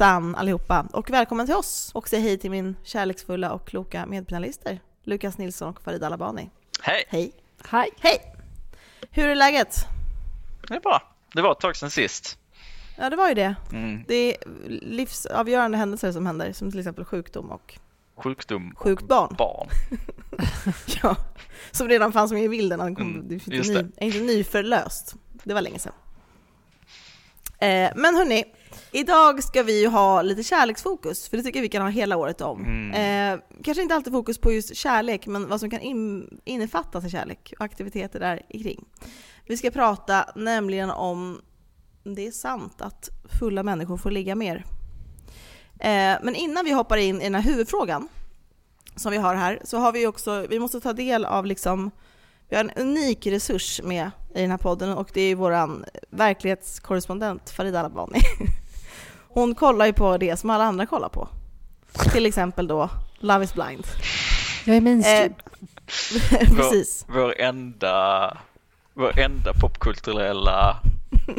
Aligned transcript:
Hej 0.00 0.06
San 0.06 0.34
allihopa 0.34 0.86
och 0.92 1.10
välkommen 1.10 1.46
till 1.46 1.54
oss 1.54 1.90
och 1.94 2.08
säg 2.08 2.20
hej 2.20 2.38
till 2.38 2.50
min 2.50 2.76
kärleksfulla 2.82 3.52
och 3.52 3.66
kloka 3.68 4.06
medpanelister 4.06 4.80
Lukas 5.04 5.38
Nilsson 5.38 5.68
och 5.68 5.82
Farid 5.82 6.04
Alabani. 6.04 6.50
Hej! 6.82 7.04
Hej! 7.08 7.32
Hej! 7.68 7.90
Hej! 8.00 8.34
Hur 9.10 9.28
är 9.28 9.34
läget? 9.34 9.74
Det 10.68 10.74
är 10.74 10.80
bra. 10.80 11.02
Det 11.34 11.42
var 11.42 11.52
ett 11.52 11.60
tag 11.60 11.76
sedan 11.76 11.90
sist. 11.90 12.38
Ja, 12.98 13.10
det 13.10 13.16
var 13.16 13.28
ju 13.28 13.34
det. 13.34 13.54
Mm. 13.72 14.04
Det 14.08 14.14
är 14.14 14.36
livsavgörande 14.68 15.78
händelser 15.78 16.12
som 16.12 16.26
händer, 16.26 16.52
som 16.52 16.70
till 16.70 16.80
exempel 16.80 17.04
sjukdom 17.04 17.50
och 17.50 17.78
Sjukdom 18.16 18.74
sjukt 18.76 19.08
barn. 19.08 19.34
barn. 19.38 19.68
Ja, 21.02 21.16
som 21.70 21.88
redan 21.88 22.12
fanns 22.12 22.32
med 22.32 22.44
i 22.44 22.48
bilden. 22.48 22.80
Han 22.80 22.94
kom, 22.94 23.10
Mm, 23.14 23.28
det 23.28 23.34
är 23.34 23.54
inte, 23.54 23.82
ny, 23.82 24.06
inte 24.06 24.20
nyförlöst. 24.20 25.14
Det 25.44 25.54
var 25.54 25.60
länge 25.60 25.78
sedan. 25.78 25.92
Eh, 27.58 27.90
men 27.96 28.14
hörni, 28.14 28.44
idag 28.92 29.44
ska 29.44 29.62
vi 29.62 29.80
ju 29.80 29.88
ha 29.88 30.22
lite 30.22 30.42
kärleksfokus, 30.42 31.28
för 31.28 31.36
det 31.36 31.42
tycker 31.42 31.62
vi 31.62 31.68
kan 31.68 31.82
ha 31.82 31.88
hela 31.88 32.16
året 32.16 32.40
om. 32.40 32.64
Mm. 32.64 33.34
Eh, 33.34 33.40
kanske 33.64 33.82
inte 33.82 33.94
alltid 33.94 34.12
fokus 34.12 34.38
på 34.38 34.52
just 34.52 34.76
kärlek, 34.76 35.26
men 35.26 35.48
vad 35.48 35.60
som 35.60 35.70
kan 35.70 35.80
in, 35.80 36.40
innefattas 36.44 37.04
i 37.04 37.10
kärlek 37.10 37.54
och 37.58 37.64
aktiviteter 37.64 38.20
där 38.20 38.42
kring. 38.50 38.84
Vi 39.46 39.56
ska 39.56 39.70
prata 39.70 40.24
nämligen 40.36 40.90
om 40.90 41.40
det 42.04 42.26
är 42.26 42.30
sant 42.30 42.82
att 42.82 43.08
fulla 43.38 43.62
människor 43.62 43.96
får 43.96 44.10
ligga 44.10 44.34
mer. 44.34 44.64
Eh, 45.80 46.16
men 46.22 46.34
innan 46.34 46.64
vi 46.64 46.72
hoppar 46.72 46.96
in 46.96 47.20
i 47.20 47.24
den 47.24 47.34
här 47.34 47.42
huvudfrågan 47.42 48.08
som 48.96 49.12
vi 49.12 49.18
har 49.18 49.34
här, 49.34 49.60
så 49.64 49.78
har 49.78 49.92
vi 49.92 50.06
också, 50.06 50.46
vi 50.50 50.58
måste 50.58 50.80
ta 50.80 50.92
del 50.92 51.24
av 51.24 51.46
liksom, 51.46 51.90
vi 52.48 52.56
har 52.56 52.64
en 52.64 52.70
unik 52.70 53.26
resurs 53.26 53.80
med 53.84 54.10
i 54.34 54.40
den 54.40 54.50
här 54.50 54.58
podden 54.58 54.92
och 54.92 55.10
det 55.14 55.20
är 55.20 55.34
våran 55.34 55.84
verklighetskorrespondent 56.10 57.50
Farida 57.50 57.80
Alabani. 57.80 58.20
Hon 59.32 59.54
kollar 59.54 59.86
ju 59.86 59.92
på 59.92 60.16
det 60.16 60.36
som 60.36 60.50
alla 60.50 60.64
andra 60.64 60.86
kollar 60.86 61.08
på. 61.08 61.28
Till 62.12 62.26
exempel 62.26 62.66
då 62.66 62.90
Love 63.18 63.44
is 63.44 63.54
blind. 63.54 63.86
Jag 64.64 64.76
är 64.76 64.80
mainstream. 64.80 65.34
Eh, 66.32 66.56
precis. 66.56 67.04
Vår, 67.08 67.14
vår 67.14 67.40
enda, 67.40 68.36
vår 68.94 69.18
enda 69.18 69.52
popkulturella 69.52 70.76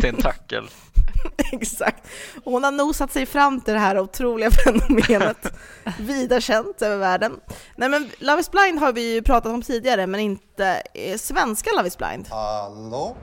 tentakel. 0.01 0.69
Exakt. 1.51 2.07
Och 2.43 2.51
hon 2.51 2.63
har 2.63 2.71
nosat 2.71 3.11
sig 3.11 3.25
fram 3.25 3.61
till 3.61 3.73
det 3.73 3.79
här 3.79 3.99
otroliga 3.99 4.51
fenomenet. 4.51 5.53
Vida 5.99 6.41
känt 6.41 6.81
över 6.81 6.97
världen. 6.97 7.39
Nej 7.75 7.89
men 7.89 8.09
Love 8.19 8.41
is 8.41 8.51
blind 8.51 8.79
har 8.79 8.93
vi 8.93 9.13
ju 9.13 9.21
pratat 9.21 9.53
om 9.53 9.61
tidigare, 9.61 10.07
men 10.07 10.19
inte 10.19 10.83
eh, 10.93 11.17
svenska 11.17 11.69
Love 11.77 11.87
is 11.87 11.97
blind. 11.97 12.27
Hallå? 12.29 13.15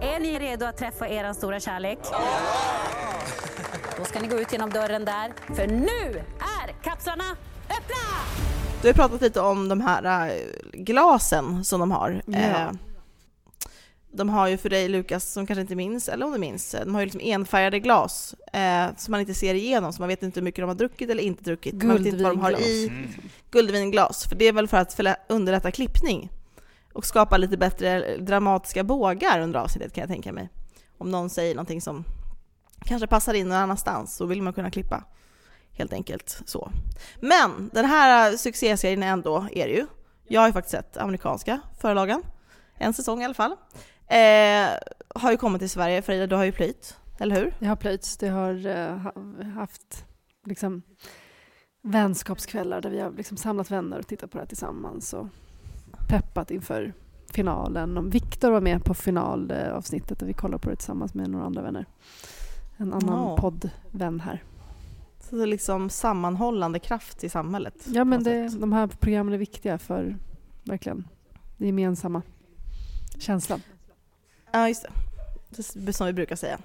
Är 0.00 0.20
ni 0.20 0.38
redo 0.38 0.66
att 0.66 0.76
träffa 0.76 1.08
er 1.08 1.32
stora 1.32 1.60
kärlek? 1.60 1.98
Då 3.98 4.04
ska 4.04 4.20
ni 4.20 4.28
gå 4.28 4.38
ut 4.40 4.52
genom 4.52 4.70
dörren 4.70 5.04
där, 5.04 5.32
för 5.54 5.66
nu 5.66 6.22
är 6.38 6.82
kapslarna 6.82 7.24
öppna! 7.70 7.96
Du 8.82 8.88
har 8.88 8.92
pratat 8.94 9.20
lite 9.20 9.40
om 9.40 9.68
de 9.68 9.80
här 9.80 10.28
eh, 10.28 10.34
glasen 10.72 11.64
som 11.64 11.80
de 11.80 11.90
har. 11.90 12.22
Ja. 12.26 12.38
Eh, 12.38 12.70
De 14.12 14.28
har 14.28 14.48
ju 14.48 14.56
för 14.58 14.68
dig 14.68 14.88
Lukas, 14.88 15.32
som 15.32 15.46
kanske 15.46 15.60
inte 15.60 15.74
minns, 15.74 16.08
eller 16.08 16.26
om 16.26 16.32
du 16.32 16.38
minns, 16.38 16.76
de 16.84 16.94
har 16.94 17.00
ju 17.02 17.06
liksom 17.06 17.20
enfärgade 17.24 17.78
glas 17.80 18.34
eh, 18.52 18.86
som 18.96 19.12
man 19.12 19.20
inte 19.20 19.34
ser 19.34 19.54
igenom, 19.54 19.92
så 19.92 20.02
man 20.02 20.08
vet 20.08 20.22
inte 20.22 20.40
hur 20.40 20.44
mycket 20.44 20.62
de 20.62 20.68
har 20.68 20.74
druckit 20.74 21.10
eller 21.10 21.22
inte 21.22 21.44
druckit. 21.44 21.82
Man 21.82 21.96
vet 21.96 22.06
inte 22.06 22.22
vad 22.22 22.32
de 22.32 22.40
har 22.40 22.60
i. 22.60 22.88
Mm. 22.88 23.10
Guldvinglas, 23.50 24.28
för 24.28 24.36
det 24.36 24.44
är 24.44 24.52
väl 24.52 24.68
för 24.68 24.76
att 24.76 25.00
underlätta 25.28 25.70
klippning 25.70 26.30
och 26.96 27.04
skapa 27.04 27.36
lite 27.36 27.56
bättre 27.56 28.16
dramatiska 28.16 28.84
bågar 28.84 29.40
under 29.40 29.60
avsnittet 29.60 29.92
kan 29.92 30.02
jag 30.02 30.10
tänka 30.10 30.32
mig. 30.32 30.48
Om 30.98 31.10
någon 31.10 31.30
säger 31.30 31.54
någonting 31.54 31.80
som 31.80 32.04
kanske 32.84 33.06
passar 33.06 33.34
in 33.34 33.48
någon 33.48 33.58
annanstans 33.58 34.16
så 34.16 34.26
vill 34.26 34.42
man 34.42 34.52
kunna 34.52 34.70
klippa. 34.70 35.04
Helt 35.72 35.92
enkelt 35.92 36.42
så. 36.46 36.70
Men 37.20 37.70
den 37.72 37.84
här 37.84 38.36
succéserien 38.36 39.02
ändå 39.02 39.46
är 39.52 39.66
det 39.66 39.74
ju. 39.74 39.86
Jag 40.28 40.40
har 40.40 40.48
ju 40.48 40.52
faktiskt 40.52 40.70
sett 40.70 40.96
amerikanska 40.96 41.60
förlagen. 41.80 42.22
En 42.74 42.94
säsong 42.94 43.22
i 43.22 43.24
alla 43.24 43.34
fall. 43.34 43.56
Eh, 44.06 44.68
har 45.14 45.30
ju 45.30 45.36
kommit 45.36 45.60
till 45.60 45.70
Sverige. 45.70 46.02
Frida, 46.02 46.26
du 46.26 46.36
har 46.36 46.44
ju 46.44 46.52
plöjt, 46.52 46.96
eller 47.18 47.36
hur? 47.36 47.54
Jag 47.58 47.68
har 47.68 47.76
plöjts. 47.76 48.16
Det 48.16 48.28
har 48.28 48.66
uh, 48.66 49.46
haft 49.54 50.04
liksom, 50.46 50.82
vänskapskvällar 51.82 52.80
där 52.80 52.90
vi 52.90 53.00
har 53.00 53.10
liksom, 53.10 53.36
samlat 53.36 53.70
vänner 53.70 53.98
och 53.98 54.06
tittat 54.06 54.30
på 54.30 54.38
det 54.38 54.42
här 54.42 54.48
tillsammans 54.48 55.12
och 55.12 55.26
peppat 56.08 56.50
inför 56.50 56.92
finalen. 57.32 58.10
Viktor 58.10 58.50
var 58.50 58.60
med 58.60 58.84
på 58.84 58.94
finalavsnittet 58.94 60.22
och 60.22 60.28
vi 60.28 60.32
kollade 60.32 60.62
på 60.62 60.70
det 60.70 60.76
tillsammans 60.76 61.14
med 61.14 61.30
några 61.30 61.44
andra 61.46 61.62
vänner. 61.62 61.86
En 62.76 62.92
annan 62.92 63.28
Ja. 63.28 63.36
poddvän 63.36 64.20
här. 64.20 64.42
Så 65.20 65.36
det 65.36 65.42
är 65.42 65.46
liksom 65.46 65.90
sammanhållande 65.90 66.78
kraft 66.78 67.24
i 67.24 67.28
samhället. 67.28 67.74
Ja, 67.86 68.04
men 68.04 68.22
det, 68.24 68.48
de 68.48 68.72
här 68.72 68.86
programmen 68.86 69.34
är 69.34 69.38
viktiga 69.38 69.78
för 69.78 70.16
verkligen 70.64 71.08
den 71.56 71.66
gemensamma 71.66 72.22
känslan. 73.18 73.60
Ja, 74.52 74.68
just 74.68 74.82
det. 74.82 75.92
Som 75.92 76.06
vi 76.06 76.12
brukar 76.12 76.36
säga. 76.36 76.58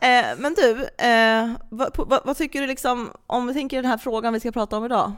Eh, 0.00 0.38
men 0.38 0.54
du, 0.54 0.84
eh, 1.06 1.52
vad, 1.70 1.92
på- 1.92 2.04
vad, 2.04 2.20
vad 2.24 2.36
tycker 2.36 2.60
du 2.60 2.66
liksom, 2.66 3.10
om 3.26 3.46
vi 3.46 3.54
tänker 3.54 3.76
den 3.82 3.90
här 3.90 3.98
frågan 3.98 4.32
vi 4.32 4.40
ska 4.40 4.52
prata 4.52 4.76
om 4.76 4.84
idag. 4.84 5.12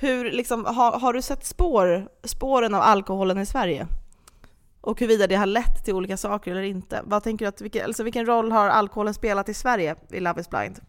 Hur 0.00 0.30
liksom, 0.30 0.64
har, 0.64 1.00
har 1.00 1.12
du 1.12 1.22
sett 1.22 1.44
spår, 1.44 2.08
spåren 2.24 2.74
av 2.74 2.82
alkoholen 2.82 3.38
i 3.38 3.46
Sverige? 3.46 3.86
Och 4.80 5.00
huruvida 5.00 5.26
det 5.26 5.34
har 5.34 5.46
lett 5.46 5.84
till 5.84 5.94
olika 5.94 6.16
saker 6.16 6.50
eller 6.50 6.62
inte. 6.62 7.02
Vad 7.04 7.22
tänker 7.22 7.44
du 7.44 7.48
att, 7.48 7.60
vilken, 7.60 7.84
alltså 7.84 8.02
vilken 8.02 8.26
roll 8.26 8.52
har 8.52 8.68
alkoholen 8.68 9.14
spelat 9.14 9.48
i 9.48 9.54
Sverige 9.54 9.96
i 10.10 10.20
Love 10.20 10.40
is 10.40 10.50
blind? 10.50 10.80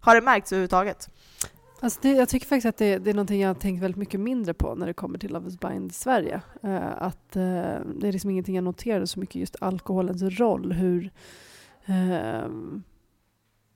Har 0.00 0.14
det 0.14 0.20
märkts 0.20 0.52
överhuvudtaget? 0.52 1.08
Alltså 1.80 1.98
det, 2.02 2.12
jag 2.12 2.28
tycker 2.28 2.46
faktiskt 2.46 2.66
att 2.66 2.76
det, 2.76 2.98
det 2.98 3.10
är 3.10 3.14
någonting 3.14 3.40
jag 3.40 3.48
har 3.48 3.54
tänkt 3.54 3.82
väldigt 3.82 3.98
mycket 3.98 4.20
mindre 4.20 4.54
på 4.54 4.74
när 4.74 4.86
det 4.86 4.94
kommer 4.94 5.18
till 5.18 5.32
Love 5.32 5.48
is 5.48 5.60
blind 5.60 5.94
Sverige. 5.94 6.40
Uh, 6.64 7.02
att 7.02 7.36
uh, 7.36 7.42
det 7.96 8.08
är 8.08 8.12
liksom 8.12 8.30
ingenting 8.30 8.54
jag 8.54 8.64
noterade 8.64 9.06
så 9.06 9.20
mycket 9.20 9.34
just 9.34 9.56
alkoholens 9.60 10.22
roll. 10.22 10.72
Hur, 10.72 11.10
Uh, 11.88 12.48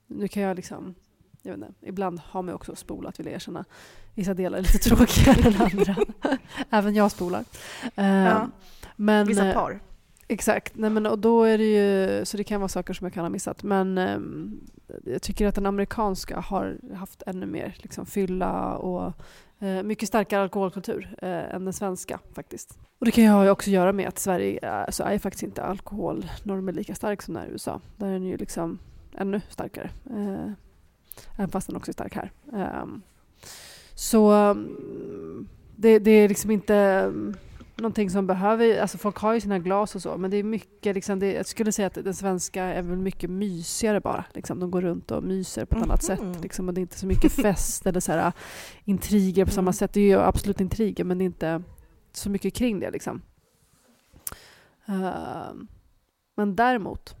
nu 0.07 0.27
kan 0.27 0.43
jag 0.43 0.55
liksom, 0.55 0.95
jag 1.41 1.57
vet 1.57 1.69
inte, 1.69 1.73
ibland 1.81 2.19
har 2.19 2.41
man 2.41 2.55
också 2.55 2.75
spolat 2.75 3.19
vill 3.19 3.25
jag 3.25 3.35
erkänna. 3.35 3.65
Vissa 4.15 4.33
delar 4.33 4.57
är 4.57 4.61
lite 4.61 4.77
tråkigare 4.89 5.47
än 5.47 5.61
andra. 5.61 5.95
Även 6.69 6.95
jag 6.95 7.11
spolar. 7.11 7.43
Eh, 7.95 8.05
Ja. 8.05 8.49
men, 8.95 9.27
Vissa 9.27 9.47
eh, 9.47 9.53
par? 9.53 9.79
Exakt, 10.27 10.73
Nej, 10.75 10.89
men, 10.89 11.05
och 11.05 11.19
då 11.19 11.43
är 11.43 11.57
det 11.57 11.63
ju, 11.63 12.25
så 12.25 12.37
det 12.37 12.43
kan 12.43 12.61
vara 12.61 12.67
saker 12.67 12.93
som 12.93 13.05
jag 13.05 13.13
kan 13.13 13.23
ha 13.25 13.29
missat. 13.29 13.63
Men 13.63 13.97
ehm, 13.97 14.59
jag 15.05 15.21
tycker 15.21 15.47
att 15.47 15.55
den 15.55 15.65
amerikanska 15.65 16.39
har 16.39 16.77
haft 16.95 17.23
ännu 17.25 17.45
mer 17.45 17.75
liksom, 17.77 18.05
fylla 18.05 18.75
och 18.75 19.13
eh, 19.59 19.83
mycket 19.83 20.07
starkare 20.07 20.41
alkoholkultur 20.43 21.15
eh, 21.21 21.55
än 21.55 21.65
den 21.65 21.73
svenska 21.73 22.19
faktiskt. 22.33 22.77
Och 22.99 23.05
det 23.05 23.11
kan 23.11 23.23
ju 23.23 23.29
ha 23.29 23.49
också 23.51 23.69
göra 23.69 23.93
med 23.93 24.07
att 24.07 24.19
Sverige 24.19 24.59
är, 24.61 24.91
så 24.91 25.03
är 25.03 25.19
faktiskt 25.19 25.43
inte 25.43 25.63
alkoholnormen 25.63 26.75
lika 26.75 26.95
stark 26.95 27.21
som 27.21 27.33
den 27.33 27.43
är 27.43 27.47
i 27.47 27.51
USA. 27.51 27.81
Där 27.97 28.07
är 28.07 28.13
den 28.13 28.23
ju 28.23 28.37
liksom 28.37 28.79
ännu 29.17 29.41
starkare. 29.49 29.89
Eh, 30.09 30.51
även 31.35 31.49
fast 31.49 31.67
den 31.67 31.75
också 31.75 31.91
är 31.91 31.93
stark 31.93 32.15
här. 32.15 32.31
Ehm, 32.53 33.01
så 33.95 34.31
mm, 34.31 35.47
det, 35.75 35.99
det 35.99 36.11
är 36.11 36.29
liksom 36.29 36.51
inte 36.51 36.75
mm, 36.75 37.33
någonting 37.75 38.09
som 38.09 38.27
behöver, 38.27 38.81
alltså 38.81 38.97
folk 38.97 39.17
har 39.17 39.33
ju 39.33 39.41
sina 39.41 39.59
glas 39.59 39.95
och 39.95 40.01
så, 40.01 40.17
men 40.17 40.31
det 40.31 40.37
är 40.37 40.43
mycket, 40.43 40.95
liksom, 40.95 41.19
det, 41.19 41.33
jag 41.33 41.45
skulle 41.45 41.71
säga 41.71 41.87
att 41.87 41.93
den 41.93 42.13
svenska 42.13 42.63
är 42.63 42.81
väl 42.81 42.97
mycket 42.97 43.29
mysigare 43.29 43.99
bara. 44.01 44.25
Liksom, 44.33 44.59
de 44.59 44.71
går 44.71 44.81
runt 44.81 45.11
och 45.11 45.23
myser 45.23 45.65
på 45.65 45.77
ett 45.77 45.83
annat 45.83 46.09
Mhm. 46.09 46.17
sätt. 46.33 46.43
Liksom, 46.43 46.67
och 46.67 46.73
det 46.73 46.79
är 46.79 46.81
inte 46.81 46.99
så 46.99 47.05
mycket 47.07 47.31
fest 47.41 47.85
eller 47.87 47.99
så 47.99 48.11
här, 48.11 48.31
intriger 48.85 49.45
på 49.45 49.51
samma 49.51 49.61
Mm. 49.65 49.73
sätt. 49.73 49.93
Det 49.93 49.99
är 50.01 50.07
ju 50.07 50.19
absolut 50.19 50.61
intriger, 50.61 51.03
men 51.03 51.17
det 51.17 51.23
är 51.23 51.25
inte 51.25 51.63
så 52.11 52.29
mycket 52.29 52.53
kring 52.53 52.79
det. 52.79 52.91
Liksom. 52.91 53.21
Ehm, 54.85 55.67
men 56.35 56.55
däremot 56.55 57.15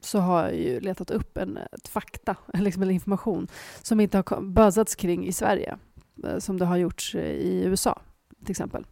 så 0.00 0.18
har 0.18 0.42
jag 0.42 0.56
ju 0.56 0.80
letat 0.80 1.10
upp 1.10 1.36
en 1.36 1.56
ett 1.56 1.88
fakta, 1.88 2.36
liksom 2.54 2.82
en 2.82 2.90
information 2.90 3.48
som 3.82 4.00
inte 4.00 4.16
har 4.26 4.40
buzzats 4.40 4.94
kring 4.94 5.26
i 5.26 5.32
Sverige, 5.32 5.78
Eh, 6.24 6.38
som 6.38 6.58
det 6.58 6.64
har 6.64 6.76
gjorts 6.76 7.14
eh, 7.14 7.30
i 7.30 7.64
USA 7.64 8.00
till 8.42 8.50
exempel. 8.50 8.86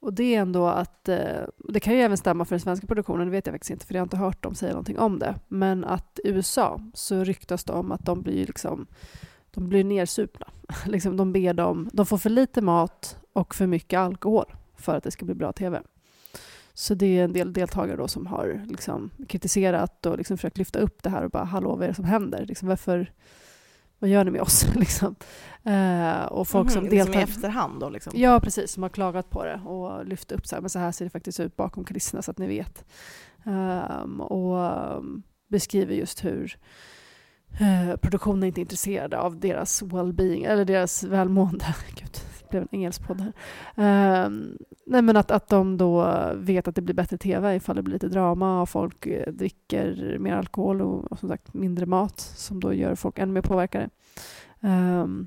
Och 0.00 0.12
det 0.12 0.34
är 0.34 0.40
ändå 0.40 0.66
att, 0.66 1.08
eh, 1.08 1.42
det 1.68 1.80
kan 1.80 1.94
ju 1.94 2.00
även 2.00 2.16
stämma 2.16 2.44
för 2.44 2.54
den 2.54 2.60
svenska 2.60 2.86
produktionen, 2.86 3.26
det 3.26 3.32
vet 3.32 3.46
jag 3.46 3.54
faktiskt 3.54 3.70
inte 3.70 3.86
för 3.86 3.94
jag 3.94 4.00
har 4.00 4.06
inte 4.06 4.16
hört 4.16 4.42
dem 4.42 4.54
säga 4.54 4.72
någonting 4.72 4.98
om 4.98 5.18
det. 5.18 5.34
Men 5.48 5.84
att 5.84 6.20
i 6.24 6.28
USA 6.28 6.80
så 6.94 7.24
ryktas 7.24 7.64
det 7.64 7.72
om 7.72 7.92
att 7.92 8.04
de 8.06 8.22
blir 8.22 8.46
liksom, 8.46 8.86
de 9.50 9.68
blir 9.68 9.84
nersupna. 9.84 10.46
liksom 10.86 11.16
de 11.16 11.32
ber 11.32 11.54
dem, 11.54 11.90
de 11.92 12.06
får 12.06 12.18
för 12.18 12.30
lite 12.30 12.62
mat 12.62 13.18
och 13.32 13.54
för 13.54 13.66
mycket 13.66 13.98
alkohol 13.98 14.54
för 14.76 14.94
att 14.96 15.04
det 15.04 15.10
ska 15.10 15.24
bli 15.24 15.34
bra 15.34 15.52
TV. 15.52 15.82
Så 16.74 16.94
det 16.94 17.18
är 17.18 17.24
en 17.24 17.32
del 17.32 17.52
deltagare 17.52 17.96
då 17.96 18.08
som 18.08 18.26
har 18.26 18.64
liksom 18.66 19.10
kritiserat 19.28 20.06
och 20.06 20.18
liksom 20.18 20.36
försökt 20.36 20.58
lyfta 20.58 20.78
upp 20.78 21.02
det 21.02 21.10
här 21.10 21.24
och 21.24 21.30
bara 21.30 21.44
hallå 21.44 21.76
vad 21.76 21.82
är 21.82 21.88
det 21.88 21.94
som 21.94 22.04
händer? 22.04 22.46
Liksom, 22.46 22.68
varför, 22.68 23.12
vad 23.98 24.10
gör 24.10 24.24
ni 24.24 24.30
med 24.30 24.40
oss? 24.40 24.66
liksom. 24.74 25.14
eh, 25.64 26.22
och 26.24 26.48
folk 26.48 26.70
som 26.70 26.84
Mhm, 26.84 26.90
liksom 26.90 27.12
deltar 27.12 27.20
i 27.20 27.22
efterhand 27.22 27.80
då 27.80 27.88
liksom? 27.88 28.12
Ja, 28.16 28.40
precis. 28.40 28.70
Som 28.72 28.82
har 28.82 28.90
klagat 28.90 29.30
på 29.30 29.44
det 29.44 29.60
och 29.64 30.06
lyft 30.06 30.32
upp 30.32 30.46
så 30.46 30.54
här, 30.56 30.60
men 30.60 30.70
så 30.70 30.78
här 30.78 30.92
ser 30.92 31.04
det 31.04 31.10
faktiskt 31.10 31.40
ut 31.40 31.56
bakom 31.56 31.84
kulisserna 31.84 32.22
så 32.22 32.30
att 32.30 32.38
ni 32.38 32.46
vet. 32.46 32.84
Ehm, 33.44 34.20
och, 34.20 34.96
um, 34.96 35.22
beskriver 35.48 35.94
just 35.94 36.24
hur 36.24 36.56
eh, 37.60 37.96
produktionen 37.96 38.44
inte 38.44 38.60
är 38.60 38.62
intresserad 38.62 39.14
av 39.14 39.40
deras 39.40 39.82
well-being, 39.82 40.44
eller 40.46 40.64
deras 40.64 41.02
välmående. 41.02 41.64
Gud, 41.94 42.20
det 42.50 42.50
blev 42.50 42.62
en 42.62 42.68
engelsk 42.70 43.06
podd 43.06 43.20
här. 43.20 43.32
Eh, 43.76 44.30
nej, 44.86 45.02
men 45.02 45.16
att, 45.16 45.30
att 45.30 45.48
de 45.48 45.76
då 45.76 46.12
vet 46.34 46.68
att 46.68 46.74
det 46.74 46.82
blir 46.82 46.94
bättre 46.94 47.18
tv 47.18 47.56
ifall 47.56 47.76
det 47.76 47.82
blir 47.82 47.92
lite 47.92 48.08
drama 48.08 48.62
och 48.62 48.68
folk 48.68 49.06
eh, 49.06 49.32
dricker 49.32 50.16
mer 50.18 50.34
alkohol 50.34 50.82
och, 50.82 51.12
och, 51.12 51.18
som 51.18 51.28
sagt 51.28 51.54
mindre 51.54 51.86
mat 51.86 52.20
som 52.20 52.60
då 52.60 52.74
gör 52.74 52.94
folk 52.94 53.18
ännu 53.18 53.32
mer 53.32 53.42
påverkade. 53.42 53.88
Um, 54.60 55.26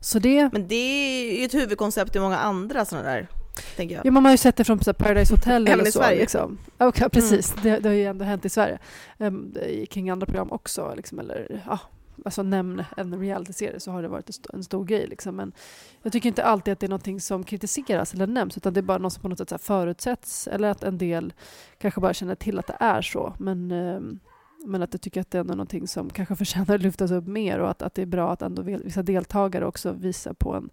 så 0.00 0.18
det... 0.18 0.52
Men 0.52 0.68
det 0.68 0.74
är 0.74 1.38
ju 1.38 1.44
ett 1.44 1.54
huvudkoncept 1.54 2.16
i 2.16 2.20
många 2.20 2.38
andra 2.38 2.84
sådana 2.84 3.08
där, 3.08 3.28
tänker 3.76 3.94
jag. 3.94 4.06
Ja, 4.06 4.10
man 4.10 4.24
har 4.24 4.32
ju 4.32 4.38
sett 4.38 4.56
det 4.56 4.64
från 4.64 4.78
Paradise 4.78 5.34
Hotel 5.34 5.68
eller 5.68 5.88
i 5.88 5.92
så. 5.92 5.98
Sverige. 5.98 6.20
Liksom. 6.20 6.58
Okay, 6.78 7.08
precis, 7.08 7.52
mm. 7.52 7.62
det, 7.62 7.78
det, 7.78 7.88
har 7.88 7.96
ju 7.96 8.04
ändå 8.04 8.24
hänt 8.24 8.44
i 8.44 8.48
Sverige. 8.48 8.78
Um, 9.18 9.54
kring 9.90 10.10
andra 10.10 10.26
program 10.26 10.52
också, 10.52 10.94
liksom, 10.96 11.18
eller 11.18 11.62
ja, 11.66 11.78
alltså 12.24 12.42
nämn 12.42 12.84
en 12.96 13.20
realityserie 13.20 13.80
så 13.80 13.90
har 13.90 14.02
det 14.02 14.08
varit 14.08 14.28
en, 14.28 14.30
st 14.30 14.48
en 14.52 14.64
stor 14.64 14.84
grej. 14.84 15.06
Liksom. 15.06 15.36
Men 15.36 15.52
jag 16.02 16.12
tycker 16.12 16.28
inte 16.28 16.44
alltid 16.44 16.72
att 16.72 16.80
det 16.80 16.86
är 16.86 16.90
någonting 16.90 17.20
som 17.20 17.44
kritiseras 17.44 18.14
eller 18.14 18.26
nämns, 18.26 18.56
utan 18.56 18.72
det 18.72 18.80
är 18.80 18.82
bara 18.82 18.98
något 18.98 19.12
som 19.12 19.22
på 19.22 19.28
något 19.28 19.38
sätt 19.38 19.50
så 19.50 19.58
förutsätts, 19.58 20.48
eller 20.48 20.70
att 20.70 20.84
en 20.84 20.98
del 20.98 21.32
kanske 21.78 22.00
bara 22.00 22.14
känner 22.14 22.34
till 22.34 22.58
att 22.58 22.66
det 22.66 22.76
är 22.80 23.02
så. 23.02 23.34
Men 23.38 23.70
ehm, 23.70 24.20
men 24.64 24.82
att 24.82 24.94
jag 24.94 25.00
tycker 25.00 25.20
att 25.20 25.30
det 25.30 25.38
är 25.38 25.40
ändå 25.40 25.54
någonting 25.54 25.88
som 25.88 26.10
kanske 26.10 26.36
förtjänar 26.36 26.74
att 26.74 26.82
lyftas 26.82 27.10
upp 27.10 27.26
mer 27.26 27.58
och 27.58 27.70
att, 27.70 27.82
att 27.82 27.94
det 27.94 28.02
är 28.02 28.06
bra 28.06 28.32
att 28.32 28.42
ändå 28.42 28.62
vissa 28.62 29.02
deltagare 29.02 29.66
också 29.66 29.92
visar 29.92 30.32
på 30.32 30.54
en 30.54 30.70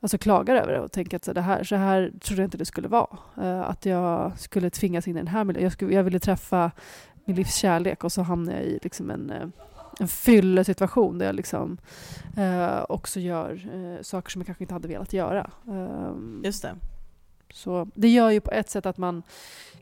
Alltså 0.00 0.18
klagar 0.18 0.56
över 0.56 0.72
det 0.72 0.80
och 0.80 0.92
tänker 0.92 1.16
att 1.16 1.24
så, 1.24 1.32
det 1.32 1.40
här, 1.40 1.64
så 1.64 1.76
här 1.76 2.12
trodde 2.20 2.42
jag 2.42 2.46
inte 2.46 2.58
det 2.58 2.64
skulle 2.64 2.88
vara. 2.88 3.18
Uh, 3.38 3.60
att 3.60 3.86
jag 3.86 4.38
skulle 4.38 4.70
tvingas 4.70 5.08
in 5.08 5.16
i 5.16 5.18
den 5.18 5.26
här 5.26 5.44
miljön. 5.44 5.62
Jag, 5.62 5.72
skulle, 5.72 5.94
jag 5.94 6.02
ville 6.02 6.18
träffa 6.18 6.70
min 7.24 7.36
livs 7.36 7.54
kärlek 7.54 8.04
och 8.04 8.12
så 8.12 8.22
hamnade 8.22 8.58
jag 8.58 8.66
i 8.66 8.78
liksom 8.82 9.10
en, 9.10 9.30
uh, 9.30 9.48
en 9.98 10.08
fyllesituation 10.08 11.18
där 11.18 11.26
jag 11.26 11.34
liksom, 11.34 11.78
uh, 12.38 12.84
också 12.88 13.20
gör 13.20 13.60
saker 14.02 14.30
som 14.30 14.40
jag 14.40 14.46
kanske 14.46 14.64
inte 14.64 14.74
hade 14.74 14.88
velat 14.88 15.12
göra. 15.12 15.50
Ehm, 15.68 16.42
Just 16.44 16.62
det. 16.62 16.74
Så 17.50 17.88
det 17.94 18.08
gör 18.08 18.30
ju 18.30 18.40
på 18.40 18.50
ett 18.50 18.70
sätt 18.70 18.86
att 18.86 18.98
man 18.98 19.22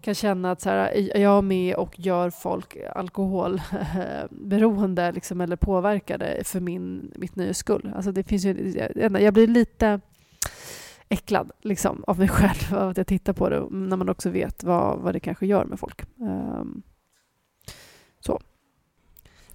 kan 0.01 0.15
känna 0.15 0.51
att 0.51 0.61
så 0.61 0.71
här, 0.71 1.17
är 1.17 1.21
jag 1.21 1.45
med 1.45 1.75
och 1.75 2.01
gör 2.01 2.31
folk 2.31 2.77
alkoholberoende 2.95 5.13
liksom, 5.13 5.41
eller 5.41 5.57
påverkade 5.57 6.45
för 6.45 6.61
min, 6.61 7.13
mitt 7.17 7.37
nöjes 7.37 7.59
skull. 7.59 7.93
Alltså 7.97 8.13
det 8.13 8.25
finns 8.25 8.45
ju, 8.45 8.89
jag 8.95 9.35
blir 9.35 9.47
lite 9.47 10.01
äcklad 11.09 11.51
liksom, 11.63 12.05
av 12.07 12.19
mig 12.19 12.29
själv 12.29 12.75
av 12.75 12.89
att 12.89 12.97
jag 12.97 13.07
tittar 13.07 13.33
på 13.33 13.49
det 13.49 13.67
när 13.71 13.97
man 13.97 14.09
också 14.09 14.31
vet 14.31 14.65
vad, 14.65 14.99
vad 14.99 15.15
det 15.15 15.21
kanske 15.21 15.47
gör 15.47 15.65
med 15.65 15.81
folk. 15.81 16.03
Um. 16.17 16.83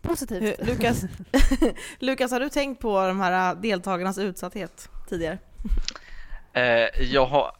Positivt. 0.01 0.67
Lukas, 0.67 1.01
Lukas, 1.99 2.31
har 2.31 2.39
du 2.39 2.49
tänkt 2.49 2.81
på 2.81 3.07
de 3.07 3.19
här 3.19 3.55
deltagarnas 3.55 4.17
utsatthet 4.17 4.89
tidigare? 5.09 5.37
Eh, 6.53 7.03
jag 7.03 7.25
har 7.25 7.51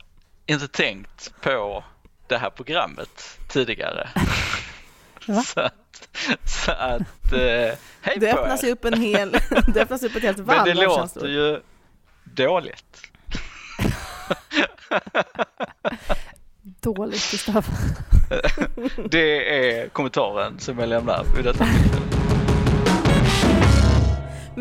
inte 0.46 0.68
tänkt 0.68 1.34
på 1.42 1.84
det 2.28 2.38
här 2.38 2.50
programmet 2.50 3.38
tidigare. 3.50 4.10
så 5.46 5.60
att, 5.60 6.10
så 6.46 6.72
att 6.72 7.34
eh, 7.34 7.78
hej 8.02 8.18
det 8.20 8.34
på 8.34 8.40
öppnas 8.40 8.64
er. 8.64 8.72
upp 8.72 8.86
en 8.86 9.02
hel, 9.02 9.32
det 9.74 9.82
öppnas 9.82 10.04
upp 10.04 10.16
ett 10.16 10.24
helt 10.24 10.40
valv 10.40 10.58
Men 10.66 10.66
det 10.78 10.84
låter 10.86 11.28
ju 11.28 11.62
dåligt. 12.24 13.08
dåligt 16.62 17.32
Gustav. 17.32 17.66
det 19.10 19.58
är 19.80 19.90
kommentaren 19.90 20.60
som 20.60 20.80
jag 20.80 20.90
lämnar 20.90 21.24
vid 21.36 21.46
detta 21.46 21.66
tillfälle. 21.66 22.31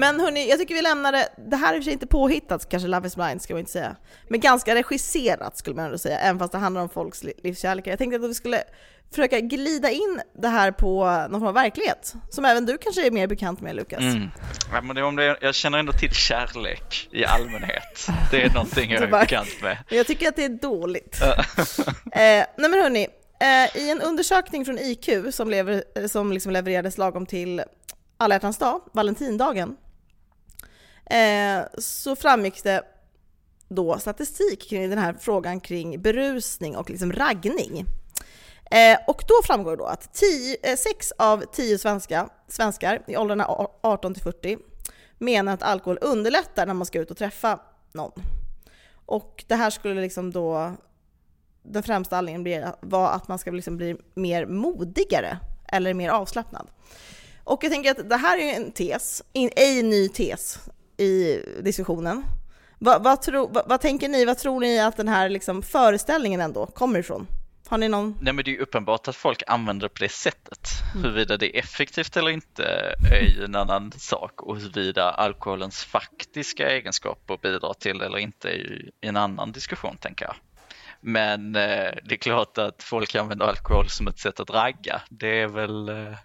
Men 0.00 0.20
hörni, 0.20 0.48
jag 0.48 0.58
tycker 0.58 0.74
vi 0.74 0.82
lämnar 0.82 1.12
det. 1.12 1.28
Det 1.36 1.56
här 1.56 1.72
är 1.72 1.76
i 1.76 1.80
och 1.80 1.82
för 1.82 1.84
sig 1.84 1.92
inte 1.92 2.06
påhittat, 2.06 2.68
kanske 2.68 2.88
Love 2.88 3.06
is 3.06 3.16
blind 3.16 3.42
ska 3.42 3.54
man 3.54 3.58
inte 3.58 3.72
säga. 3.72 3.96
Men 4.28 4.40
ganska 4.40 4.74
regisserat 4.74 5.58
skulle 5.58 5.76
man 5.76 5.84
ändå 5.84 5.98
säga, 5.98 6.18
även 6.18 6.38
fast 6.38 6.52
det 6.52 6.58
handlar 6.58 6.82
om 6.82 6.88
folks 6.88 7.22
livskärlek. 7.22 7.86
Jag 7.86 7.98
tänkte 7.98 8.16
att 8.16 8.30
vi 8.30 8.34
skulle 8.34 8.62
försöka 9.10 9.40
glida 9.40 9.90
in 9.90 10.20
det 10.42 10.48
här 10.48 10.70
på 10.72 11.04
någon 11.04 11.40
form 11.40 11.48
av 11.48 11.54
verklighet, 11.54 12.14
som 12.30 12.44
även 12.44 12.66
du 12.66 12.78
kanske 12.78 13.06
är 13.06 13.10
mer 13.10 13.26
bekant 13.26 13.60
med 13.60 13.76
Lukas. 13.76 14.00
Mm. 14.00 14.28
Ja, 14.72 14.80
men 14.80 14.96
det, 14.96 15.02
om 15.02 15.16
det, 15.16 15.38
jag 15.40 15.54
känner 15.54 15.78
ändå 15.78 15.92
till 15.92 16.12
kärlek 16.12 17.08
i 17.12 17.24
allmänhet. 17.24 18.08
Det 18.30 18.42
är 18.42 18.50
någonting 18.50 18.90
jag 18.90 19.02
är 19.02 19.06
bara, 19.06 19.20
bekant 19.20 19.62
med. 19.62 19.78
Jag 19.88 20.06
tycker 20.06 20.28
att 20.28 20.36
det 20.36 20.44
är 20.44 20.48
dåligt. 20.48 21.22
eh, 21.22 21.36
nej 22.12 22.46
men 22.56 22.72
hörni, 22.72 23.08
eh, 23.40 23.82
i 23.82 23.90
en 23.90 24.00
undersökning 24.00 24.64
från 24.64 24.78
IQ 24.78 25.08
som, 25.30 25.50
lever, 25.50 26.08
som 26.08 26.32
liksom 26.32 26.52
levererades 26.52 26.98
lagom 26.98 27.26
till 27.26 27.62
alla 28.16 28.34
hjärtans 28.34 28.58
dag, 28.58 28.80
Valentindagen, 28.92 29.76
eh, 31.10 31.64
så 31.78 32.16
framgick 32.16 32.64
det 32.64 32.82
då 33.68 33.98
statistik 33.98 34.68
kring 34.70 34.90
den 34.90 34.98
här 34.98 35.14
frågan 35.20 35.60
kring 35.60 36.02
berusning 36.02 36.76
och 36.76 36.90
liksom 36.90 37.12
raggning. 37.12 37.86
Eh, 38.70 38.98
och 39.06 39.24
då 39.28 39.34
framgår 39.44 39.70
det 39.70 39.76
då 39.76 39.84
att 39.86 40.14
10, 40.14 40.56
eh, 40.62 40.76
6 40.76 41.12
av 41.18 41.44
10 41.52 41.78
svenska, 41.78 42.28
svenskar 42.48 43.02
i 43.06 43.16
åldrarna 43.16 43.46
18 43.82 44.14
till 44.14 44.22
40 44.22 44.58
menar 45.18 45.54
att 45.54 45.62
alkohol 45.62 45.98
underlättar 46.00 46.66
när 46.66 46.74
man 46.74 46.86
ska 46.86 47.00
ut 47.00 47.10
och 47.10 47.16
träffa 47.16 47.60
någon. 47.92 48.12
Och 49.06 49.44
det 49.46 49.54
här 49.54 49.70
skulle 49.70 50.00
liksom 50.00 50.30
då, 50.30 50.72
den 51.62 51.82
främsta 51.82 52.18
anledningen 52.18 52.68
var 52.80 53.10
att 53.10 53.28
man 53.28 53.38
ska 53.38 53.50
liksom 53.50 53.76
bli 53.76 53.96
mer 54.14 54.46
modigare 54.46 55.38
eller 55.68 55.94
mer 55.94 56.10
avslappnad. 56.10 56.70
Och 57.44 57.64
jag 57.64 57.72
tänker 57.72 57.90
att 57.90 58.08
det 58.08 58.16
här 58.16 58.38
är 58.38 58.56
en 58.56 58.72
tes, 58.72 59.22
en 59.32 59.50
ej 59.56 59.82
ny 59.82 60.08
tes 60.08 60.58
i 61.00 61.42
diskussionen. 61.62 62.24
Vad, 62.78 63.02
vad, 63.02 63.22
tro, 63.22 63.50
vad, 63.52 63.68
vad, 63.68 63.80
tänker 63.80 64.08
ni, 64.08 64.24
vad 64.24 64.38
tror 64.38 64.60
ni 64.60 64.80
att 64.80 64.96
den 64.96 65.08
här 65.08 65.28
liksom 65.28 65.62
föreställningen 65.62 66.40
ändå 66.40 66.66
kommer 66.66 66.98
ifrån? 66.98 67.26
Har 67.68 67.78
ni 67.78 67.88
någon? 67.88 68.18
Nej 68.20 68.32
men 68.32 68.44
det 68.44 68.50
är 68.50 68.52
ju 68.52 68.60
uppenbart 68.60 69.08
att 69.08 69.16
folk 69.16 69.42
använder 69.46 69.88
det 69.88 69.94
på 69.94 70.02
det 70.02 70.08
sättet. 70.08 70.68
Mm. 70.94 71.04
Huruvida 71.04 71.36
det 71.36 71.56
är 71.56 71.60
effektivt 71.60 72.16
eller 72.16 72.30
inte 72.30 72.64
är 73.12 73.20
ju 73.20 73.44
en 73.44 73.54
annan 73.54 73.92
sak 73.92 74.42
och 74.42 74.56
huruvida 74.56 75.10
alkoholens 75.10 75.84
faktiska 75.84 76.70
egenskaper 76.70 77.38
bidrar 77.42 77.74
till 77.74 78.00
eller 78.00 78.18
inte 78.18 78.48
är 78.48 78.56
ju 78.56 78.90
en 79.00 79.16
annan 79.16 79.52
diskussion 79.52 79.96
tänker 79.96 80.24
jag. 80.24 80.34
Men 81.00 81.56
eh, 81.56 81.90
det 82.04 82.14
är 82.14 82.16
klart 82.16 82.58
att 82.58 82.82
folk 82.82 83.14
använder 83.14 83.46
alkohol 83.46 83.88
som 83.88 84.08
ett 84.08 84.18
sätt 84.18 84.40
att 84.40 84.50
ragga. 84.50 85.02
Det 85.10 85.40
är 85.40 85.48
väl 85.48 85.88
eh, 85.88 85.94
Eh, 85.94 86.16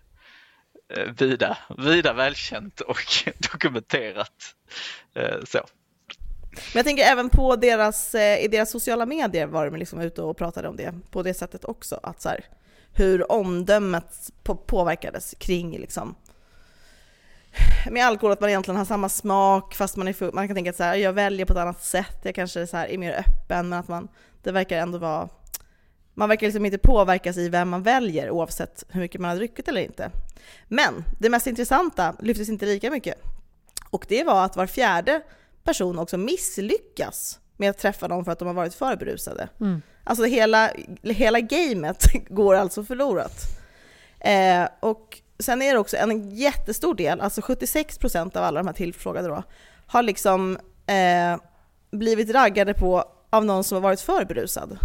Eh, 0.90 1.12
vida, 1.18 1.58
vida 1.78 2.14
välkänt 2.14 2.82
och 2.82 2.98
dokumenterat. 3.52 4.56
Eh, 5.14 5.44
så. 5.46 5.60
Men 6.52 6.80
jag 6.80 6.86
tänker 6.86 7.04
även 7.04 7.30
på 7.30 7.56
deras, 7.56 8.16
eh, 8.16 8.44
i 8.44 8.48
deras 8.48 8.72
sociala 8.72 9.06
medier 9.06 9.48
var 9.48 9.66
de 9.66 9.76
liksom 9.76 10.02
ute 10.02 10.22
och 10.22 10.38
pratade 10.38 10.68
om 10.68 10.76
det 10.76 10.94
på 11.12 11.24
det 11.24 11.34
sättet 11.34 11.66
också. 11.66 12.00
Att 12.04 12.22
så 12.22 12.30
här, 12.30 12.46
hur 12.94 13.32
omdömet 13.32 14.32
påverkades 14.66 15.36
kring 15.40 15.78
liksom, 15.78 16.16
med 17.92 18.06
alkohol, 18.06 18.32
att 18.32 18.42
man 18.42 18.50
egentligen 18.50 18.78
har 18.78 18.86
samma 18.86 19.10
smak 19.10 19.76
fast 19.76 19.96
man, 19.96 20.08
är 20.08 20.14
full, 20.14 20.34
man 20.34 20.48
kan 20.48 20.56
tänka 20.56 20.70
att 20.70 20.76
så 20.76 20.84
här, 20.84 20.96
jag 20.96 21.14
väljer 21.14 21.46
på 21.46 21.54
ett 21.54 21.60
annat 21.60 21.84
sätt, 21.84 22.20
jag 22.24 22.36
kanske 22.36 22.68
så 22.68 22.78
här, 22.78 22.88
är 22.88 22.98
mer 22.98 23.14
öppen, 23.14 23.70
men 23.70 23.80
att 23.80 23.88
man, 23.88 24.08
det 24.44 24.52
verkar 24.52 24.78
ändå 24.78 24.98
vara 24.98 25.30
man 26.16 26.30
verkar 26.30 26.48
liksom 26.48 26.66
inte 26.66 26.78
påverkas 26.78 27.38
i 27.38 27.50
vem 27.50 27.70
man 27.70 27.84
väljer 27.84 28.30
oavsett 28.30 28.84
hur 28.90 29.02
mycket 29.02 29.22
man 29.22 29.30
har 29.30 29.38
druckit 29.38 29.68
eller 29.68 29.82
inte. 29.82 30.12
Men 30.68 31.04
det 31.20 31.30
mest 31.30 31.48
intressanta 31.48 32.16
lyftes 32.20 32.50
inte 32.50 32.66
lika 32.66 32.92
mycket. 32.92 33.16
Och 33.90 34.06
det 34.10 34.24
var 34.24 34.46
att 34.46 34.56
var 34.56 34.68
fjärde 34.68 35.22
person 35.64 36.00
också 36.00 36.18
misslyckas 36.18 37.40
med 37.58 37.70
att 37.70 37.78
träffa 37.78 38.08
någon 38.08 38.26
för 38.26 38.32
att 38.32 38.40
de 38.40 38.48
har 38.48 38.56
varit 38.56 38.74
för 38.74 38.96
berusade. 38.96 39.50
Mm. 39.60 39.82
Alltså 40.04 40.26
hela, 40.26 40.72
hela 41.04 41.40
gamet 41.40 42.04
går 42.30 42.56
alltså 42.56 42.84
förlorat. 42.84 43.60
Eh, 44.20 44.68
och 44.80 45.22
sen 45.40 45.62
är 45.62 45.74
det 45.74 45.80
också 45.80 45.98
en 45.98 46.36
jättestor 46.36 46.96
del, 46.96 47.22
alltså 47.22 47.42
76% 47.42 48.38
av 48.38 48.44
alla 48.44 48.60
de 48.60 48.68
här 48.68 48.74
tillfrågade 48.74 49.28
då, 49.28 49.44
har 49.88 50.04
liksom 50.04 50.58
eh, 50.86 51.38
blivit 51.92 52.30
raggade 52.30 52.74
på 52.74 53.04
av 53.30 53.46
någon 53.46 53.64
som 53.64 53.76
har 53.76 53.82
varit 53.82 54.02
för 54.02 54.26
berusad. 54.26 54.78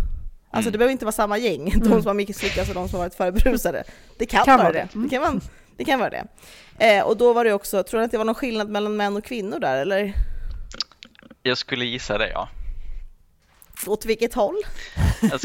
Alltså 0.52 0.68
mm. 0.68 0.72
det 0.72 0.78
behöver 0.78 0.92
inte 0.92 1.04
vara 1.04 1.12
samma 1.12 1.38
gäng, 1.38 1.64
de 1.64 1.86
mm. 1.86 2.02
som 2.02 2.06
har 2.06 2.14
misslyckats 2.14 2.68
och 2.68 2.74
de 2.74 2.88
som 2.88 2.98
har 2.98 3.06
varit 3.06 3.14
för 3.14 3.30
berusade. 3.30 3.84
Det 4.18 4.26
kan, 4.26 4.44
kan 4.44 4.58
vara 4.58 4.72
det. 4.72 4.88
Det 4.92 5.08
kan 5.08 5.22
vara, 5.22 5.40
det 5.76 5.84
kan 5.84 5.98
vara 5.98 6.10
det. 6.10 6.26
Eh, 6.78 7.04
och 7.04 7.16
då 7.16 7.32
var 7.32 7.44
det 7.44 7.52
också, 7.52 7.82
tror 7.82 8.00
du 8.00 8.04
att 8.04 8.10
det 8.10 8.18
var 8.18 8.24
någon 8.24 8.34
skillnad 8.34 8.68
mellan 8.68 8.96
män 8.96 9.16
och 9.16 9.24
kvinnor 9.24 9.58
där 9.58 9.76
eller? 9.76 10.12
Jag 11.42 11.58
skulle 11.58 11.84
gissa 11.84 12.18
det 12.18 12.30
ja. 12.30 12.48
Åt 13.86 14.04
vilket 14.04 14.34
håll? 14.34 14.56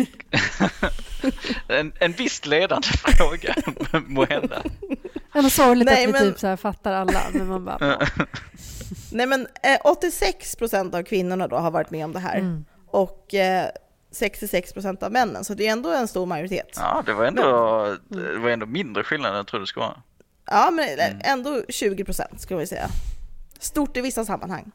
en, 1.67 1.93
en 1.99 2.11
visst 2.11 2.45
ledande 2.45 2.87
fråga, 3.17 3.55
må 4.07 4.25
hända. 4.25 4.63
Ändå 5.33 5.49
sorgligt 5.49 5.85
Nej, 5.85 6.03
att 6.03 6.09
vi 6.09 6.11
men... 6.11 6.21
typ 6.21 6.39
så 6.39 6.47
här 6.47 6.55
fattar 6.55 6.93
alla, 6.93 7.21
men 7.33 7.47
man 7.47 7.65
bara... 7.65 7.77
Nej 9.11 9.25
men 9.25 9.47
eh, 9.63 9.79
86 9.83 10.55
procent 10.55 10.95
av 10.95 11.03
kvinnorna 11.03 11.47
då 11.47 11.55
har 11.55 11.71
varit 11.71 11.91
med 11.91 12.05
om 12.05 12.13
det 12.13 12.19
här. 12.19 12.37
Mm. 12.37 12.65
Och 12.87 13.33
eh, 13.33 13.69
66 14.15 14.73
procent 14.73 15.03
av 15.03 15.11
männen, 15.11 15.43
så 15.43 15.53
det 15.53 15.67
är 15.67 15.71
ändå 15.71 15.91
en 15.91 16.07
stor 16.07 16.25
majoritet. 16.25 16.73
Ja, 16.75 17.03
det 17.05 17.13
var 17.13 17.25
ändå, 17.25 17.43
det 18.07 18.37
var 18.37 18.49
ändå 18.49 18.65
mindre 18.65 19.03
skillnad 19.03 19.31
än 19.31 19.37
jag 19.37 19.47
trodde 19.47 19.63
det 19.63 19.67
skulle 19.67 19.85
vara. 19.85 20.01
Ja, 20.45 20.71
men 20.71 21.21
ändå 21.21 21.61
20 21.69 22.05
procent 22.05 22.41
skulle 22.41 22.59
vi 22.59 22.67
säga. 22.67 22.87
Stort 23.59 23.97
i 23.97 24.01
vissa 24.01 24.25
sammanhang. 24.25 24.71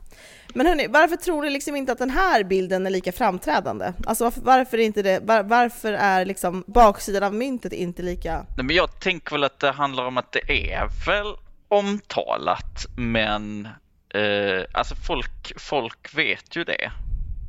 Men 0.55 0.67
hörni, 0.67 0.87
varför 0.87 1.17
tror 1.17 1.43
ni 1.43 1.51
liksom 1.51 1.77
inte 1.77 1.93
att 1.93 1.99
den 1.99 2.11
här 2.11 2.45
bilden 2.45 2.87
är 2.87 2.91
lika 2.91 3.13
framträdande? 3.13 3.93
Alltså 4.07 4.25
varför, 4.25 4.41
varför 4.41 4.79
är 4.79 4.83
inte 4.83 5.03
det, 5.03 5.21
var, 5.23 5.43
varför 5.43 5.93
är 5.93 6.25
liksom 6.25 6.65
baksidan 6.67 7.23
av 7.23 7.35
myntet 7.35 7.73
inte 7.73 8.03
lika? 8.03 8.47
Nej, 8.57 8.67
men 8.67 8.77
jag 8.77 9.01
tänker 9.01 9.33
väl 9.33 9.45
att 9.45 9.59
det 9.59 9.71
handlar 9.71 10.05
om 10.05 10.19
att 10.19 10.33
det 10.33 10.73
är 10.73 10.89
väl 11.07 11.35
omtalat, 11.69 12.87
men 12.97 13.69
eh, 14.15 14.65
alltså 14.73 14.95
folk, 14.95 15.61
folk 15.61 16.15
vet 16.15 16.57
ju 16.57 16.65
det. 16.65 16.91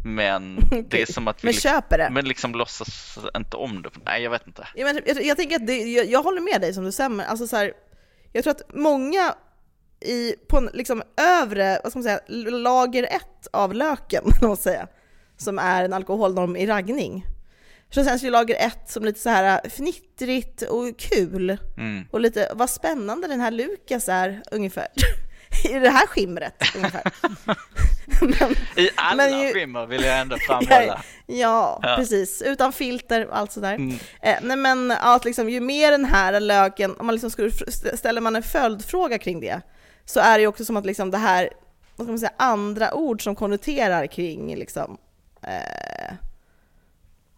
Men 0.03 0.55
det 0.89 1.01
är 1.01 1.13
som 1.13 1.27
att 1.27 1.43
vi 1.43 1.47
Men 1.47 1.53
köper 1.53 1.97
det? 1.97 2.09
men 2.11 2.25
liksom 2.25 2.51
låtsas 2.51 3.19
inte 3.37 3.57
om 3.57 3.81
det. 3.81 3.89
Nej, 4.05 4.23
jag 4.23 4.31
vet 4.31 4.47
inte. 4.47 4.67
Jag, 4.75 4.85
men, 4.85 5.03
jag, 5.05 5.23
jag 5.23 5.37
tänker 5.37 5.55
att 5.55 5.67
det, 5.67 5.77
jag, 5.77 6.05
jag 6.05 6.23
håller 6.23 6.41
med 6.41 6.61
dig 6.61 6.73
som 6.73 6.83
du 6.83 6.91
säger, 6.91 7.21
alltså 7.21 7.47
så 7.47 7.55
här, 7.55 7.73
jag 8.31 8.43
tror 8.43 8.51
att 8.51 8.73
många 8.73 9.35
i, 10.01 10.35
på 10.47 10.69
liksom 10.73 11.03
övre, 11.41 11.79
vad 11.83 11.91
ska 11.91 11.99
man 11.99 12.03
säga, 12.03 12.19
lager 12.51 13.03
ett 13.03 13.47
av 13.51 13.73
löken, 13.73 14.23
man 14.41 14.57
säga, 14.57 14.87
som 15.37 15.59
är 15.59 15.83
en 15.83 15.93
alkoholnorm 15.93 16.55
i 16.55 16.67
raggning. 16.67 17.25
Så 17.89 18.03
känns 18.03 18.23
ju 18.23 18.29
lager 18.29 18.55
ett 18.55 18.89
som 18.89 19.05
lite 19.05 19.19
så 19.19 19.29
här 19.29 19.61
fnittrigt 19.63 20.61
och 20.61 20.99
kul. 20.99 21.57
Mm. 21.77 22.05
Och 22.11 22.21
lite, 22.21 22.51
vad 22.55 22.69
spännande 22.69 23.27
den 23.27 23.39
här 23.39 23.51
Lukas 23.51 24.09
är, 24.09 24.41
ungefär. 24.51 24.87
I 25.75 25.79
det 25.79 25.89
här 25.89 26.07
skimret, 26.07 26.63
ungefär. 26.75 27.01
men, 28.21 28.55
I 28.85 28.89
alla 28.95 29.29
ju- 29.29 29.53
skimmer 29.53 29.85
vill 29.85 30.03
jag 30.03 30.19
ändå 30.19 30.37
framhålla. 30.47 31.03
Ja, 31.25 31.79
Ja. 31.83 31.95
precis. 31.97 32.41
Utan 32.41 32.73
filter 32.73 33.27
och 33.27 33.37
allt 33.37 33.51
sådär. 33.51 33.73
Mm. 33.75 33.97
Eh, 34.21 34.35
nej 34.41 34.57
men 34.57 34.91
att 34.91 35.25
liksom, 35.25 35.49
ju 35.49 35.59
mer 35.59 35.91
den 35.91 36.05
här 36.05 36.39
löken, 36.39 36.95
om 36.99 37.05
man 37.05 37.15
liksom 37.15 37.31
skulle, 37.31 37.51
ställer 37.97 38.21
man 38.21 38.35
en 38.35 38.43
följdfråga 38.43 39.17
kring 39.17 39.39
det, 39.39 39.61
så 40.05 40.19
är 40.19 40.37
det 40.37 40.41
ju 40.41 40.47
också 40.47 40.65
som 40.65 40.77
att 40.77 40.85
liksom 40.85 41.11
det 41.11 41.17
här, 41.17 41.49
vad 41.95 42.05
ska 42.05 42.11
man 42.11 42.19
säga, 42.19 42.31
andra 42.37 42.93
ord 42.93 43.23
som 43.23 43.35
konnoterar 43.35 44.07
kring 44.07 44.55
liksom, 44.55 44.97
eh, 45.43 46.13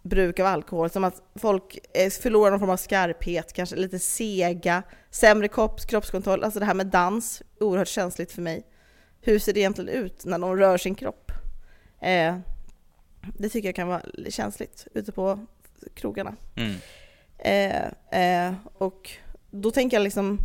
bruk 0.03 0.39
av 0.39 0.45
alkohol, 0.45 0.89
som 0.89 1.03
att 1.03 1.21
folk 1.35 1.79
eh, 1.93 2.09
förlorar 2.09 2.51
någon 2.51 2.59
form 2.59 2.69
av 2.69 2.77
skarphet, 2.77 3.53
kanske 3.53 3.75
lite 3.75 3.99
sega, 3.99 4.83
sämre 5.09 5.47
kropps, 5.47 5.85
kroppskontroll, 5.85 6.43
alltså 6.43 6.59
det 6.59 6.65
här 6.65 6.73
med 6.73 6.87
dans, 6.87 7.41
oerhört 7.59 7.87
känsligt 7.87 8.31
för 8.31 8.41
mig. 8.41 8.65
Hur 9.21 9.39
ser 9.39 9.53
det 9.53 9.59
egentligen 9.59 9.89
ut 9.89 10.25
när 10.25 10.39
de 10.39 10.57
rör 10.57 10.77
sin 10.77 10.95
kropp? 10.95 11.31
Eh, 12.01 12.37
det 13.37 13.49
tycker 13.49 13.67
jag 13.67 13.75
kan 13.75 13.87
vara 13.87 14.01
känsligt 14.29 14.87
ute 14.93 15.11
på 15.11 15.39
krogarna. 15.93 16.35
Mm. 16.55 16.75
Eh, 17.37 18.47
eh, 18.47 18.53
och 18.77 19.11
då 19.51 19.71
tänker 19.71 19.97
jag 19.97 20.03
liksom, 20.03 20.39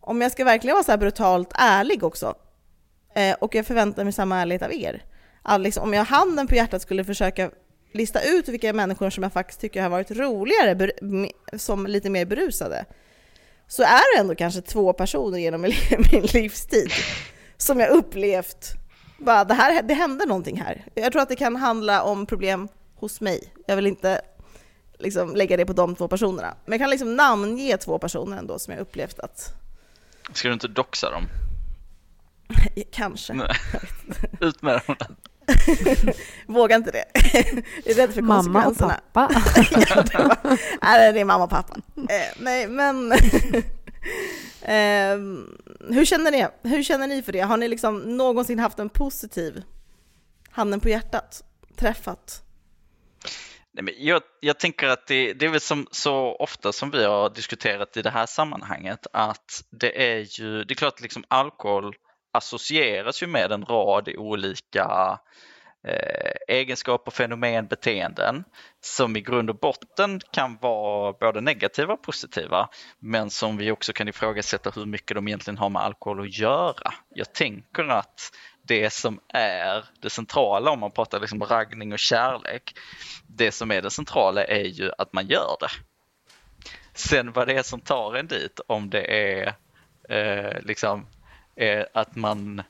om 0.00 0.20
jag 0.20 0.32
ska 0.32 0.44
verkligen 0.44 0.74
vara 0.74 0.84
så 0.84 0.92
här 0.92 0.98
brutalt 0.98 1.52
ärlig 1.54 2.04
också, 2.04 2.34
eh, 3.14 3.36
och 3.40 3.54
jag 3.54 3.66
förväntar 3.66 4.04
mig 4.04 4.12
samma 4.12 4.40
ärlighet 4.40 4.62
av 4.62 4.72
er, 4.72 5.04
att 5.42 5.60
liksom, 5.60 5.82
om 5.82 5.94
jag 5.94 6.04
handen 6.04 6.46
på 6.46 6.54
hjärtat 6.54 6.82
skulle 6.82 7.04
försöka 7.04 7.50
lista 7.92 8.22
ut 8.22 8.48
vilka 8.48 8.72
människor 8.72 9.10
som 9.10 9.22
jag 9.22 9.32
faktiskt 9.32 9.60
tycker 9.60 9.82
har 9.82 9.88
varit 9.88 10.10
roligare, 10.10 10.92
som 11.56 11.86
lite 11.86 12.10
mer 12.10 12.24
berusade, 12.24 12.84
så 13.68 13.82
är 13.82 14.14
det 14.14 14.20
ändå 14.20 14.34
kanske 14.34 14.60
två 14.60 14.92
personer 14.92 15.38
genom 15.38 15.60
min 15.60 16.22
livstid 16.32 16.90
som 17.56 17.80
jag 17.80 17.90
upplevt, 17.90 18.72
bara, 19.18 19.44
det, 19.44 19.54
här, 19.54 19.82
det 19.82 19.94
hände 19.94 20.26
någonting 20.26 20.60
här. 20.60 20.84
Jag 20.94 21.12
tror 21.12 21.22
att 21.22 21.28
det 21.28 21.36
kan 21.36 21.56
handla 21.56 22.02
om 22.02 22.26
problem 22.26 22.68
hos 22.94 23.20
mig. 23.20 23.52
Jag 23.66 23.76
vill 23.76 23.86
inte 23.86 24.20
liksom 24.98 25.36
lägga 25.36 25.56
det 25.56 25.66
på 25.66 25.72
de 25.72 25.96
två 25.96 26.08
personerna. 26.08 26.56
Men 26.64 26.72
jag 26.72 26.80
kan 26.80 26.90
liksom 26.90 27.16
namnge 27.16 27.76
två 27.76 27.98
personer 27.98 28.36
ändå 28.36 28.58
som 28.58 28.72
jag 28.72 28.80
upplevt 28.80 29.18
att, 29.18 29.54
Ska 30.32 30.48
du 30.48 30.54
inte 30.54 30.68
doxa 30.68 31.10
dem? 31.10 31.24
kanske. 32.92 33.32
Ut 34.40 34.62
med 34.62 34.80
dem. 34.86 34.96
vågar 36.46 36.76
inte 36.76 36.90
det. 36.90 37.04
jag 37.14 37.24
är 37.86 37.94
rädd 37.94 38.14
för 38.14 38.22
Mamma 38.22 38.66
och 38.66 38.76
konsekvenserna. 38.76 39.00
pappa. 39.12 39.42
Nej, 40.82 41.12
det 41.12 41.20
är 41.20 41.24
mamma 41.24 41.44
och 41.44 41.50
pappa. 41.50 41.76
Eh, 41.96 42.36
nej, 42.38 42.68
men... 42.68 43.12
Ehm, 44.62 45.58
hur, 45.90 46.04
känner 46.04 46.30
ni? 46.30 46.46
hur 46.62 46.82
känner 46.82 47.06
ni 47.06 47.22
för 47.22 47.32
det? 47.32 47.40
Har 47.40 47.56
ni 47.56 47.68
liksom 47.68 48.16
någonsin 48.16 48.58
haft 48.58 48.78
en 48.78 48.88
positiv, 48.88 49.62
handen 50.50 50.80
på 50.80 50.88
hjärtat, 50.88 51.42
träffat? 51.76 52.42
Nej, 53.74 53.84
men 53.84 53.94
jag, 53.96 54.22
jag 54.40 54.58
tänker 54.58 54.88
att 54.88 55.06
det, 55.06 55.32
det 55.32 55.46
är 55.46 55.50
väl 55.50 55.60
som 55.60 55.86
så 55.90 56.36
ofta 56.38 56.72
som 56.72 56.90
vi 56.90 57.04
har 57.04 57.30
diskuterat 57.30 57.96
i 57.96 58.02
det 58.02 58.10
här 58.10 58.26
sammanhanget 58.26 59.06
att 59.12 59.64
det 59.70 60.12
är 60.12 60.40
ju, 60.40 60.64
det 60.64 60.72
är 60.72 60.76
klart 60.76 61.00
liksom 61.00 61.24
alkohol 61.28 61.94
associeras 62.32 63.22
ju 63.22 63.26
med 63.26 63.52
en 63.52 63.64
rad 63.64 64.08
olika 64.16 65.18
eh, 65.84 66.32
egenskaper, 66.48 67.10
fenomen, 67.10 67.66
beteenden 67.66 68.44
som 68.80 69.16
i 69.16 69.20
grund 69.20 69.50
och 69.50 69.58
botten 69.58 70.20
kan 70.32 70.58
vara 70.60 71.12
både 71.12 71.40
negativa 71.40 71.94
och 71.94 72.02
positiva 72.02 72.68
men 72.98 73.30
som 73.30 73.56
vi 73.56 73.70
också 73.70 73.92
kan 73.92 74.08
ifrågasätta 74.08 74.70
hur 74.70 74.86
mycket 74.86 75.14
de 75.14 75.28
egentligen 75.28 75.58
har 75.58 75.68
med 75.68 75.82
alkohol 75.82 76.20
att 76.20 76.38
göra. 76.38 76.94
Jag 77.08 77.32
tänker 77.34 77.88
att 77.88 78.32
det 78.62 78.90
som 78.90 79.20
är 79.28 79.84
det 80.00 80.10
centrala 80.10 80.70
om 80.70 80.80
man 80.80 80.90
pratar 80.90 81.20
liksom 81.20 81.42
raggning 81.42 81.92
och 81.92 81.98
kärlek, 81.98 82.74
det 83.26 83.52
som 83.52 83.70
är 83.70 83.82
det 83.82 83.90
centrala 83.90 84.44
är 84.44 84.64
ju 84.64 84.90
att 84.98 85.12
man 85.12 85.26
gör 85.26 85.56
det. 85.60 85.70
Sen 86.94 87.32
vad 87.32 87.48
det 87.48 87.54
är 87.54 87.62
som 87.62 87.80
tar 87.80 88.14
en 88.14 88.26
dit, 88.26 88.60
om 88.66 88.90
det 88.90 89.04
är 89.04 89.54
eh, 90.08 90.62
liksom 90.62 91.06
eh, 91.56 91.84
att 91.94 92.16
man 92.16 92.62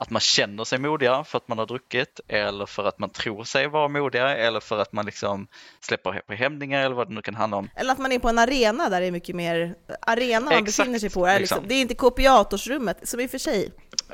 att 0.00 0.10
man 0.10 0.20
känner 0.20 0.64
sig 0.64 0.78
modigare 0.78 1.24
för 1.24 1.38
att 1.38 1.48
man 1.48 1.58
har 1.58 1.66
druckit 1.66 2.20
eller 2.28 2.66
för 2.66 2.84
att 2.84 2.98
man 2.98 3.10
tror 3.10 3.44
sig 3.44 3.66
vara 3.66 3.88
modigare 3.88 4.36
eller 4.36 4.60
för 4.60 4.78
att 4.78 4.92
man 4.92 5.06
liksom 5.06 5.46
släpper 5.80 6.20
på 6.26 6.32
hämndningar 6.32 6.84
eller 6.84 6.96
vad 6.96 7.08
det 7.08 7.14
nu 7.14 7.22
kan 7.22 7.34
handla 7.34 7.56
om. 7.56 7.70
Eller 7.76 7.92
att 7.92 7.98
man 7.98 8.12
är 8.12 8.18
på 8.18 8.28
en 8.28 8.38
arena 8.38 8.88
där 8.88 9.00
det 9.00 9.06
är 9.06 9.10
mycket 9.10 9.36
mer, 9.36 9.74
arena 10.00 10.40
man 10.40 10.52
Exakt, 10.52 10.76
befinner 10.76 10.98
sig 10.98 11.10
på, 11.10 11.26
är 11.26 11.40
liksom, 11.40 11.64
det 11.68 11.74
är 11.74 11.80
inte 11.80 11.94
kopiatorsrummet, 11.94 13.08
som 13.08 13.20
i 13.20 13.26
och 13.26 13.30
för 13.30 13.38
sig, 13.38 13.72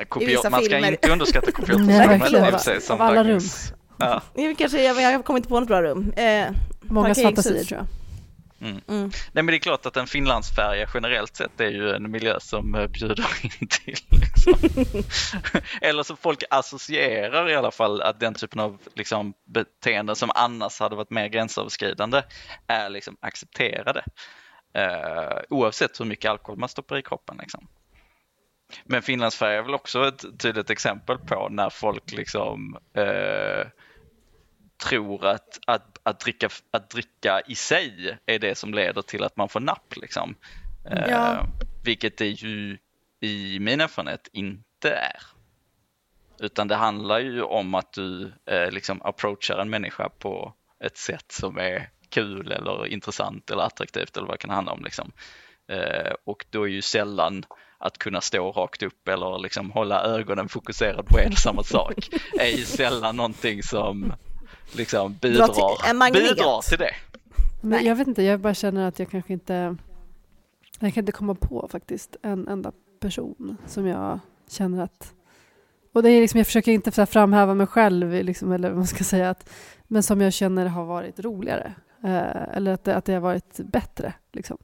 Kopiat, 0.09 0.29
vissa 0.31 0.49
man 0.49 0.63
ska 0.63 0.69
filmer. 0.75 0.91
inte 0.91 1.11
underskatta 1.11 1.45
Nej, 1.45 1.53
kopiatorrummet 1.53 2.21
verkligen. 2.21 2.45
i 2.45 2.47
och 2.47 2.51
för 2.51 2.59
sig 2.59 2.81
som 2.81 3.01
Av 3.01 3.07
alla 3.07 3.23
rum. 3.23 3.41
Ja. 3.97 4.21
kanske, 4.57 4.83
jag, 4.83 5.01
jag 5.01 5.25
kommer 5.25 5.37
inte 5.37 5.49
på 5.49 5.59
något 5.59 5.67
bra 5.67 5.81
rum. 5.81 6.13
Eh, 6.17 6.47
Parkeringshus. 6.89 7.23
fantasier 7.23 7.63
tror 7.63 7.79
jag. 7.79 8.04
Mm. 8.65 8.81
Nej 9.31 9.43
men 9.43 9.45
det 9.45 9.55
är 9.55 9.59
klart 9.59 9.85
att 9.85 9.97
en 9.97 10.07
finlandsfärja 10.07 10.87
generellt 10.93 11.35
sett 11.35 11.61
är 11.61 11.69
ju 11.69 11.89
en 11.89 12.11
miljö 12.11 12.39
som 12.39 12.75
eh, 12.75 12.87
bjuder 12.87 13.25
in 13.43 13.67
till. 13.67 13.97
Liksom. 14.09 14.53
Eller 15.81 16.03
som 16.03 16.17
folk 16.17 16.43
associerar 16.49 17.49
i 17.49 17.55
alla 17.55 17.71
fall 17.71 18.01
att 18.01 18.19
den 18.19 18.33
typen 18.33 18.59
av 18.59 18.81
liksom, 18.93 19.33
beteenden 19.45 20.15
som 20.15 20.31
annars 20.35 20.79
hade 20.79 20.95
varit 20.95 21.09
mer 21.09 21.27
gränsöverskridande 21.27 22.21
är 22.67 22.89
liksom 22.89 23.17
accepterade. 23.19 24.03
Eh, 24.73 25.37
oavsett 25.49 25.99
hur 25.99 26.05
mycket 26.05 26.31
alkohol 26.31 26.59
man 26.59 26.69
stoppar 26.69 26.97
i 26.97 27.01
kroppen. 27.01 27.37
Liksom. 27.39 27.67
Men 28.83 29.01
finlandsfärja 29.01 29.57
är 29.57 29.63
väl 29.63 29.73
också 29.73 30.07
ett 30.07 30.39
tydligt 30.39 30.69
exempel 30.69 31.17
på 31.17 31.47
när 31.49 31.69
folk 31.69 32.11
liksom 32.11 32.77
eh, 32.93 33.67
tror 34.77 35.25
att, 35.25 35.59
att, 35.67 35.99
att, 36.03 36.19
dricka, 36.19 36.49
att 36.71 36.89
dricka 36.89 37.41
i 37.47 37.55
sig 37.55 38.17
är 38.25 38.39
det 38.39 38.55
som 38.55 38.73
leder 38.73 39.01
till 39.01 39.23
att 39.23 39.37
man 39.37 39.49
får 39.49 39.59
napp. 39.59 39.95
Liksom. 39.95 40.35
Eh, 40.91 41.09
Ja. 41.09 41.47
vilket 41.83 42.17
det 42.17 42.27
ju 42.27 42.77
i 43.19 43.59
min 43.59 43.81
erfarenhet 43.81 44.27
inte 44.33 44.89
är. 44.91 45.21
Utan 46.39 46.67
det 46.67 46.75
handlar 46.75 47.19
ju 47.19 47.41
om 47.41 47.75
att 47.75 47.93
du 47.93 48.33
eh, 48.45 48.71
liksom 48.71 49.01
approachar 49.01 49.57
en 49.57 49.69
människa 49.69 50.09
på 50.09 50.53
ett 50.83 50.97
sätt 50.97 51.31
som 51.31 51.57
är 51.57 51.89
kul 52.09 52.51
eller 52.51 52.87
intressant 52.87 53.51
eller 53.51 53.63
attraktivt 53.63 54.17
eller 54.17 54.27
vad 54.27 54.33
det 54.33 54.41
kan 54.41 54.49
handla 54.49 54.71
om. 54.71 54.83
Liksom. 54.83 55.11
Eh, 55.71 56.13
och 56.25 56.45
då 56.49 56.63
är 56.63 56.67
ju 56.67 56.81
sällan 56.81 57.45
att 57.77 57.97
kunna 57.97 58.21
stå 58.21 58.51
rakt 58.51 58.83
upp 58.83 59.07
eller 59.07 59.39
liksom 59.39 59.71
hålla 59.71 60.03
ögonen 60.03 60.49
fokuserade 60.49 61.03
på 61.03 61.19
en 61.19 61.31
och 61.31 61.37
samma 61.37 61.63
sak 61.63 62.09
är 62.39 62.47
ju 62.57 62.65
sällan 62.65 63.15
någonting 63.15 63.63
som 63.63 64.13
liksom 64.71 65.11
Dra 65.11 65.19
till- 65.19 65.31
bidrar, 65.31 65.89
en 65.89 65.97
magnet. 65.97 66.23
bidrar 66.23 66.61
till 66.69 66.77
det. 66.77 66.91
Men 67.61 67.69
Nej. 67.69 67.85
jag 67.87 67.95
vet 67.95 68.07
inte, 68.07 68.23
jag 68.23 68.39
bara 68.39 68.53
känner 68.53 68.87
att 68.87 68.99
jag 68.99 69.09
kanske 69.09 69.33
inte... 69.33 69.77
Jag 70.79 70.93
kan 70.93 71.01
inte 71.01 71.11
komma 71.11 71.35
på 71.35 71.67
faktiskt 71.71 72.15
en 72.21 72.47
enda 72.47 72.71
person 72.99 73.57
som 73.67 73.87
jag 73.87 74.19
känner 74.49 74.83
att... 74.83 75.13
Och 75.93 76.03
det 76.03 76.09
är 76.09 76.21
liksom, 76.21 76.37
jag 76.37 76.47
försöker 76.47 76.71
inte 76.71 77.05
framhäva 77.05 77.53
mig 77.53 77.67
själv, 77.67 78.23
liksom, 78.23 78.51
eller 78.51 78.67
vad 78.69 78.77
man 78.77 78.87
ska 78.87 79.03
säga, 79.03 79.29
att, 79.29 79.49
men 79.87 80.03
som 80.03 80.21
jag 80.21 80.33
känner 80.33 80.65
har 80.65 80.85
varit 80.85 81.19
roligare. 81.19 81.73
Eh, 82.03 82.55
eller 82.57 82.71
att 82.73 82.83
det, 82.83 82.95
att 82.95 83.05
det 83.05 83.13
har 83.13 83.19
varit 83.19 83.57
bättre. 83.57 84.13
Liksom. 84.33 84.57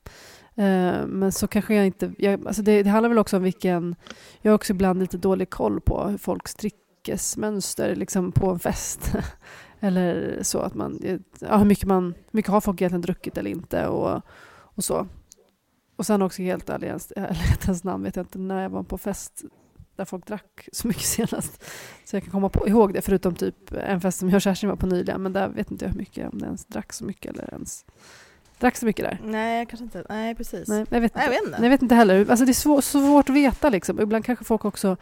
Eh, 0.55 1.05
men 1.07 1.31
så 1.31 1.47
kanske 1.47 1.75
jag 1.75 1.85
inte... 1.85 2.11
Jag, 2.17 2.47
alltså 2.47 2.61
det, 2.61 2.83
det 2.83 2.89
handlar 2.89 3.09
väl 3.09 3.17
också 3.17 3.37
om 3.37 3.43
vilken... 3.43 3.95
Jag 4.41 4.51
har 4.51 4.55
också 4.55 4.73
ibland 4.73 4.99
lite 4.99 5.17
dålig 5.17 5.49
koll 5.49 5.81
på 5.81 6.07
hur 6.07 6.17
folks 6.17 6.55
dryckesmönster 6.55 7.95
liksom, 7.95 8.31
på 8.31 8.49
en 8.49 8.59
fest. 8.59 9.11
Eller 9.83 10.43
så 10.43 10.59
att 10.59 10.75
man, 10.75 11.19
ja, 11.39 11.57
hur 11.57 11.65
mycket, 11.65 11.85
man, 11.85 12.03
hur 12.03 12.37
mycket 12.37 12.51
har 12.51 12.61
folk 12.61 12.81
egentligen 12.81 13.01
druckit 13.01 13.37
eller 13.37 13.51
inte 13.51 13.87
och, 13.87 14.21
och 14.51 14.83
så. 14.83 15.07
Och 15.95 16.05
sen 16.05 16.21
också 16.21 16.41
helt 16.41 16.69
ärlighetens 16.69 17.83
namn 17.83 18.03
vet 18.03 18.15
jag 18.15 18.23
inte 18.23 18.39
när 18.39 18.61
jag 18.61 18.69
var 18.69 18.83
på 18.83 18.97
fest 18.97 19.43
där 19.95 20.05
folk 20.05 20.27
drack 20.27 20.69
så 20.71 20.87
mycket 20.87 21.03
senast. 21.17 21.63
Så 22.05 22.15
jag 22.15 22.23
kan 22.23 22.31
komma 22.31 22.49
på, 22.49 22.67
ihåg 22.67 22.93
det, 22.93 23.01
förutom 23.01 23.35
typ 23.35 23.71
en 23.71 24.01
fest 24.01 24.19
som 24.19 24.29
jag 24.29 24.35
och 24.35 24.41
Kerstin 24.41 24.69
var 24.69 24.75
på 24.75 24.85
nyligen. 24.87 25.21
Men 25.21 25.33
där 25.33 25.47
vet 25.47 25.71
inte 25.71 25.85
jag 25.85 25.91
hur 25.91 25.99
mycket, 25.99 26.33
om 26.33 26.39
det 26.39 26.45
ens 26.45 26.65
drack 26.65 26.93
så 26.93 27.05
mycket 27.05 27.31
eller 27.31 27.53
ens 27.53 27.85
drack 28.59 28.75
så 28.75 28.85
mycket 28.85 29.05
där. 29.05 29.19
Nej, 29.23 29.65
kanske 29.65 29.83
inte. 29.83 30.05
Nej, 30.09 30.35
precis. 30.35 30.67
Nej, 30.67 30.85
jag 30.89 31.01
vet 31.01 31.11
inte. 31.11 31.19
Nej, 31.19 31.25
jag 31.25 31.31
vet 31.31 31.43
inte. 31.43 31.57
Nej, 31.59 31.65
jag 31.65 31.69
vet 31.69 31.81
inte 31.81 31.95
heller. 31.95 32.29
Alltså 32.29 32.45
det 32.45 32.51
är 32.51 32.53
svår, 32.53 32.81
svårt 32.81 33.29
att 33.29 33.35
veta 33.35 33.69
liksom. 33.69 33.99
Ibland 33.99 34.25
kanske 34.25 34.45
folk 34.45 34.65
också 34.65 34.97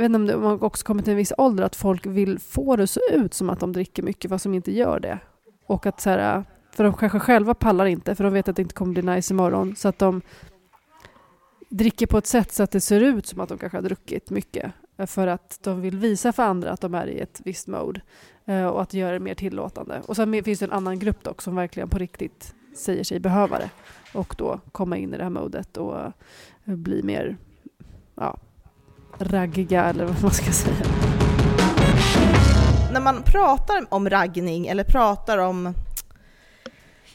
jag 0.00 0.08
vet 0.08 0.20
inte 0.20 0.34
om, 0.34 0.42
det, 0.42 0.48
har 0.48 0.64
också 0.64 0.86
kommit 0.86 1.04
till 1.04 1.12
en 1.12 1.16
viss 1.16 1.32
ålder, 1.38 1.64
att 1.64 1.76
folk 1.76 2.06
vill 2.06 2.38
få 2.38 2.76
det 2.76 2.82
att 2.82 2.90
se 2.90 3.00
ut 3.12 3.34
som 3.34 3.50
att 3.50 3.60
de 3.60 3.72
dricker 3.72 4.02
mycket, 4.02 4.28
fast 4.28 4.44
de 4.44 4.54
inte 4.54 4.72
gör 4.72 5.00
det. 5.00 5.18
Och 5.66 5.86
att 5.86 6.00
så 6.00 6.10
här, 6.10 6.44
för 6.72 6.84
de 6.84 6.94
kanske 6.94 7.18
själva 7.18 7.54
pallar 7.54 7.86
inte, 7.86 8.14
för 8.14 8.24
de 8.24 8.32
vet 8.32 8.48
att 8.48 8.56
det 8.56 8.62
inte 8.62 8.74
kommer 8.74 8.92
bli 8.92 9.02
nice 9.02 9.34
imorgon, 9.34 9.76
så 9.76 9.88
att 9.88 9.98
de 9.98 10.22
dricker 11.68 12.06
på 12.06 12.18
ett 12.18 12.26
sätt 12.26 12.52
så 12.52 12.62
att 12.62 12.70
det 12.70 12.80
ser 12.80 13.00
ut 13.00 13.26
som 13.26 13.40
att 13.40 13.48
de 13.48 13.58
kanske 13.58 13.78
har 13.78 13.82
druckit 13.82 14.30
mycket. 14.30 14.72
Eh, 14.96 15.06
för 15.06 15.26
att 15.26 15.58
de 15.62 15.80
vill 15.80 15.98
visa 15.98 16.32
för 16.32 16.42
andra 16.42 16.70
att 16.70 16.80
de 16.80 16.94
är 16.94 17.06
i 17.06 17.20
ett 17.20 17.40
visst 17.44 17.66
mode. 17.66 18.00
Eh, 18.44 18.66
och 18.66 18.82
att 18.82 18.94
göra 18.94 19.12
det 19.12 19.20
mer 19.20 19.34
tillåtande. 19.34 20.02
Och 20.06 20.16
sen 20.16 20.44
finns 20.44 20.58
det 20.58 20.64
en 20.64 20.72
annan 20.72 20.98
grupp 20.98 21.24
dock 21.24 21.42
som 21.42 21.56
verkligen 21.56 21.88
på 21.88 21.98
riktigt 21.98 22.54
säger 22.76 23.04
sig 23.04 23.20
behöva 23.20 23.58
det. 23.58 23.70
Och 24.14 24.34
då 24.38 24.60
komma 24.72 24.96
in 24.96 25.14
i 25.14 25.16
det 25.16 25.22
här 25.22 25.30
modet 25.30 25.76
och 25.76 26.00
eh, 26.00 26.12
bli 26.64 27.02
mer 27.02 27.36
ja, 28.14 28.36
raggiga 29.20 29.84
eller 29.84 30.04
vad 30.04 30.22
man 30.22 30.30
ska 30.30 30.52
säga. 30.52 30.86
När 32.92 33.00
man 33.00 33.22
pratar 33.22 33.86
om 33.88 34.10
raggning 34.10 34.66
eller 34.66 34.84
pratar 34.84 35.38
om 35.38 35.74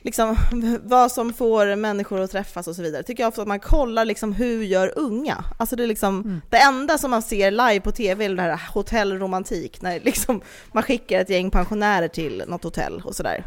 liksom, 0.06 0.38
vad 0.84 1.12
som 1.12 1.34
får 1.34 1.76
människor 1.76 2.22
att 2.22 2.32
träffas 2.32 2.68
och 2.68 2.76
så 2.76 2.82
vidare, 2.82 3.04
tycker 3.04 3.24
jag 3.24 3.28
ofta 3.28 3.42
att 3.42 3.48
man 3.48 3.60
kollar 3.60 4.06
liksom 4.06 4.34
hur 4.34 4.64
gör 4.64 4.94
unga? 4.96 5.44
Alltså 5.58 5.76
det 5.76 5.84
är 5.84 5.88
liksom, 5.88 6.22
mm. 6.22 6.42
det 6.50 6.58
enda 6.58 6.98
som 6.98 7.12
man 7.12 7.22
ser 7.22 7.52
live 7.52 7.80
på 7.80 7.92
tv 7.92 8.26
är 8.26 8.30
det 8.30 8.42
här 8.42 8.62
hotellromantik, 8.74 9.82
när 9.82 10.00
liksom 10.00 10.42
man 10.72 10.84
skickar 10.84 11.20
ett 11.20 11.30
gäng 11.30 11.52
pensionärer 11.52 12.08
till 12.08 12.44
något 12.48 12.64
hotell 12.64 13.02
och 13.06 13.16
sådär. 13.16 13.44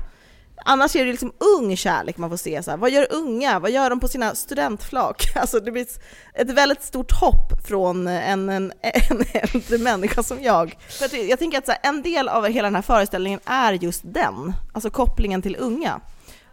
Annars 0.65 0.97
är 0.97 1.05
det 1.05 1.11
liksom 1.11 1.33
ung 1.39 1.77
kärlek 1.77 2.17
man 2.17 2.31
får 2.31 2.37
se. 2.37 2.63
Så 2.63 2.71
här. 2.71 2.79
Vad 2.79 2.91
gör 2.91 3.07
unga? 3.13 3.59
Vad 3.59 3.71
gör 3.71 3.91
de 3.91 4.01
på 4.01 4.09
sina 4.09 4.35
studentflak? 4.35 5.25
Alltså 5.35 5.61
det 5.61 5.73
blir 5.73 5.87
ett 6.35 6.51
väldigt 6.51 6.83
stort 6.83 7.13
hopp 7.13 7.67
från 7.67 8.07
en, 8.07 8.49
en, 8.49 8.73
en 8.83 9.25
äldre 9.33 9.79
människa 9.79 10.23
som 10.23 10.43
jag. 10.43 10.77
För 10.89 11.31
jag 11.31 11.39
tänker 11.39 11.59
att 11.59 11.67
så 11.67 11.73
här, 11.73 11.81
en 11.83 12.03
del 12.03 12.29
av 12.29 12.47
hela 12.47 12.67
den 12.67 12.75
här 12.75 12.83
föreställningen 12.83 13.41
är 13.45 13.73
just 13.73 14.03
den, 14.05 14.53
alltså 14.75 14.91
kopplingen 14.91 15.43
till 15.43 15.57
unga. 15.59 16.01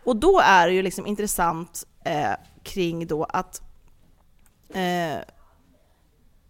Och 0.03 0.15
då 0.15 0.39
är 0.39 0.67
det 0.67 0.73
ju 0.73 0.81
liksom 0.81 1.07
intressant 1.07 1.83
eh, 2.05 2.31
kring 2.63 3.07
då 3.07 3.23
att 3.23 3.61
eh, 4.73 5.19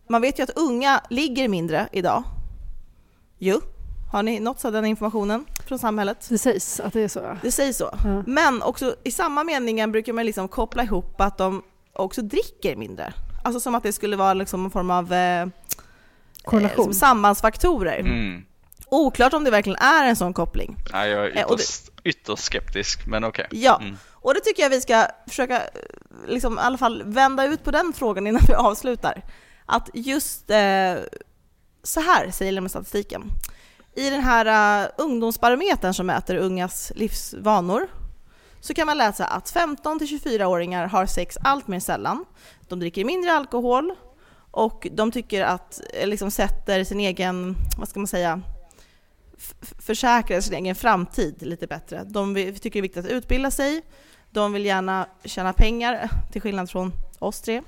man 0.10 0.22
vet 0.22 0.40
ju 0.40 0.44
att 0.44 0.58
unga 0.58 1.02
ligger 1.10 1.48
mindre 1.48 1.90
idag. 1.92 2.24
Jo. 3.38 3.62
Har 4.12 4.24
ni 4.24 4.40
nåtts 4.40 4.66
av 4.66 4.72
den 4.72 4.86
informationen 4.86 5.46
från 5.68 5.80
samhället? 5.80 6.26
Det 6.30 6.38
sägs 6.38 6.80
att 6.80 6.94
det 6.94 7.02
är 7.02 7.08
så. 7.08 7.38
Det 7.42 7.52
sägs 7.52 7.78
så. 7.78 7.90
Ja. 8.04 8.24
Men 8.28 8.62
också 8.62 8.96
i 9.04 9.12
samma 9.12 9.44
meningen 9.44 9.92
brukar 9.92 10.14
man 10.14 10.26
liksom 10.26 10.48
koppla 10.48 10.84
ihop 10.84 11.22
att 11.22 11.38
de 11.38 11.64
också 11.94 12.22
dricker 12.22 12.76
mindre. 12.76 13.14
Alltså 13.44 13.60
som 13.60 13.76
att 13.76 13.84
det 13.84 13.94
skulle 13.94 14.16
vara 14.16 14.34
liksom 14.34 14.66
en 14.66 14.72
form 14.72 14.92
av 14.92 15.14
eh, 15.14 15.48
Korrelation. 16.44 16.90
Eh, 16.90 16.92
sambandsfaktorer. 16.92 18.00
Mm. 18.00 18.46
Oklart 18.88 19.34
om 19.34 19.44
det 19.44 19.52
verkligen 19.52 19.80
är 19.80 20.06
en 20.06 20.16
sån 20.16 20.34
koppling. 20.34 20.78
Ja, 20.92 21.08
jag 21.08 21.26
är 21.26 21.38
eh, 21.38 21.44
ytterst, 21.44 21.92
det, 22.04 22.10
ytterst 22.10 22.44
skeptisk, 22.44 23.08
men 23.08 23.24
okej. 23.24 23.46
Okay. 23.46 23.60
Ja, 23.60 23.80
mm. 23.82 23.98
och 24.14 24.34
det 24.34 24.40
tycker 24.40 24.64
jag 24.64 24.70
vi 24.70 24.82
ska 24.82 25.08
försöka 25.28 25.58
eh, 25.58 25.70
liksom, 26.28 26.58
i 26.58 26.62
alla 26.62 26.78
fall 26.78 27.04
vända 27.06 27.46
ut 27.46 27.64
på 27.64 27.72
den 27.72 27.94
frågan 27.96 28.28
innan 28.28 28.42
vi 28.48 28.54
avslutar. 28.54 29.22
Att 29.66 29.90
just 29.94 30.50
eh, 30.50 30.96
så 31.84 32.00
här 32.00 32.32
säger 32.32 32.68
statistiken. 32.68 33.32
I 33.96 34.10
den 34.10 34.22
här 34.22 34.84
uh, 34.84 34.90
ungdomsbarometern 34.98 35.94
som 35.94 36.06
mäter 36.06 36.36
ungas 36.36 36.92
livsvanor 36.96 37.88
så 38.60 38.74
kan 38.74 38.88
man 38.88 38.98
läsa 38.98 39.26
att 39.26 39.50
15 39.50 40.00
24-åringar 40.00 40.88
har 40.88 41.06
sex 41.06 41.38
allt 41.44 41.68
mer 41.68 41.80
sällan. 41.80 42.26
De 42.68 42.80
dricker 42.80 43.06
mindre 43.06 43.34
alkohol 43.34 43.96
och 44.52 44.88
de 44.92 45.12
tycker 45.12 45.44
att, 45.44 45.82
eh, 45.94 46.08
liksom 46.08 46.32
sätter 46.32 46.84
sin 46.84 47.00
egen, 47.00 47.56
vad 47.78 47.90
ska 47.90 48.00
man 48.00 48.08
säga, 48.08 48.42
försäkrar 49.80 50.42
sin 50.42 50.54
egen 50.54 50.76
framtid 50.76 51.36
lite 51.42 51.68
bättre. 51.68 52.04
De 52.04 52.36
tycker 52.36 52.70
det 52.70 52.80
är 52.80 52.82
viktigt 52.82 53.06
att 53.06 53.12
utbilda 53.12 53.52
sig, 53.52 53.82
de 54.32 54.54
vill 54.54 54.66
gärna 54.66 55.08
tjäna 55.24 55.54
pengar, 55.54 56.10
till 56.32 56.42
skillnad 56.42 56.70
från 56.70 56.94
oss 57.20 57.42
tre, 57.42 57.62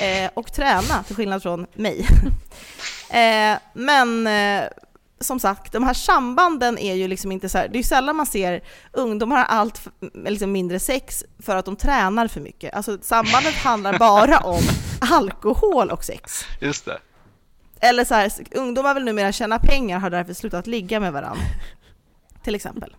eh, 0.00 0.30
och 0.34 0.52
träna, 0.52 1.02
till 1.06 1.16
skillnad 1.16 1.42
från 1.42 1.66
mig. 1.74 2.06
eh, 3.10 3.58
men 3.72 4.26
eh, 4.26 4.68
som 5.20 5.40
sagt, 5.40 5.72
de 5.72 5.82
här 5.82 5.94
sambanden 5.94 6.78
är 6.78 6.94
ju 6.94 7.08
liksom 7.08 7.32
inte 7.32 7.48
så 7.48 7.58
här, 7.58 7.68
det 7.68 7.74
är 7.74 7.78
ju 7.78 7.82
sällan 7.82 8.16
man 8.16 8.26
ser 8.26 8.62
ungdomar 8.92 9.36
har 9.36 9.44
allt 9.44 9.80
liksom 10.14 10.52
mindre 10.52 10.80
sex 10.80 11.24
för 11.38 11.56
att 11.56 11.64
de 11.64 11.76
tränar 11.76 12.28
för 12.28 12.40
mycket. 12.40 12.74
Alltså 12.74 12.98
sambandet 13.02 13.54
handlar 13.54 13.98
bara 13.98 14.38
om 14.38 14.62
alkohol 15.00 15.90
och 15.90 16.04
sex. 16.04 16.44
Just 16.60 16.84
det. 16.84 16.98
Eller 17.80 18.04
så 18.04 18.14
här, 18.14 18.32
ungdomar 18.50 18.94
vill 18.94 19.04
numera 19.04 19.32
tjäna 19.32 19.58
pengar 19.58 19.98
har 19.98 20.10
därför 20.10 20.34
slutat 20.34 20.66
ligga 20.66 21.00
med 21.00 21.12
varandra. 21.12 21.44
Till 22.42 22.54
exempel. 22.54 22.96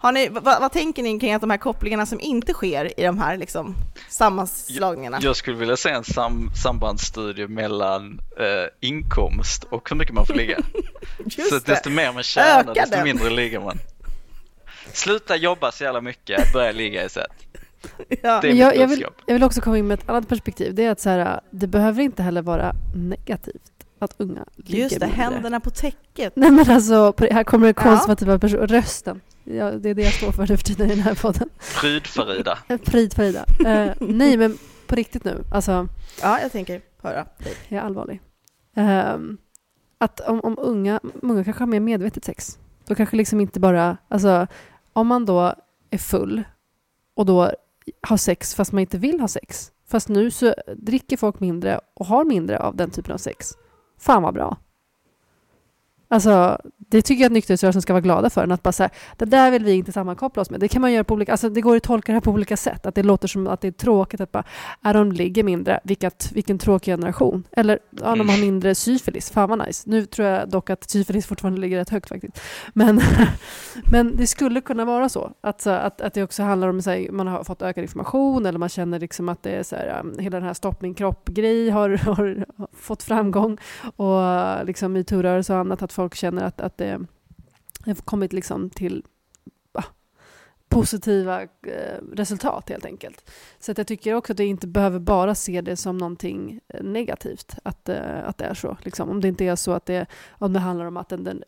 Har 0.00 0.12
ni, 0.12 0.28
vad, 0.28 0.60
vad, 0.60 0.72
tänker 0.72 1.02
ni 1.02 1.18
kring 1.18 1.32
att 1.32 1.40
de 1.40 1.50
här 1.50 1.58
kopplingarna 1.58 2.06
som 2.06 2.20
inte 2.20 2.52
sker 2.52 3.00
i 3.00 3.04
de 3.04 3.18
här 3.18 3.36
liksom, 3.36 3.74
sammanslagningarna? 4.08 5.16
Jag, 5.16 5.24
jag 5.24 5.36
skulle 5.36 5.56
vilja 5.56 5.76
se 5.76 5.90
en 5.90 6.04
sam, 6.04 6.50
sambandsstudie 6.62 7.48
mellan 7.48 8.20
eh, 8.38 8.88
inkomst 8.88 9.64
och 9.64 9.90
hur 9.90 9.96
mycket 9.96 10.14
man 10.14 10.26
får 10.26 10.34
ligga. 10.34 10.56
så 11.30 11.54
det. 11.54 11.66
desto 11.66 11.90
mer 11.90 12.12
man 12.12 12.22
tjänar, 12.22 12.60
Öka 12.60 12.72
desto 12.72 12.90
den. 12.90 13.04
mindre 13.04 13.30
ligger 13.30 13.60
man. 13.60 13.78
Sluta 14.92 15.36
jobba 15.36 15.72
så 15.72 15.84
jävla 15.84 16.00
mycket, 16.00 16.52
börja 16.52 16.72
ligga 16.72 17.04
istället. 17.04 17.32
Ja. 18.22 18.40
Det 18.42 18.48
är 18.48 18.52
jag, 18.52 18.76
jag, 18.76 18.88
vill, 18.88 19.06
jag 19.26 19.34
vill 19.34 19.44
också 19.44 19.60
komma 19.60 19.78
in 19.78 19.86
med 19.86 19.98
ett 19.98 20.08
annat 20.08 20.28
perspektiv. 20.28 20.74
Det 20.74 20.84
är 20.84 20.90
att 20.90 21.00
så 21.00 21.10
här, 21.10 21.40
det 21.50 21.66
behöver 21.66 22.02
inte 22.02 22.22
heller 22.22 22.42
vara 22.42 22.74
negativt 22.94 23.77
att 24.04 24.14
unga 24.18 24.44
ligger 24.56 24.82
Just 24.82 25.00
det, 25.00 25.06
mindre. 25.06 25.22
händerna 25.22 25.60
på 25.60 25.70
täcket. 25.70 26.32
Nej 26.36 26.50
men 26.50 26.70
alltså, 26.70 27.14
här 27.30 27.44
kommer 27.44 27.66
den 27.66 27.74
konservativa 27.74 28.32
ja. 28.32 28.38
person, 28.38 28.66
rösten. 28.66 29.20
Ja, 29.44 29.70
det 29.70 29.90
är 29.90 29.94
det 29.94 30.02
jag 30.02 30.12
står 30.12 30.32
för 30.32 30.46
nu 30.46 30.56
för 30.56 30.64
tiden 30.64 30.86
i 30.86 30.94
den 30.94 31.02
här 31.02 31.14
podden. 31.14 31.48
Pryd-Farida. 31.60 32.58
Pryd-Farida. 32.68 33.44
Uh, 33.60 33.94
nej 34.00 34.36
men 34.36 34.58
på 34.86 34.94
riktigt 34.94 35.24
nu, 35.24 35.44
alltså. 35.52 35.88
Ja, 36.22 36.40
jag 36.40 36.52
tänker 36.52 36.80
höra 37.02 37.26
dig. 37.38 37.54
Jag 37.68 37.78
är 37.78 37.82
allvarlig. 37.82 38.20
Uh, 38.78 39.16
att 39.98 40.20
om, 40.20 40.40
om 40.40 40.54
unga, 40.58 41.00
unga 41.22 41.44
kanske 41.44 41.62
har 41.62 41.66
mer 41.66 41.80
medvetet 41.80 42.24
sex. 42.24 42.58
Då 42.86 42.94
kanske 42.94 43.16
liksom 43.16 43.40
inte 43.40 43.60
bara, 43.60 43.96
alltså 44.08 44.46
om 44.92 45.06
man 45.06 45.26
då 45.26 45.54
är 45.90 45.98
full 45.98 46.42
och 47.14 47.26
då 47.26 47.52
har 48.00 48.16
sex 48.16 48.54
fast 48.54 48.72
man 48.72 48.80
inte 48.80 48.98
vill 48.98 49.20
ha 49.20 49.28
sex. 49.28 49.72
Fast 49.86 50.08
nu 50.08 50.30
så 50.30 50.54
dricker 50.76 51.16
folk 51.16 51.40
mindre 51.40 51.80
och 51.94 52.06
har 52.06 52.24
mindre 52.24 52.58
av 52.58 52.76
den 52.76 52.90
typen 52.90 53.12
av 53.12 53.18
sex. 53.18 53.52
Fan 53.98 54.22
vad 54.22 54.34
bra. 54.34 54.56
Alltså, 56.10 56.58
det 56.90 57.02
tycker 57.02 57.22
jag 57.22 57.28
att 57.28 57.32
nykterhetsrörelsen 57.32 57.82
ska 57.82 57.92
vara 57.92 58.00
glada 58.00 58.30
för. 58.30 58.52
Att 58.52 58.62
bara 58.62 58.72
säga, 58.72 58.90
det 59.16 59.24
där 59.24 59.50
vill 59.50 59.64
vi 59.64 59.72
inte 59.72 59.92
sammankoppla 59.92 60.42
oss 60.42 60.50
med. 60.50 60.60
Det 60.60 60.68
kan 60.68 60.82
man 60.82 60.92
göra 60.92 61.04
på 61.04 61.14
olika, 61.14 61.32
alltså 61.32 61.48
det 61.48 61.60
går 61.60 61.76
att 61.76 61.82
tolka 61.82 62.12
det 62.12 62.16
här 62.16 62.20
på 62.20 62.30
olika 62.30 62.56
sätt. 62.56 62.86
Att 62.86 62.94
det 62.94 63.02
låter 63.02 63.28
som 63.28 63.46
att 63.46 63.60
det 63.60 63.68
är 63.68 63.72
tråkigt 63.72 64.20
att 64.20 64.32
bara, 64.32 64.44
är 64.82 64.94
de 64.94 65.12
ligger 65.12 65.42
mindre, 65.42 65.80
vilket, 65.84 66.32
vilken 66.32 66.58
tråkig 66.58 66.92
generation. 66.92 67.44
Eller, 67.52 67.78
ja, 67.90 68.16
de 68.16 68.28
har 68.28 68.36
mm. 68.36 68.40
mindre 68.40 68.74
syfilis, 68.74 69.30
fan 69.30 69.48
vad 69.48 69.66
nice. 69.66 69.90
Nu 69.90 70.06
tror 70.06 70.28
jag 70.28 70.50
dock 70.50 70.70
att 70.70 70.90
syfilis 70.90 71.26
fortfarande 71.26 71.60
ligger 71.60 71.78
rätt 71.78 71.90
högt 71.90 72.08
faktiskt. 72.08 72.40
Men, 72.72 73.00
men 73.92 74.16
det 74.16 74.26
skulle 74.26 74.60
kunna 74.60 74.84
vara 74.84 75.08
så. 75.08 75.32
Att, 75.40 75.66
att, 75.66 76.00
att 76.00 76.14
det 76.14 76.22
också 76.22 76.42
handlar 76.42 76.68
om 76.68 76.78
att 76.78 77.12
man 77.12 77.26
har 77.26 77.44
fått 77.44 77.62
ökad 77.62 77.82
information 77.82 78.46
eller 78.46 78.58
man 78.58 78.68
känner 78.68 79.00
liksom 79.00 79.28
att 79.28 79.42
det 79.42 79.50
är 79.50 79.62
så 79.62 79.76
här, 79.76 80.00
um, 80.00 80.18
hela 80.18 80.36
den 80.36 80.46
här 80.46 80.54
stopp 80.54 80.82
min 80.82 80.94
kropp-grej 80.94 81.70
har, 81.70 81.90
har 82.16 82.46
fått 82.72 83.02
framgång. 83.02 83.58
Och 83.96 84.20
liksom 84.64 84.96
metoo-rörelse 84.96 85.52
och 85.52 85.58
annat, 85.58 85.82
att 85.82 85.92
folk 85.98 86.14
känner 86.14 86.44
att, 86.44 86.60
att 86.60 86.78
det 86.78 87.00
har 87.86 87.94
kommit 87.94 88.32
liksom 88.32 88.70
till 88.70 89.04
ah, 89.72 89.84
positiva 90.68 91.42
eh, 91.42 91.98
resultat 92.12 92.68
helt 92.68 92.84
enkelt. 92.84 93.30
Så 93.58 93.72
att 93.72 93.78
jag 93.78 93.86
tycker 93.86 94.14
också 94.14 94.32
att 94.32 94.40
vi 94.40 94.44
inte 94.44 94.66
behöver 94.66 94.98
bara 94.98 95.34
se 95.34 95.60
det 95.60 95.76
som 95.76 95.98
någonting 95.98 96.60
eh, 96.68 96.82
negativt, 96.82 97.54
att, 97.62 97.88
eh, 97.88 98.28
att 98.28 98.38
det 98.38 98.44
är 98.44 98.54
så. 98.54 98.76
Liksom. 98.82 99.10
Om 99.10 99.20
det 99.20 99.28
inte 99.28 99.44
är 99.44 99.56
så 99.56 99.72
att 99.72 99.86
det, 99.86 100.06
om 100.30 100.52
det 100.52 100.58
handlar 100.58 100.86
om 100.86 100.96
att, 100.96 101.08
den, 101.08 101.24
den 101.24 101.42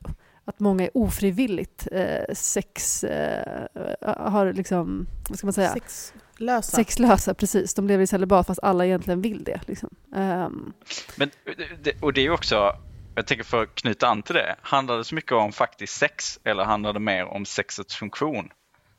att 0.45 0.61
många 0.61 0.85
är 0.85 0.91
ofrivilligt 0.95 1.89
eh, 1.93 2.35
sex... 2.35 3.05
Eh, 3.05 3.67
har 4.01 4.53
liksom, 4.53 5.07
vad 5.29 5.39
ska 5.39 5.47
man 5.47 5.53
säga? 5.53 5.73
Sexlösa. 5.73 6.77
Sexlösa, 6.77 7.35
precis. 7.35 7.75
De 7.75 7.87
lever 7.87 8.05
i 8.05 8.07
celibat 8.07 8.47
fast 8.47 8.61
alla 8.63 8.87
egentligen 8.87 9.23
vill 9.23 9.45
det. 9.45 9.61
Liksom. 9.67 9.89
Um. 10.15 10.73
Men, 11.17 11.31
och 12.01 12.13
det 12.13 12.21
är 12.21 12.23
ju 12.23 12.33
också 12.33 12.77
Jag 13.21 13.27
tänker 13.27 13.45
för 13.45 13.63
att 13.63 13.75
knyta 13.75 14.09
an 14.09 14.23
till 14.23 14.35
det, 14.35 14.57
handlar 14.63 14.97
det 14.97 15.05
så 15.05 15.15
mycket 15.15 15.33
om 15.33 15.53
faktiskt 15.53 15.97
sex 15.97 16.41
eller 16.45 16.65
handlar 16.65 16.93
det 16.93 17.01
mer 17.01 17.25
om 17.25 17.45
sexets 17.45 17.97
funktion 17.97 18.49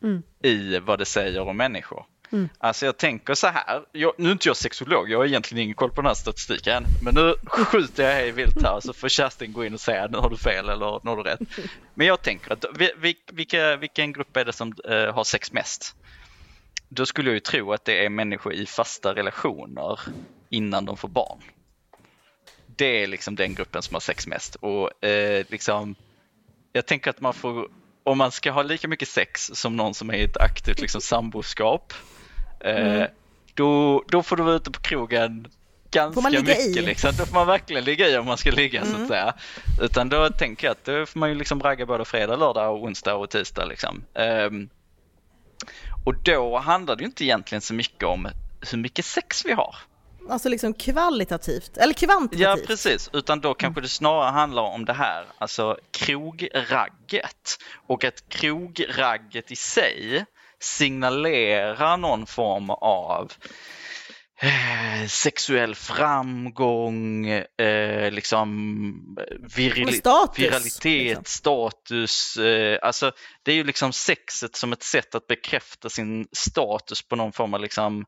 Mm. 0.04 0.24
i 0.44 0.80
vad 0.80 1.00
det 1.00 1.06
säger 1.06 1.42
om 1.42 1.58
människor? 1.58 2.06
Mm. 2.32 2.50
Alltså 2.58 2.86
jag 2.86 2.98
tänker 2.98 3.34
så 3.34 3.48
här, 3.48 3.82
jag, 3.92 4.14
nu 4.18 4.28
är 4.28 4.32
inte 4.32 4.50
jag 4.50 4.58
sexolog, 4.58 5.10
jag 5.10 5.18
har 5.18 5.26
egentligen 5.26 5.64
ingen 5.64 5.76
koll 5.76 5.90
på 5.90 6.02
den 6.02 6.06
här 6.06 6.14
statistiken, 6.14 6.84
men 7.04 7.16
nu 7.16 7.36
skjuter 7.46 8.04
jag 8.04 8.14
hej 8.14 8.32
vilt 8.32 8.62
här 8.64 8.80
så 8.80 8.94
får 8.94 9.10
Kerstin 9.10 9.54
gå 9.54 9.66
in 9.66 9.74
och 9.74 9.80
säga 9.80 10.08
nu 10.08 10.18
har 10.18 10.30
du 10.30 10.38
fel 10.38 10.70
eller 10.70 11.00
nu 11.04 11.10
har 11.10 11.18
du 11.18 11.24
rätt. 11.24 11.40
Men 11.94 12.08
jag 12.08 12.22
tänker 12.22 12.54
att 12.54 12.66
vi, 12.76 12.92
vi, 12.98 13.16
vilka, 13.32 13.76
vilken 13.76 14.14
grupp 14.14 14.38
är 14.38 14.46
det 14.46 14.54
som 14.54 14.74
eh, 14.90 15.14
har 15.14 15.24
sex 15.24 15.52
mest? 15.52 15.96
Då 16.90 17.06
skulle 17.06 17.30
jag 17.30 17.34
ju 17.34 17.40
tro 17.40 17.74
att 17.74 17.86
det 17.86 18.06
är 18.06 18.10
människor 18.10 18.54
i 18.54 18.66
fasta 18.66 19.16
relationer 19.16 20.00
innan 20.50 20.86
de 20.86 20.98
får 20.98 21.08
barn. 21.08 21.42
Det 22.76 23.04
är 23.04 23.08
liksom 23.08 23.36
den 23.36 23.56
gruppen 23.56 23.82
som 23.82 23.96
har 23.96 24.00
sex 24.02 24.28
mest 24.28 24.56
och 24.56 25.06
eh, 25.06 25.46
liksom 25.50 25.96
jag 26.74 26.86
tänker 26.86 27.10
att 27.10 27.22
man 27.22 27.34
får, 27.34 27.68
om 28.06 28.18
man 28.18 28.32
ska 28.32 28.52
ha 28.52 28.62
lika 28.64 28.88
mycket 28.88 29.08
sex 29.08 29.52
som 29.54 29.76
någon 29.78 29.94
som 29.94 30.10
är 30.10 30.14
i 30.14 30.24
ett 30.24 30.38
aktivt 30.38 30.82
liksom, 30.82 31.02
samboskap, 31.02 31.94
eh, 32.60 32.76
Mm. 32.96 33.08
då, 33.54 34.04
då 34.08 34.24
får 34.24 34.36
du 34.36 34.44
vara 34.44 34.56
ute 34.56 34.72
på 34.72 34.82
krogen 34.82 35.48
ganska 35.92 36.22
mycket. 36.30 36.78
i? 36.78 36.82
Liksom. 36.82 37.12
Då 37.18 37.26
får 37.26 37.34
man 37.34 37.48
verkligen 37.48 37.84
ligga 37.84 38.08
i 38.10 38.18
om 38.18 38.26
man 38.26 38.38
ska 38.38 38.52
ligga 38.52 38.82
så 38.86 38.90
Mm. 38.90 39.02
att 39.02 39.08
säga. 39.08 39.34
Utan 39.82 40.10
då 40.10 40.30
tänker 40.30 40.68
jag 40.68 40.72
att 40.72 40.84
då 40.86 41.06
får 41.06 41.20
man 41.20 41.30
ju 41.30 41.36
liksom 41.36 41.60
ragga 41.64 41.86
både 41.86 42.06
fredag, 42.06 42.36
lördag, 42.36 42.74
och 42.76 42.84
onsdag 42.84 43.16
och 43.16 43.30
tisdag. 43.30 43.66
Liksom. 43.66 44.04
Ehm, 44.14 44.70
och 46.06 46.16
då 46.24 46.58
handlar 46.58 46.96
det 46.96 47.02
ju 47.02 47.06
inte 47.08 47.24
egentligen 47.26 47.62
så 47.62 47.74
mycket 47.74 48.04
om 48.04 48.28
hur 48.72 48.78
mycket 48.78 49.06
sex 49.06 49.46
vi 49.46 49.52
har. 49.52 49.76
Alltså 50.32 50.50
liksom 50.50 50.74
kvalitativt, 50.74 51.78
eller 51.78 51.94
kvantitativt. 51.94 52.60
Ja, 52.60 52.68
precis. 52.68 53.10
Utan 53.14 53.42
då 53.42 53.54
kanske 53.54 53.82
det 53.82 53.88
snarare 53.88 54.32
handlar 54.32 54.62
om 54.62 54.86
det 54.86 54.94
här, 54.94 55.26
alltså 55.38 55.78
krogragget. 55.92 57.58
Och 57.88 58.04
att 58.04 58.30
krogragget 58.30 59.52
i 59.52 59.56
sig 59.56 60.26
signalerar 60.60 61.98
någon 61.98 62.26
form 62.26 62.70
av 62.70 63.32
eh, 63.32 63.48
sexuell 65.08 65.76
framgång, 65.76 67.28
eh, 67.28 68.12
liksom 68.12 68.48
Men 69.86 69.94
status, 69.94 70.40
viralitet, 70.40 70.84
liksom. 70.84 71.24
status. 71.26 72.38
Eh, 72.38 72.80
alltså 72.82 73.12
det 73.44 73.52
är 73.52 73.56
ju 73.56 73.64
liksom 73.64 73.94
sexet 73.94 74.56
som 74.56 74.74
ett 74.74 74.84
sätt 74.84 75.16
att 75.16 75.28
bekräfta 75.28 75.90
sin 75.90 76.28
status 76.32 77.08
på 77.08 77.16
någon 77.16 77.32
form 77.32 77.54
av 77.54 77.62
liksom 77.62 78.06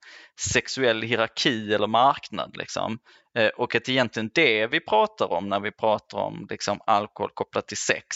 sexuell 0.54 1.02
hierarki 1.02 1.74
eller 1.74 1.88
marknad. 1.88 2.58
Liksom. 2.58 3.00
Eh, 3.38 3.48
och 3.48 3.76
att 3.76 3.89
egentligen 3.89 4.30
det 4.34 4.67
vi 4.67 4.80
pratar 4.80 5.32
om 5.32 5.50
när 5.50 5.60
vi 5.60 5.72
pratar 5.72 6.17
om 6.17 6.48
liksom, 6.50 6.80
alkohol 6.88 7.32
kopplat 7.34 7.67
till 7.67 7.78
sex. 7.78 8.08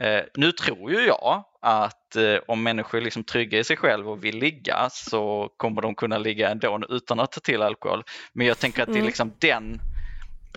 Eh, 0.00 0.22
nu 0.34 0.52
tror 0.52 0.92
ju 0.92 1.06
jag 1.06 1.44
att 1.60 2.16
eh, 2.16 2.36
om 2.48 2.62
människor 2.62 2.98
är 2.98 3.02
liksom 3.02 3.24
trygga 3.24 3.58
i 3.58 3.64
sig 3.64 3.76
själva 3.76 4.10
och 4.10 4.24
vill 4.24 4.38
ligga 4.38 4.88
så 4.90 5.50
kommer 5.56 5.82
de 5.82 5.94
kunna 5.94 6.18
ligga 6.18 6.50
ändå 6.50 6.80
utan 6.88 7.20
att 7.20 7.32
ta 7.32 7.40
till 7.40 7.62
alkohol. 7.62 8.02
Men 8.32 8.46
jag 8.46 8.58
tänker 8.58 8.82
att 8.82 8.88
det 8.88 8.92
är 8.92 8.96
Mm. 8.96 9.06
liksom 9.06 9.32
den 9.38 9.80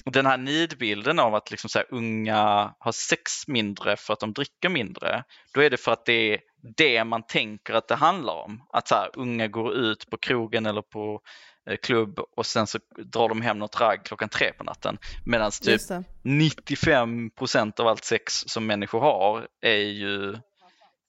den 0.06 0.26
här 0.26 0.38
nidbilden 0.38 1.20
av 1.20 1.36
att 1.36 1.52
liksom 1.52 1.70
så 1.70 1.80
här, 1.80 1.88
unga 1.92 2.74
har 2.80 2.92
sex 2.92 3.48
mindre 3.48 3.98
för 3.98 4.14
att 4.14 4.20
de 4.20 4.34
dricker 4.34 4.70
mindre, 4.70 5.24
då 5.54 5.62
är 5.62 5.70
det 5.70 5.78
för 5.78 5.92
att 5.92 6.06
det 6.06 6.34
är 6.34 6.40
det 6.78 7.04
man 7.04 7.24
tänker 7.24 7.74
att 7.74 7.88
det 7.88 7.96
handlar 7.96 8.34
om. 8.34 8.64
Att 8.74 8.88
så 8.88 8.96
här, 8.96 9.10
unga 9.14 9.48
går 9.48 9.74
ut 9.74 10.10
på 10.10 10.18
krogen 10.18 10.66
eller 10.66 10.82
på 10.82 11.22
eh, 11.70 11.78
klubb 11.78 12.20
och 12.38 12.46
sen 12.46 12.68
så 12.68 12.80
drar 12.98 13.30
de 13.30 13.42
hem 13.42 13.60
något 13.60 13.82
ragg 13.82 14.04
klockan 14.06 14.30
tre 14.30 14.54
på 14.58 14.64
natten. 14.64 14.98
Medan 15.26 15.52
typ 15.52 15.68
Just 15.72 15.90
det. 15.90 16.04
95% 16.24 17.80
av 17.82 17.88
allt 17.88 18.04
sex 18.04 18.34
som 18.48 18.66
människor 18.66 19.00
har 19.00 19.48
är 19.62 19.78
ju, 19.78 20.38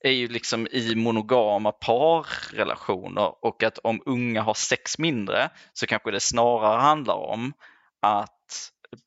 är 0.08 0.12
ju 0.12 0.28
liksom 0.28 0.66
i 0.70 0.94
monogama 0.94 1.72
parrelationer 1.72 3.44
och 3.44 3.62
att 3.62 3.78
om 3.78 4.02
unga 4.06 4.42
har 4.42 4.54
sex 4.54 4.98
mindre 4.98 5.50
så 5.72 5.86
kanske 5.86 6.10
det 6.10 6.20
snarare 6.20 6.80
handlar 6.80 7.14
om 7.14 7.52
att 8.02 8.30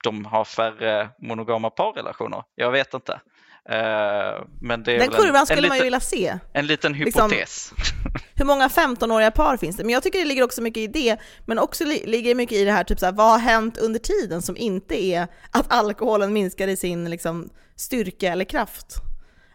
de 0.03 0.25
har 0.25 0.45
färre 0.45 1.10
monogama 1.21 1.69
parrelationer. 1.69 2.43
Jag 2.55 2.71
vet 2.71 2.93
inte. 2.93 3.13
Eh, 3.69 4.45
Men 4.62 4.83
det 4.83 4.91
är 4.91 4.99
Den 4.99 4.99
väl 4.99 5.01
en- 5.03 5.12
kurvan 5.23 5.36
en, 5.39 5.45
skulle 5.45 5.67
man 5.67 5.77
ju 5.77 5.83
liten, 5.83 5.83
vilja 5.83 5.99
se. 5.99 6.39
en 6.53 6.67
liten 6.67 6.93
liksom- 6.93 7.31
hypotes. 7.31 7.71
Hur 8.36 8.45
många 8.45 8.67
15-åriga 8.67 9.31
par 9.31 9.57
finns 9.57 9.77
det? 9.77 9.83
Men 9.83 9.93
jag 9.93 10.03
tycker 10.03 10.19
det 10.19 10.25
ligger 10.25 10.43
också 10.43 10.62
mycket 10.62 10.81
i 10.81 10.88
det, 10.88 11.17
men 11.45 11.60
också 11.60 11.86
li- 11.86 12.03
ligger 12.05 12.29
det 12.29 12.36
mycket 12.36 12.57
i 12.57 12.63
det 12.65 12.71
här, 12.71 12.83
typ 12.83 12.99
så 12.99 13.05
här, 13.05 13.13
vad 13.13 13.31
har 13.31 13.39
hänt 13.39 13.77
under 13.77 13.99
tiden 13.99 14.41
som 14.41 14.57
inte 14.57 15.03
är 15.03 15.27
att 15.51 15.73
alkoholen 15.73 16.33
minskar 16.33 16.67
i 16.67 16.77
sin 16.77 17.10
liksom, 17.10 17.49
styrka 17.75 18.31
eller 18.31 18.45
kraft? 18.45 18.95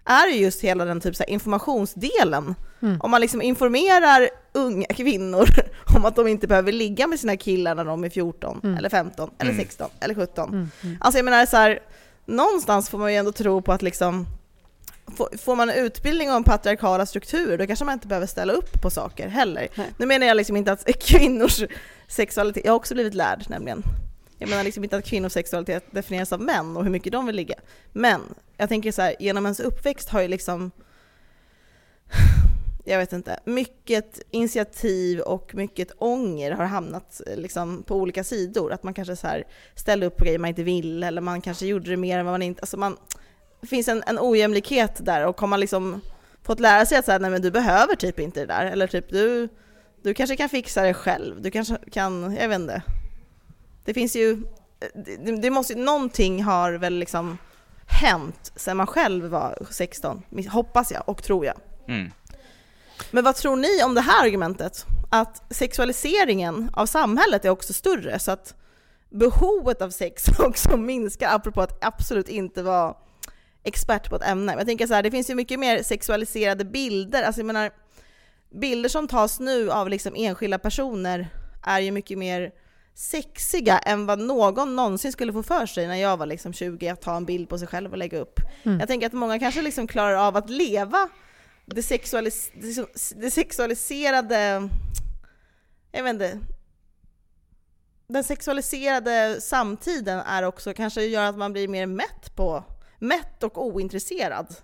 Är 0.05 0.27
just 0.27 0.61
hela 0.61 0.85
den 0.85 1.01
typ 1.01 1.17
så 1.17 1.23
här, 1.23 1.31
informationsdelen. 1.31 2.55
Mm. 2.83 3.01
Om 3.01 3.11
man 3.11 3.21
liksom 3.21 3.43
informerar 3.43 4.29
unga 4.53 4.87
kvinnor 4.87 5.49
om 5.97 6.05
att 6.05 6.17
de 6.17 6.29
inte 6.29 6.47
behöver 6.47 6.73
ligga 6.73 7.07
med 7.07 7.21
sina 7.21 7.37
killar 7.37 7.75
när 7.75 7.85
de 7.85 8.05
är 8.05 8.11
14, 8.11 8.61
Mm. 8.65 8.77
eller 8.79 8.89
15, 8.89 9.31
eller 9.39 9.51
Mm. 9.51 9.65
16, 9.65 9.91
eller 10.01 10.15
17. 10.15 10.49
Mm. 10.49 10.71
Mm. 10.83 10.97
Alltså 11.01 11.19
jag 11.19 11.25
menar 11.25 11.47
så 11.47 11.57
här, 11.57 11.79
någonstans 12.27 12.89
får 12.91 12.99
man 12.99 13.13
ju 13.13 13.19
ändå 13.19 13.33
tro 13.33 13.63
på 13.63 13.73
att 13.73 13.83
liksom 13.83 14.27
Får 15.17 15.29
får 15.39 15.57
man 15.57 15.71
utbildning 15.71 16.31
om 16.33 16.45
patriarkala 16.45 17.07
strukturer 17.07 17.59
då 17.59 17.67
kanske 17.67 17.85
man 17.85 17.93
inte 17.95 18.07
behöver 18.09 18.27
ställa 18.27 18.53
upp 18.53 18.83
på 18.83 18.91
saker 18.91 19.29
heller. 19.29 19.69
Nej. 19.75 19.91
Nu 19.97 20.07
menar 20.07 20.27
jag 20.27 20.37
liksom 20.37 20.57
inte 20.57 20.73
att 20.73 20.87
kvinnors 21.03 21.63
sexualitet, 22.09 22.65
jag 22.65 22.73
har 22.73 22.77
också 22.77 22.95
blivit 22.95 23.15
lärd 23.15 23.45
nämligen. 23.49 23.83
Jag 24.43 24.49
menar 24.49 24.65
liksom 24.65 24.85
inte 24.85 24.97
att 24.97 25.05
kvinnors 25.05 25.33
sexualitet 25.33 25.85
definieras 25.91 26.33
av 26.33 26.41
män 26.41 26.77
och 26.77 26.85
hur 26.85 26.91
mycket 26.91 27.13
de 27.13 27.27
vill 27.27 27.37
ligga. 27.37 27.55
Men 27.93 28.21
jag 28.57 28.69
tänker 28.69 28.93
så 28.93 29.03
här, 29.03 29.17
genom 29.21 29.47
ens 29.47 29.61
uppväxt 29.61 30.09
har 30.09 30.23
ju 30.23 30.29
liksom 30.29 30.71
jag 32.85 32.99
vet 32.99 33.13
inte, 33.13 33.41
mycket 33.45 34.21
initiativ 34.31 35.21
och 35.21 35.55
mycket 35.55 35.93
ånger 35.99 36.51
har 36.51 36.65
hamnat 36.65 37.21
eh, 37.27 37.37
liksom 37.37 37.83
på 37.83 37.97
olika 37.97 38.25
sidor. 38.25 38.73
Att 38.73 38.83
man 38.83 38.95
kanske 38.95 39.17
så 39.17 39.27
här 39.27 39.45
ställde 39.75 40.07
upp 40.07 40.17
på 40.17 40.25
grejer 40.25 40.39
man 40.39 40.49
inte 40.49 40.63
ville 40.63 41.07
eller 41.07 41.21
man 41.21 41.41
kanske 41.41 41.67
gjorde 41.67 41.91
det 41.91 41.97
mer 41.97 42.19
än 42.19 42.25
vad 42.25 42.35
man 42.35 42.43
inte... 42.43 42.61
Alltså 42.61 42.77
man, 42.77 42.97
det 43.61 43.67
finns 43.67 43.89
en, 43.89 44.03
en 44.07 44.19
ojämlikhet 44.21 45.05
där 45.05 45.27
och 45.27 45.41
har 45.41 45.49
man 45.49 45.61
liksom 45.61 46.01
fått 46.43 46.61
lära 46.61 46.87
sig 46.87 46.99
att 46.99 47.05
så 47.05 47.13
här, 47.13 47.19
nej 47.19 47.31
men 47.31 47.43
du 47.43 47.51
behöver 47.51 47.95
typ 47.95 48.21
inte 48.21 48.41
det 48.41 48.47
där 48.47 48.67
eller 48.67 48.87
typ 48.87 49.09
du, 49.09 49.49
du 50.03 50.15
kanske 50.15 50.37
kan 50.37 50.49
fixa 50.49 50.83
det 50.83 50.95
själv, 50.95 51.43
du 51.43 51.51
kanske 51.51 51.77
kan, 51.93 52.37
jag 52.41 52.49
vet 52.49 52.61
inte. 52.61 52.83
Det 53.85 53.95
finns 53.95 54.17
ju, 54.17 54.43
det, 54.95 55.37
det 55.37 55.51
måste, 55.51 55.75
någonting 55.75 56.43
har 56.43 56.73
väl 56.73 56.95
liksom 56.95 57.39
hänt 57.87 58.53
sen 58.57 58.77
man 58.77 58.87
själv 58.87 59.25
var 59.25 59.59
16, 59.71 60.23
hoppas 60.51 60.93
jag 60.93 61.09
och 61.09 61.23
tror 61.23 61.47
jag. 61.47 61.57
Mm. 61.89 62.11
Men 63.11 63.25
vad 63.25 63.37
tror 63.37 63.57
ni 63.57 63.83
om 63.85 63.95
det 63.95 64.01
här 64.01 64.25
argumentet? 64.27 64.87
Att 65.11 65.55
sexualiseringen 65.55 66.71
av 66.73 66.87
samhället 66.87 67.45
är 67.45 67.51
också 67.51 67.73
större 67.73 68.19
så 68.19 68.31
att 68.31 68.55
behovet 69.11 69.83
av 69.83 69.91
sex 69.91 70.25
också 70.39 70.77
minskar, 70.77 71.35
apropå 71.35 71.61
att 71.63 71.85
absolut 71.85 72.29
inte 72.29 72.63
vara 72.63 72.95
expert 73.65 74.11
på 74.11 74.17
ett 74.17 74.23
ämne. 74.23 74.47
Men 74.47 74.59
jag 74.59 74.67
tänker 74.67 74.87
så 74.87 74.95
här, 74.95 75.03
det 75.03 75.11
finns 75.11 75.31
ju 75.31 75.35
mycket 75.35 75.61
mer 75.61 75.83
sexualiserade 75.83 76.65
bilder. 76.65 77.23
Alltså 77.23 77.41
jag 77.41 77.47
menar, 77.47 77.71
bilder 78.51 78.89
som 78.89 79.09
tas 79.09 79.41
nu 79.41 79.71
av 79.71 79.89
liksom 79.89 80.15
enskilda 80.17 80.59
personer 80.59 81.29
är 81.63 81.81
ju 81.81 81.91
mycket 81.91 82.19
mer 82.19 82.53
sexiga 82.95 83.79
än 83.79 84.07
vad 84.07 84.19
någon 84.19 84.77
någonsin 84.77 85.13
skulle 85.13 85.33
få 85.33 85.43
för 85.43 85.67
sig 85.67 85.87
när 85.87 85.97
jag 85.97 86.17
var 86.17 86.27
liksom 86.27 86.53
20 86.53 86.89
att 86.89 87.01
ta 87.01 87.17
en 87.17 87.25
bild 87.25 87.49
på 87.49 87.59
sig 87.59 87.69
själv 87.69 87.91
och 87.93 87.99
lägga 87.99 88.19
upp. 88.19 88.41
Mm. 88.63 88.81
Jag 88.81 88.89
tänker 88.89 89.07
att 89.07 89.13
många 89.13 89.39
kanske 89.39 89.63
liksom 89.63 89.87
klarar 89.87 90.15
av 90.15 90.37
att 90.37 90.51
leva 90.51 91.09
det, 91.67 91.83
sexualis 91.83 92.51
det- 93.17 93.31
sexualiserade, 93.31 94.69
jag 95.93 96.03
vet 96.03 96.13
inte, 96.13 96.39
den 98.07 98.25
sexualiserade 98.25 99.41
samtiden 99.41 100.19
är 100.19 100.43
också 100.43 100.75
kanske 100.75 101.03
gör 101.03 101.25
att 101.25 101.37
man 101.39 101.53
blir 101.53 101.69
mer 101.69 101.87
mätt 101.87 102.37
på, 102.37 102.65
mätt 102.99 103.43
och 103.43 103.67
ointresserad. 103.67 104.55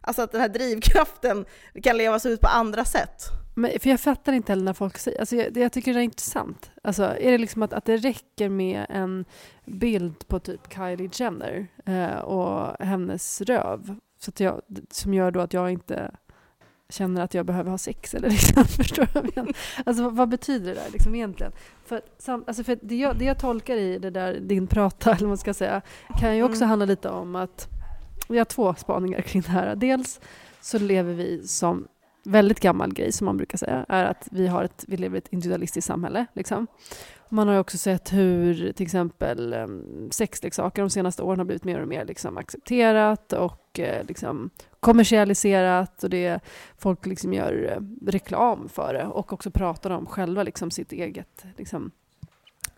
Alltså 0.00 0.22
att 0.22 0.32
den 0.32 0.40
här 0.40 0.48
drivkraften 0.48 1.44
kan 1.82 1.96
levas 1.96 2.26
ut 2.26 2.40
på 2.40 2.46
andra 2.48 2.84
sätt. 2.84 3.24
Men, 3.60 3.80
för 3.80 3.90
jag 3.90 4.00
fattar 4.00 4.32
inte 4.32 4.52
heller 4.52 4.64
när 4.64 4.72
folk 4.72 4.98
säger, 4.98 5.20
alltså 5.20 5.36
jag, 5.36 5.56
jag 5.56 5.72
tycker 5.72 5.94
det 5.94 6.00
är 6.00 6.04
intressant. 6.04 6.70
Alltså 6.82 7.02
är 7.04 7.30
det 7.30 7.38
liksom 7.38 7.62
att, 7.62 7.72
att 7.72 7.84
det 7.84 7.96
räcker 7.96 8.48
med 8.48 8.86
en 8.88 9.24
bild 9.64 10.28
på 10.28 10.38
typ 10.38 10.60
Kylie 10.74 11.10
Jenner 11.12 11.66
eh, 11.86 12.18
och 12.18 12.86
hennes 12.86 13.40
röv 13.40 13.94
så 14.20 14.30
att 14.30 14.40
jag, 14.40 14.60
som 14.90 15.14
gör 15.14 15.30
då 15.30 15.40
att 15.40 15.52
jag 15.52 15.70
inte 15.70 16.10
känner 16.88 17.22
att 17.22 17.34
jag 17.34 17.46
behöver 17.46 17.70
ha 17.70 17.78
sex 17.78 18.14
eller 18.14 18.30
liksom, 18.30 18.64
förstår 18.76 19.02
du 19.02 19.12
vad 19.14 19.24
jag 19.24 19.36
menar? 19.36 19.56
Alltså 19.86 20.02
vad, 20.02 20.16
vad 20.16 20.28
betyder 20.28 20.74
det 20.74 20.80
där 20.80 20.90
liksom 20.92 21.14
egentligen? 21.14 21.52
För, 21.84 22.02
sam, 22.18 22.44
alltså 22.46 22.64
för 22.64 22.78
det, 22.82 22.96
jag, 22.96 23.18
det 23.18 23.24
jag 23.24 23.38
tolkar 23.38 23.76
i 23.76 23.98
det 23.98 24.10
där, 24.10 24.40
din 24.40 24.66
prata 24.66 25.10
eller 25.10 25.20
vad 25.20 25.28
man 25.28 25.38
ska 25.38 25.54
säga, 25.54 25.82
kan 26.20 26.36
ju 26.36 26.42
också 26.42 26.56
Mm. 26.56 26.68
handla 26.68 26.86
lite 26.86 27.08
om 27.08 27.36
att 27.36 27.68
vi 28.28 28.38
har 28.38 28.44
två 28.44 28.74
spaningar 28.74 29.20
kring 29.20 29.42
det 29.42 29.50
här. 29.50 29.76
Dels 29.76 30.20
så 30.60 30.78
lever 30.78 31.14
vi 31.14 31.48
som 31.48 31.88
väldigt 32.24 32.60
gammal 32.60 32.94
grej 32.94 33.12
som 33.12 33.24
man 33.24 33.36
brukar 33.36 33.58
säga 33.58 33.86
är 33.88 34.04
att 34.04 34.28
vi, 34.30 34.46
har 34.46 34.64
ett, 34.64 34.84
vi 34.88 34.96
lever 34.96 35.16
i 35.16 35.18
ett 35.18 35.32
individualistiskt 35.32 35.86
samhälle. 35.86 36.26
Liksom. 36.32 36.66
Man 37.28 37.48
har 37.48 37.58
också 37.58 37.78
sett 37.78 38.12
hur 38.12 38.72
till 38.72 38.86
exempel 38.86 39.52
ehm, 39.52 40.08
sexleksaker 40.10 40.82
de 40.82 40.90
senaste 40.90 41.22
åren 41.22 41.38
har 41.38 41.44
blivit 41.44 41.64
mer 41.64 41.80
och 41.80 41.88
mer 41.88 42.04
liksom, 42.04 42.36
accepterat 42.36 43.32
och 43.32 43.80
eh, 43.80 44.06
liksom, 44.06 44.50
kommersialiserat 44.80 46.04
och 46.04 46.10
det, 46.10 46.40
folk 46.78 47.06
liksom 47.06 47.32
gör 47.32 47.72
eh, 47.72 48.10
reklam 48.10 48.68
för 48.68 48.94
det 48.94 49.04
och 49.04 49.32
också 49.32 49.50
pratar 49.50 49.90
om 49.90 50.06
själva 50.06 50.42
liksom, 50.42 50.70
sitt 50.70 50.92
eget 50.92 51.44
liksom, 51.56 51.90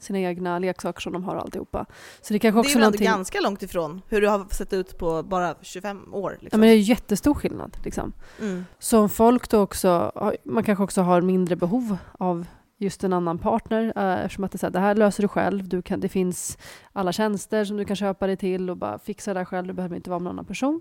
sina 0.03 0.19
egna 0.19 0.59
leksaker 0.59 1.01
som 1.01 1.13
de 1.13 1.25
har 1.25 1.37
alltihopa. 1.37 1.87
Så 2.21 2.33
det, 2.33 2.39
kanske 2.39 2.59
också 2.59 2.69
det 2.69 2.73
är 2.73 2.75
väl 2.75 2.81
någonting... 2.81 3.07
ganska 3.07 3.41
långt 3.41 3.63
ifrån 3.63 4.03
hur 4.09 4.21
det 4.21 4.29
har 4.29 4.47
sett 4.55 4.73
ut 4.73 4.99
på 4.99 5.23
bara 5.23 5.55
25 5.63 6.15
år. 6.15 6.31
Liksom. 6.31 6.49
Ja, 6.53 6.59
men 6.59 6.69
det 6.69 6.75
är 6.75 6.79
jättestor 6.79 7.35
skillnad. 7.35 7.77
Liksom. 7.85 8.13
Mm. 8.41 8.65
Så 8.79 9.01
om 9.01 9.09
folk 9.09 9.51
då 9.51 9.61
också, 9.61 10.13
man 10.45 10.65
kanske 10.65 10.85
också 10.85 11.03
har 11.03 11.21
mindre 11.21 11.57
behov 11.57 11.97
av 12.19 12.47
just 12.83 13.05
en 13.05 13.13
annan 13.13 13.39
partner 13.39 13.93
eh, 13.97 14.25
eftersom 14.25 14.45
att 14.45 14.53
det, 14.53 14.57
är 14.57 14.59
så 14.59 14.67
här, 14.67 14.71
det 14.71 14.81
här 14.81 14.95
löser 14.95 15.23
du 15.23 15.29
själv. 15.29 15.69
Du 15.69 15.83
kan, 15.83 16.01
det 16.01 16.09
finns 16.09 16.59
alla 16.93 17.13
tjänster 17.13 17.65
som 17.65 17.77
du 17.77 17.85
kan 17.85 17.97
köpa 17.97 18.27
dig 18.27 18.37
till 18.37 18.71
och 18.71 18.77
bara 18.77 18.99
fixa 18.99 19.35
det 19.35 19.41
här 19.41 19.45
själv. 19.45 19.67
Du 19.67 19.73
behöver 19.73 19.97
inte 19.97 20.11
vara 20.11 20.21
med 20.21 20.31
en 20.31 20.35
annan 20.35 20.45
person. 20.45 20.81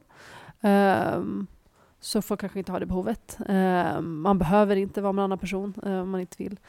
Um, 0.62 1.48
så 2.00 2.22
folk 2.22 2.40
kanske 2.40 2.60
inte 2.60 2.72
har 2.72 2.80
det 2.80 2.86
behovet. 2.86 3.38
Um, 3.40 4.22
man 4.22 4.38
behöver 4.38 4.76
inte 4.76 5.02
vara 5.02 5.14
med 5.14 5.22
en 5.22 5.24
annan 5.24 5.40
person 5.40 5.74
uh, 5.86 6.02
om 6.02 6.10
man 6.10 6.22
inte 6.22 6.44
vill. 6.44 6.60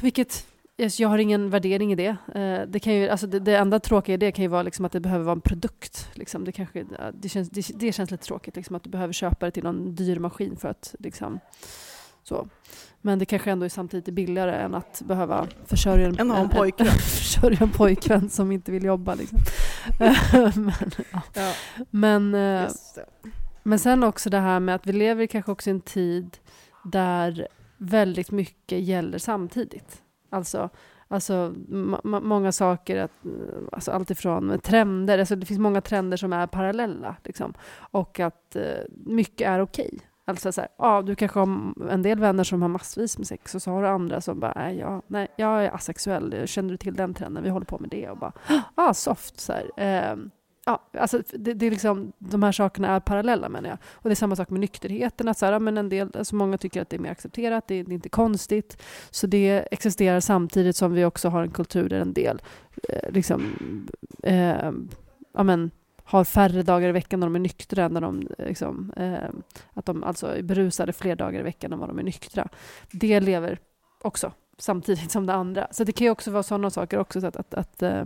Vilket 0.00 0.46
jag 0.78 1.08
har 1.08 1.18
ingen 1.18 1.50
värdering 1.50 1.92
i 1.92 1.94
det. 1.94 2.16
Eh, 2.34 2.68
det, 2.68 2.80
kan 2.80 2.94
ju, 2.94 3.08
alltså 3.08 3.26
det, 3.26 3.38
det 3.40 3.56
enda 3.56 3.80
tråkiga 3.80 4.14
i 4.14 4.16
det 4.16 4.32
kan 4.32 4.42
ju 4.42 4.48
vara 4.48 4.62
liksom 4.62 4.84
att 4.84 4.92
det 4.92 5.00
behöver 5.00 5.24
vara 5.24 5.32
en 5.32 5.40
produkt. 5.40 6.08
Liksom. 6.14 6.44
Det, 6.44 6.52
kanske, 6.52 6.84
det, 7.14 7.28
känns, 7.28 7.50
det, 7.50 7.66
det 7.74 7.92
känns 7.92 8.10
lite 8.10 8.24
tråkigt, 8.24 8.56
liksom, 8.56 8.76
att 8.76 8.84
du 8.84 8.90
behöver 8.90 9.12
köpa 9.12 9.46
det 9.46 9.52
till 9.52 9.64
någon 9.64 9.94
dyr 9.94 10.18
maskin 10.18 10.56
för 10.56 10.68
att 10.68 10.94
liksom, 10.98 11.40
så. 12.22 12.48
Men 13.00 13.18
det 13.18 13.24
kanske 13.24 13.50
ändå 13.50 13.64
är 13.64 13.68
samtidigt 13.68 14.14
billigare 14.14 14.56
än 14.56 14.74
att 14.74 15.02
behöva 15.04 15.46
försörja 15.66 16.06
en, 16.06 16.18
en, 16.18 16.30
en, 16.30 16.48
pojkvän. 16.48 16.86
försörja 16.98 17.58
en 17.60 17.70
pojkvän 17.70 18.30
som 18.30 18.52
inte 18.52 18.72
vill 18.72 18.84
jobba. 18.84 19.14
Liksom. 19.14 19.38
men, 20.54 20.72
ja. 21.12 21.22
Ja. 21.34 21.52
Men, 21.90 22.34
eh, 22.34 22.68
men 23.62 23.78
sen 23.78 24.02
också 24.02 24.30
det 24.30 24.40
här 24.40 24.60
med 24.60 24.74
att 24.74 24.86
vi 24.86 24.92
lever 24.92 25.26
kanske 25.26 25.52
också 25.52 25.70
i 25.70 25.72
en 25.72 25.80
tid 25.80 26.38
där 26.84 27.48
väldigt 27.76 28.30
mycket 28.30 28.80
gäller 28.80 29.18
samtidigt. 29.18 30.02
Alltså, 30.30 30.68
alltså 31.08 31.54
många 32.04 32.52
saker, 32.52 32.96
att, 32.96 33.12
alltså 33.72 33.90
allt 33.90 34.10
ifrån 34.10 34.60
trender, 34.60 35.18
alltså 35.18 35.36
det 35.36 35.46
finns 35.46 35.60
många 35.60 35.80
trender 35.80 36.16
som 36.16 36.32
är 36.32 36.46
parallella. 36.46 37.16
Liksom, 37.24 37.54
och 37.90 38.20
att 38.20 38.56
eh, 38.56 38.62
mycket 39.06 39.48
är 39.48 39.60
okej. 39.60 39.90
Okay. 39.92 39.98
Alltså 40.24 40.52
så 40.52 40.60
här, 40.60 40.70
ja, 40.78 41.02
du 41.02 41.14
kanske 41.14 41.38
har 41.38 41.72
en 41.90 42.02
del 42.02 42.18
vänner 42.18 42.44
som 42.44 42.62
har 42.62 42.68
massvis 42.68 43.18
med 43.18 43.26
sex 43.26 43.54
och 43.54 43.62
så 43.62 43.70
har 43.70 43.82
du 43.82 43.88
andra 43.88 44.20
som 44.20 44.40
bara, 44.40 44.52
nej, 44.56 44.78
ja, 44.78 45.02
nej 45.06 45.28
jag 45.36 45.64
är 45.64 45.74
asexuell, 45.74 46.46
känner 46.46 46.70
du 46.70 46.76
till 46.76 46.94
den 46.94 47.14
trenden? 47.14 47.44
Vi 47.44 47.50
håller 47.50 47.66
på 47.66 47.78
med 47.78 47.90
det 47.90 48.10
och 48.10 48.18
bara, 48.18 48.32
ah, 48.74 48.94
soft. 48.94 49.40
Så 49.40 49.52
här. 49.52 49.70
eh, 49.76 50.16
ja, 50.68 51.00
alltså 51.00 51.22
det, 51.32 51.54
det, 51.54 51.66
är 51.66 51.70
liksom, 51.70 52.12
de 52.18 52.42
här 52.42 52.52
sakerna 52.52 52.88
är 52.88 53.00
parallella 53.00 53.48
menar 53.48 53.68
jag. 53.68 53.78
Och 53.92 54.08
det 54.08 54.12
är 54.12 54.14
samma 54.14 54.36
sak 54.36 54.50
med 54.50 54.60
nykterheten. 54.60 55.28
Att 55.28 55.38
så 55.38 55.46
här, 55.46 55.58
men 55.58 55.78
en 55.78 55.88
del, 55.88 56.10
alltså 56.18 56.36
många 56.36 56.58
tycker 56.58 56.82
att 56.82 56.90
det 56.90 56.96
är 56.96 57.00
mer 57.00 57.10
accepterat, 57.10 57.68
det 57.68 57.74
är, 57.74 57.84
det 57.84 57.92
är 57.92 57.94
inte 57.94 58.08
konstigt. 58.08 58.82
Så 59.10 59.26
det 59.26 59.68
existerar 59.70 60.20
samtidigt 60.20 60.76
som 60.76 60.92
vi 60.92 61.04
också 61.04 61.28
har 61.28 61.42
en 61.42 61.50
kultur 61.50 61.88
där 61.88 62.00
en 62.00 62.12
del 62.12 62.42
eh, 62.88 63.10
liksom, 63.10 63.52
eh, 64.22 64.72
ja, 65.32 65.42
men, 65.42 65.70
har 66.04 66.24
färre 66.24 66.62
dagar 66.62 66.88
i 66.88 66.92
veckan 66.92 67.20
när 67.20 67.26
de 67.26 67.34
är 67.34 67.40
nyktra 67.40 67.84
än 67.84 67.92
när 67.92 68.00
de, 68.00 68.28
eh, 68.38 68.46
liksom, 68.46 68.92
eh, 68.96 69.30
att 69.74 69.86
de 69.86 70.04
alltså 70.04 70.26
är 70.26 70.42
berusade 70.42 70.92
fler 70.92 71.16
dagar 71.16 71.40
i 71.40 71.42
veckan 71.42 71.72
än 71.72 71.78
vad 71.78 71.88
de 71.88 71.98
är 71.98 72.02
nyktra. 72.02 72.48
Det 72.90 73.20
lever 73.20 73.58
också 74.02 74.32
samtidigt 74.58 75.10
som 75.10 75.26
det 75.26 75.34
andra. 75.34 75.68
Så 75.70 75.84
det 75.84 75.92
kan 75.92 76.04
ju 76.04 76.10
också 76.10 76.30
vara 76.30 76.42
sådana 76.42 76.70
saker 76.70 76.98
också, 76.98 77.20
så 77.20 77.26
att, 77.26 77.36
att, 77.36 77.54
att 77.54 77.82
eh, 77.82 78.04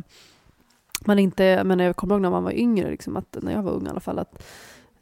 man 1.06 1.18
inte, 1.18 1.64
men 1.64 1.78
jag 1.78 1.96
kommer 1.96 2.14
ihåg 2.14 2.22
när 2.22 2.30
man 2.30 2.44
var 2.44 2.52
yngre, 2.52 2.90
liksom, 2.90 3.16
att, 3.16 3.36
när 3.42 3.52
jag 3.52 3.62
var 3.62 3.72
ung 3.72 3.86
i 3.86 3.90
alla 3.90 4.00
fall, 4.00 4.18
att 4.18 4.42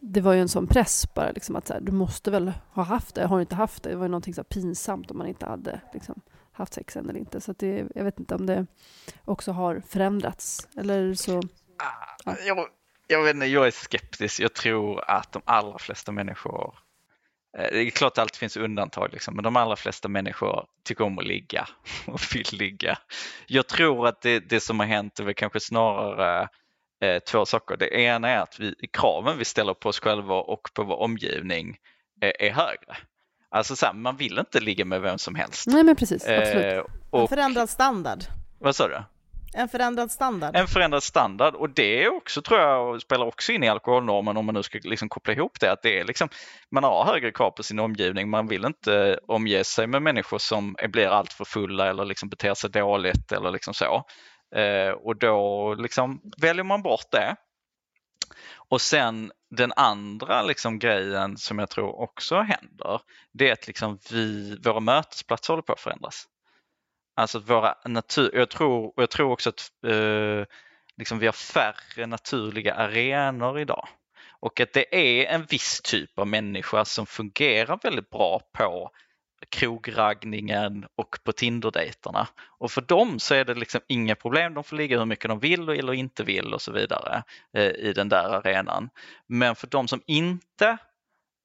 det 0.00 0.20
var 0.20 0.32
ju 0.32 0.40
en 0.40 0.48
sån 0.48 0.66
press 0.66 1.14
bara, 1.14 1.30
liksom, 1.32 1.56
att 1.56 1.66
så 1.66 1.72
här, 1.72 1.80
du 1.80 1.92
måste 1.92 2.30
väl 2.30 2.52
ha 2.72 2.82
haft 2.82 3.14
det, 3.14 3.26
har 3.26 3.36
du 3.36 3.40
inte 3.40 3.54
haft 3.54 3.82
det? 3.82 3.90
Det 3.90 3.96
var 3.96 4.04
ju 4.04 4.10
någonting 4.10 4.34
så 4.34 4.44
pinsamt 4.44 5.10
om 5.10 5.18
man 5.18 5.26
inte 5.26 5.46
hade 5.46 5.80
liksom, 5.92 6.20
haft 6.52 6.74
sex 6.74 6.96
än 6.96 7.08
eller 7.08 7.20
inte. 7.20 7.40
Så 7.40 7.52
det, 7.52 7.86
jag 7.94 8.04
vet 8.04 8.20
inte 8.20 8.34
om 8.34 8.46
det 8.46 8.66
också 9.24 9.52
har 9.52 9.82
förändrats. 9.88 10.68
Eller 10.76 11.14
så... 11.14 11.38
Ah, 11.38 11.42
ja. 12.24 12.36
Jag, 12.46 12.66
jag, 13.06 13.22
vet 13.22 13.34
inte, 13.34 13.46
jag 13.46 13.66
är 13.66 13.70
skeptisk. 13.70 14.40
Jag 14.40 14.54
tror 14.54 15.10
att 15.10 15.32
de 15.32 15.42
allra 15.44 15.78
flesta 15.78 16.12
människor 16.12 16.78
det 17.52 17.78
är 17.78 17.90
klart 17.90 18.10
att 18.10 18.14
det 18.14 18.22
alltid 18.22 18.36
finns 18.36 18.56
undantag, 18.56 19.12
liksom, 19.12 19.34
men 19.34 19.44
de 19.44 19.56
allra 19.56 19.76
flesta 19.76 20.08
människor 20.08 20.66
tycker 20.84 21.04
om 21.04 21.18
att 21.18 21.26
ligga 21.26 21.68
och 22.06 22.20
vill 22.34 22.46
ligga. 22.52 22.98
Jag 23.46 23.66
tror 23.66 24.06
att 24.06 24.20
det, 24.20 24.40
det 24.40 24.60
som 24.60 24.80
har 24.80 24.86
hänt 24.86 25.20
är 25.20 25.24
väl 25.24 25.34
kanske 25.34 25.60
snarare 25.60 26.48
eh, 27.00 27.18
två 27.18 27.46
saker. 27.46 27.76
Det 27.76 28.00
ena 28.00 28.28
är 28.28 28.38
att 28.38 28.60
vi, 28.60 28.74
kraven 28.92 29.38
vi 29.38 29.44
ställer 29.44 29.74
på 29.74 29.88
oss 29.88 30.00
själva 30.00 30.34
och 30.34 30.70
på 30.74 30.82
vår 30.82 30.96
omgivning 30.96 31.76
är, 32.20 32.42
är 32.42 32.50
högre. 32.50 32.96
Alltså 33.48 33.76
så 33.76 33.86
här, 33.86 33.92
man 33.92 34.16
vill 34.16 34.38
inte 34.38 34.60
ligga 34.60 34.84
med 34.84 35.00
vem 35.00 35.18
som 35.18 35.34
helst. 35.34 35.66
Nej 35.66 35.82
men 35.82 35.96
precis, 35.96 36.26
absolut. 36.28 36.64
Eh, 36.64 36.84
och, 37.10 37.20
en 37.20 37.28
förändrad 37.28 37.70
standard. 37.70 38.18
Vad 38.58 38.76
sa 38.76 38.88
du? 38.88 39.02
En 39.52 39.68
förändrad 39.68 40.12
standard. 40.12 40.56
En 40.56 40.66
förändrad 40.66 41.02
standard 41.02 41.54
och 41.54 41.70
det 41.70 42.08
också 42.08 42.42
tror 42.42 42.60
jag 42.60 43.02
spelar 43.02 43.26
också 43.26 43.52
in 43.52 43.62
i 43.62 43.68
alkoholnormen 43.68 44.36
om 44.36 44.46
man 44.46 44.54
nu 44.54 44.62
ska 44.62 44.78
liksom 44.82 45.08
koppla 45.08 45.34
ihop 45.34 45.60
det. 45.60 45.72
Att 45.72 45.82
det 45.82 45.98
är 45.98 46.04
liksom, 46.04 46.28
man 46.70 46.84
har 46.84 47.04
högre 47.04 47.32
krav 47.32 47.50
på 47.50 47.62
sin 47.62 47.78
omgivning. 47.78 48.30
Man 48.30 48.48
vill 48.48 48.64
inte 48.64 49.18
omge 49.26 49.64
sig 49.64 49.86
med 49.86 50.02
människor 50.02 50.38
som 50.38 50.76
blir 50.88 51.06
alltför 51.06 51.44
fulla 51.44 51.90
eller 51.90 52.04
liksom 52.04 52.28
beter 52.28 52.54
sig 52.54 52.70
dåligt 52.70 53.32
eller 53.32 53.50
liksom 53.50 53.74
så. 53.74 54.04
Eh, 54.56 54.90
och 54.90 55.18
då 55.18 55.74
liksom 55.74 56.20
väljer 56.40 56.64
man 56.64 56.82
bort 56.82 57.10
det. 57.10 57.36
Och 58.68 58.80
sen 58.80 59.32
den 59.56 59.72
andra 59.76 60.42
liksom 60.42 60.78
grejen 60.78 61.36
som 61.36 61.58
jag 61.58 61.70
tror 61.70 62.00
också 62.00 62.40
händer, 62.40 63.00
det 63.32 63.48
är 63.48 63.52
att 63.52 63.66
liksom 63.66 63.98
vi, 64.10 64.56
våra 64.64 64.80
mötesplatser 64.80 65.52
håller 65.52 65.62
på 65.62 65.72
att 65.72 65.80
förändras. 65.80 66.26
Alltså 67.14 67.38
våra 67.38 67.74
natur, 67.84 68.30
jag 68.34 68.50
tror, 68.50 68.92
jag 68.96 69.10
tror 69.10 69.32
också 69.32 69.48
att 69.48 69.70
eh, 69.86 70.44
liksom 70.96 71.18
vi 71.18 71.26
har 71.26 71.32
färre 71.32 72.06
naturliga 72.06 72.74
arenor 72.74 73.60
idag. 73.60 73.88
Och 74.40 74.60
att 74.60 74.72
det 74.72 74.94
är 74.94 75.34
en 75.34 75.44
viss 75.44 75.80
typ 75.80 76.18
av 76.18 76.26
människa 76.26 76.84
som 76.84 77.06
fungerar 77.06 77.78
väldigt 77.82 78.10
bra 78.10 78.40
på 78.52 78.90
krogragningen 79.48 80.86
och 80.96 81.18
på 81.24 81.32
Tinderdejterna. 81.32 82.28
Och 82.58 82.70
för 82.70 82.80
dem 82.80 83.18
så 83.18 83.34
är 83.34 83.44
det 83.44 83.54
liksom 83.54 83.80
inga 83.86 84.14
problem, 84.14 84.54
de 84.54 84.64
får 84.64 84.76
ligga 84.76 84.98
hur 84.98 85.06
mycket 85.06 85.28
de 85.28 85.38
vill 85.38 85.68
eller 85.68 85.92
inte 85.92 86.24
vill 86.24 86.54
och 86.54 86.62
så 86.62 86.72
vidare 86.72 87.22
eh, 87.56 87.70
i 87.70 87.92
den 87.92 88.08
där 88.08 88.24
arenan. 88.24 88.90
Men 89.26 89.56
för 89.56 89.66
de 89.66 89.88
som 89.88 90.02
inte 90.06 90.78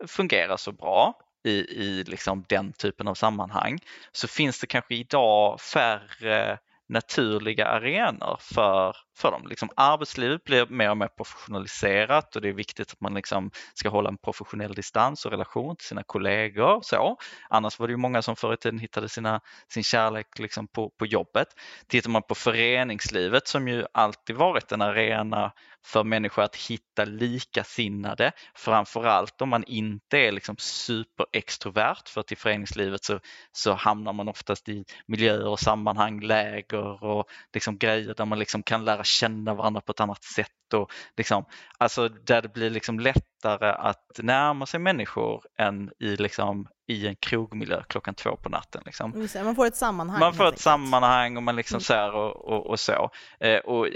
fungerar 0.08 0.58
så 0.58 0.72
bra 0.72 1.20
i, 1.46 1.84
i 1.84 2.04
liksom 2.04 2.46
den 2.50 2.74
typen 2.74 3.08
av 3.08 3.16
sammanhang 3.16 3.80
så 4.12 4.28
finns 4.28 4.60
det 4.60 4.68
kanske 4.68 4.96
idag 4.96 5.62
färre 5.62 6.58
naturliga 6.90 7.68
arenor 7.68 8.38
för, 8.40 8.96
för 9.18 9.32
dem. 9.32 9.48
Liksom 9.48 9.70
arbetslivet 9.76 10.44
blir 10.44 10.66
mer 10.66 10.90
och 10.90 10.98
mer 10.98 11.08
professionaliserat 11.08 12.36
och 12.36 12.42
det 12.42 12.50
är 12.50 12.54
viktigt 12.54 12.92
att 12.92 13.02
man 13.02 13.14
liksom 13.14 13.52
ska 13.74 13.90
hålla 13.90 14.10
en 14.10 14.18
professionell 14.18 14.74
distans 14.74 15.26
och 15.26 15.32
relation 15.32 15.76
till 15.76 15.88
sina 15.88 16.04
kollegor. 16.04 16.80
Så. 16.84 17.18
Annars 17.50 17.80
var 17.80 17.88
det 17.88 17.92
ju 17.92 17.98
många 17.98 18.22
som 18.22 18.36
förr 18.36 18.54
i 18.54 18.58
tiden 18.58 18.80
hittade 18.80 19.10
sina, 19.10 19.42
sin 19.68 19.84
kärlek 19.84 20.40
liksom 20.40 20.68
på, 20.68 20.90
på 20.90 21.06
jobbet. 21.06 21.48
Tittar 21.88 22.10
man 22.10 22.22
på 22.22 22.36
föreningslivet 22.36 23.48
som 23.48 23.68
ju 23.68 23.86
alltid 23.92 24.36
varit 24.36 24.72
en 24.72 24.82
arena 24.82 25.52
för 25.86 26.04
människor 26.04 26.44
att 26.44 26.56
hitta 26.56 27.06
likasinnade, 27.06 28.32
framförallt 28.56 29.42
om 29.42 29.50
man 29.50 29.64
inte 29.64 30.18
är 30.18 30.32
liksom 30.32 30.56
superextrovert 30.58 32.10
för 32.10 32.22
att 32.22 32.32
i 32.32 32.36
föreningslivet 32.36 33.04
så, 33.04 33.20
så 33.52 33.74
hamnar 33.74 34.14
man 34.14 34.28
oftast 34.28 34.70
i 34.70 34.86
miljöer 35.06 35.48
och 35.48 35.60
sammanhang, 35.60 36.20
läger 36.20 37.04
och 37.04 37.30
liksom 37.54 37.78
grejer 37.78 38.14
där 38.14 38.26
man 38.26 38.40
liksom 38.40 38.64
kan 38.64 38.86
lära 38.86 39.04
känna 39.06 39.54
varandra 39.54 39.82
på 39.82 39.92
ett 39.92 40.00
annat 40.00 40.24
sätt. 40.24 40.74
Och 40.74 40.92
liksom, 41.18 41.46
alltså 41.78 42.10
där 42.10 42.42
det 42.42 42.54
blir 42.54 42.70
liksom 42.70 43.00
lättare 43.00 43.70
att 43.70 44.12
närma 44.18 44.66
sig 44.66 44.80
människor 44.80 45.44
än 45.58 45.92
i, 46.00 46.16
liksom, 46.16 46.68
i 46.88 47.08
en 47.08 47.16
krogmiljö 47.16 47.84
klockan 47.90 48.16
två 48.16 48.36
på 48.36 48.50
natten. 48.50 48.82
Liksom. 48.86 49.28
Man 49.44 49.56
får 49.56 49.66
ett 49.66 49.76
sammanhang. 49.76 50.20
Man 50.20 50.34
får 50.34 50.48
ett 50.48 50.60
sammanhang 50.60 51.38
och 51.38 51.44
man 51.44 51.56
liksom 51.56 51.76
mm. 51.76 51.82
så 51.82 52.18
och, 52.18 52.36
och, 52.36 52.68
och, 52.68 52.80
så. 52.80 53.10
Eh, 53.40 53.60
och 53.60 53.88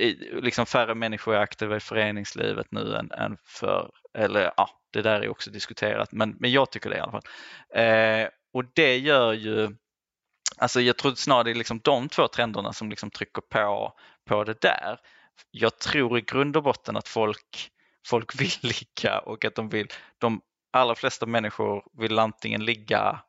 liksom 0.42 0.66
färre 0.66 0.96
människor 0.96 1.36
är 1.36 1.40
aktiva 1.40 1.76
i 1.76 1.80
föreningslivet 1.80 2.68
nu 2.72 2.96
än, 2.96 3.12
än 3.12 3.38
för, 3.46 3.92
eller 4.18 4.52
ja, 4.58 4.70
det 4.94 5.02
där 5.02 5.22
är 5.22 5.30
också 5.30 5.52
diskuterat, 5.52 6.12
men, 6.12 6.36
men 6.40 6.52
jag 6.52 6.72
tycker 6.72 6.90
det 6.90 6.98
i 6.98 7.00
alla 7.00 7.12
fall. 7.12 7.26
Eh, 7.76 8.28
och 8.54 8.66
det 8.74 8.98
gör 8.98 9.34
ju 9.34 9.76
Alltså 10.60 10.82
jag 10.82 10.98
tror 10.98 11.16
snarare 11.16 11.44
det 11.44 11.52
är 11.52 11.56
liksom 11.56 11.80
de 11.84 12.10
två 12.10 12.28
trenderna 12.28 12.74
som 12.74 12.90
liksom 12.90 13.12
trycker 13.12 13.42
på, 13.42 13.94
på 14.30 14.44
det 14.44 14.62
där. 14.62 15.00
Jag 15.52 15.80
tror 15.80 16.18
i 16.18 16.22
grund 16.22 16.58
och 16.58 16.64
botten 16.64 16.98
att 16.98 17.08
folk, 17.08 17.70
folk 18.08 18.42
vill 18.42 18.52
ligga 18.62 19.20
och 19.20 19.46
att 19.46 19.56
de 19.56 19.70
vill, 19.70 19.88
de 20.18 20.42
allra 20.74 20.96
flesta 20.96 21.26
människor 21.26 21.84
vill 22.02 22.20
antingen 22.20 22.66
ligga, 22.66 23.22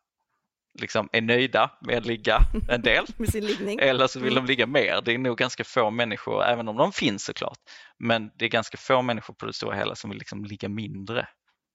liksom 0.80 1.08
är 1.12 1.20
nöjda 1.20 1.70
med 1.80 1.98
att 1.98 2.06
ligga 2.06 2.38
en 2.68 2.82
del, 2.82 3.04
Med 3.16 3.28
sin 3.28 3.44
liggning. 3.46 3.78
eller 3.82 4.06
så 4.06 4.20
vill 4.20 4.32
Mm. 4.32 4.44
de 4.44 4.48
ligga 4.52 4.66
mer. 4.66 5.00
Det 5.04 5.12
är 5.14 5.18
nog 5.18 5.38
ganska 5.38 5.64
få 5.64 5.90
människor, 5.90 6.44
även 6.44 6.68
om 6.68 6.76
de 6.76 6.92
finns 6.92 7.24
såklart, 7.24 7.58
men 7.98 8.30
det 8.38 8.44
är 8.44 8.48
ganska 8.48 8.76
få 8.76 9.02
människor 9.02 9.34
på 9.34 9.46
det 9.46 9.52
stora 9.52 9.76
hela 9.76 9.94
som 9.94 10.10
vill 10.10 10.18
liksom 10.18 10.44
ligga 10.44 10.68
mindre, 10.68 11.28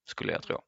skulle 0.10 0.32
jag 0.34 0.44
tro. 0.44 0.62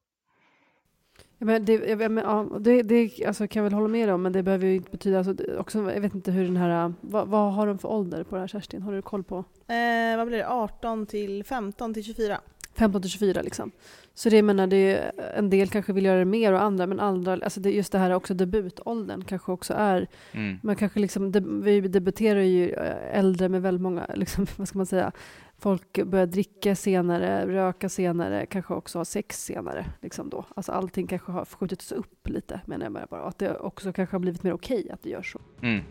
Ja, 1.40 1.46
men 1.46 1.66
det, 1.66 1.74
jag, 1.74 2.12
men, 2.12 2.24
ja, 2.24 2.48
det, 2.60 2.82
det 2.82 3.26
alltså, 3.26 3.48
kan 3.48 3.60
jag 3.60 3.64
väl 3.64 3.74
hålla 3.74 3.88
med 3.88 4.10
om, 4.10 4.22
men 4.22 4.32
det 4.32 4.44
behöver 4.44 4.68
ju 4.68 4.76
inte 4.76 4.92
betyda... 4.92 5.18
Alltså, 5.18 5.36
också, 5.58 5.92
jag 5.94 6.02
vet 6.02 6.16
inte 6.16 6.32
hur 6.32 6.44
den 6.46 6.58
här... 6.58 6.94
Vad, 7.02 7.28
vad 7.28 7.54
har 7.54 7.68
de 7.68 7.78
för 7.78 7.90
ålder 7.90 8.24
på 8.24 8.36
det 8.36 8.42
här, 8.42 8.48
Kerstin? 8.48 8.82
Har 8.82 8.94
du 8.94 9.02
koll 9.02 9.24
på? 9.24 9.36
Eh, 9.68 10.18
vad 10.18 10.28
blir 10.28 10.38
det? 10.38 10.50
18 10.50 11.06
till 11.06 11.44
15 11.44 11.94
till 11.94 12.04
24? 12.04 12.40
15 12.76 13.02
till 13.02 13.12
24 13.12 13.42
liksom. 13.42 13.72
Så 14.14 14.30
det 14.30 14.42
menar, 14.42 14.68
det 14.68 14.96
är, 14.96 15.12
en 15.36 15.50
del 15.50 15.68
kanske 15.70 15.94
vill 15.94 16.06
göra 16.06 16.20
det 16.20 16.26
mer 16.26 16.54
och 16.54 16.62
andra, 16.62 16.88
men 16.88 17.00
andra, 17.00 17.34
alltså 17.34 17.60
det, 17.60 17.72
just 17.72 17.92
det 17.92 17.98
här 17.98 18.12
också 18.12 18.34
debutåldern 18.34 19.24
kanske 19.24 19.52
också 19.52 19.74
är, 19.74 20.08
Mm. 20.32 20.60
man 20.64 20.76
kanske 20.76 21.00
liksom, 21.00 21.32
deb, 21.32 21.64
vi 21.64 21.82
debuterar 21.82 22.40
ju 22.40 22.70
eh, 22.70 23.20
äldre 23.20 23.50
med 23.50 23.62
väldigt 23.62 23.82
många, 23.82 24.06
liksom, 24.16 24.46
vad 24.58 24.68
ska 24.68 24.78
man 24.78 24.86
säga, 24.86 25.12
folk 25.60 26.04
börjar 26.06 26.26
dricka 26.26 26.76
senare, 26.76 27.48
röka 27.48 27.90
senare, 27.90 28.46
kanske 28.46 28.74
också 28.74 28.98
ha 28.98 29.06
sex 29.06 29.44
senare. 29.46 29.86
Liksom 30.02 30.30
då. 30.30 30.46
Alltså 30.56 30.72
allting 30.72 31.08
kanske 31.08 31.32
har 31.32 31.46
skjutits 31.46 31.92
upp 31.92 32.28
lite 32.28 32.62
menar 32.66 32.86
jag 33.00 33.08
bara. 33.10 33.22
Och 33.22 33.30
att 33.30 33.38
det 33.40 33.58
också 33.58 33.94
kanske 33.94 34.14
har 34.16 34.20
blivit 34.20 34.44
mer 34.44 34.54
okej 34.54 34.90
att 34.92 35.04
det 35.04 35.10
gör 35.10 35.24
så. 35.24 35.42
Mm. 35.62 35.84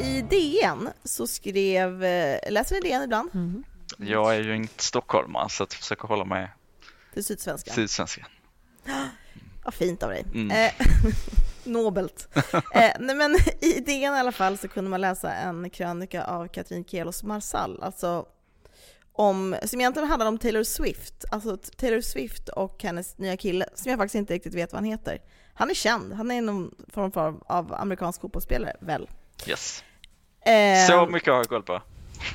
I 0.00 0.22
DN 0.30 0.88
så 1.04 1.26
skrev, 1.26 2.04
eh, 2.04 2.52
läser 2.52 2.74
ni 2.74 2.80
DN 2.80 3.02
ibland? 3.02 3.30
Jag 3.98 4.36
är 4.36 4.42
ju 4.42 4.56
inte 4.56 4.84
stockholmare 4.84 5.48
så 5.48 5.62
att 5.62 5.74
försöka 5.74 6.06
hålla 6.06 6.24
mig 6.24 6.48
Till 7.14 7.24
Sydsvenskan. 7.24 7.74
sydsvenska. 7.74 8.26
Vad 9.64 9.74
fint 9.74 10.02
av 10.02 10.08
dig. 10.10 10.24
Mm. 10.34 10.48
Nobelt. 11.64 12.28
eh, 12.74 12.90
nej 13.00 13.16
men 13.16 13.36
i 13.60 13.80
DN 13.80 14.14
i 14.14 14.18
alla 14.18 14.32
fall 14.32 14.58
så 14.58 14.68
kunde 14.68 14.90
man 14.90 15.00
läsa 15.00 15.32
en 15.34 15.70
krönika 15.70 16.24
av 16.24 16.48
Katrin 16.48 16.84
Kelos 16.84 17.22
Marsall, 17.22 17.82
alltså 17.82 18.26
om, 19.12 19.56
som 19.64 19.80
egentligen 19.80 20.08
handlar 20.08 20.26
om 20.26 20.38
Taylor 20.38 20.62
Swift, 20.62 21.24
alltså 21.30 21.56
Taylor 21.56 22.00
Swift 22.00 22.48
och 22.48 22.82
hennes 22.82 23.18
nya 23.18 23.36
kille, 23.36 23.66
som 23.74 23.90
jag 23.90 23.98
faktiskt 23.98 24.14
inte 24.14 24.34
riktigt 24.34 24.54
vet 24.54 24.72
vad 24.72 24.76
han 24.82 24.90
heter. 24.90 25.18
Han 25.54 25.70
är 25.70 25.74
känd, 25.74 26.12
han 26.12 26.30
är 26.30 26.42
någon 26.42 26.74
form 26.92 27.12
av, 27.14 27.42
av 27.46 27.74
amerikansk 27.74 28.20
fotbollsspelare, 28.20 28.76
väl? 28.80 29.08
Yes. 29.46 29.84
Eh, 30.40 30.86
Så 30.86 31.06
mycket 31.06 31.28
har 31.28 31.36
jag 31.36 31.48
koll 31.48 31.62
på. 31.62 31.82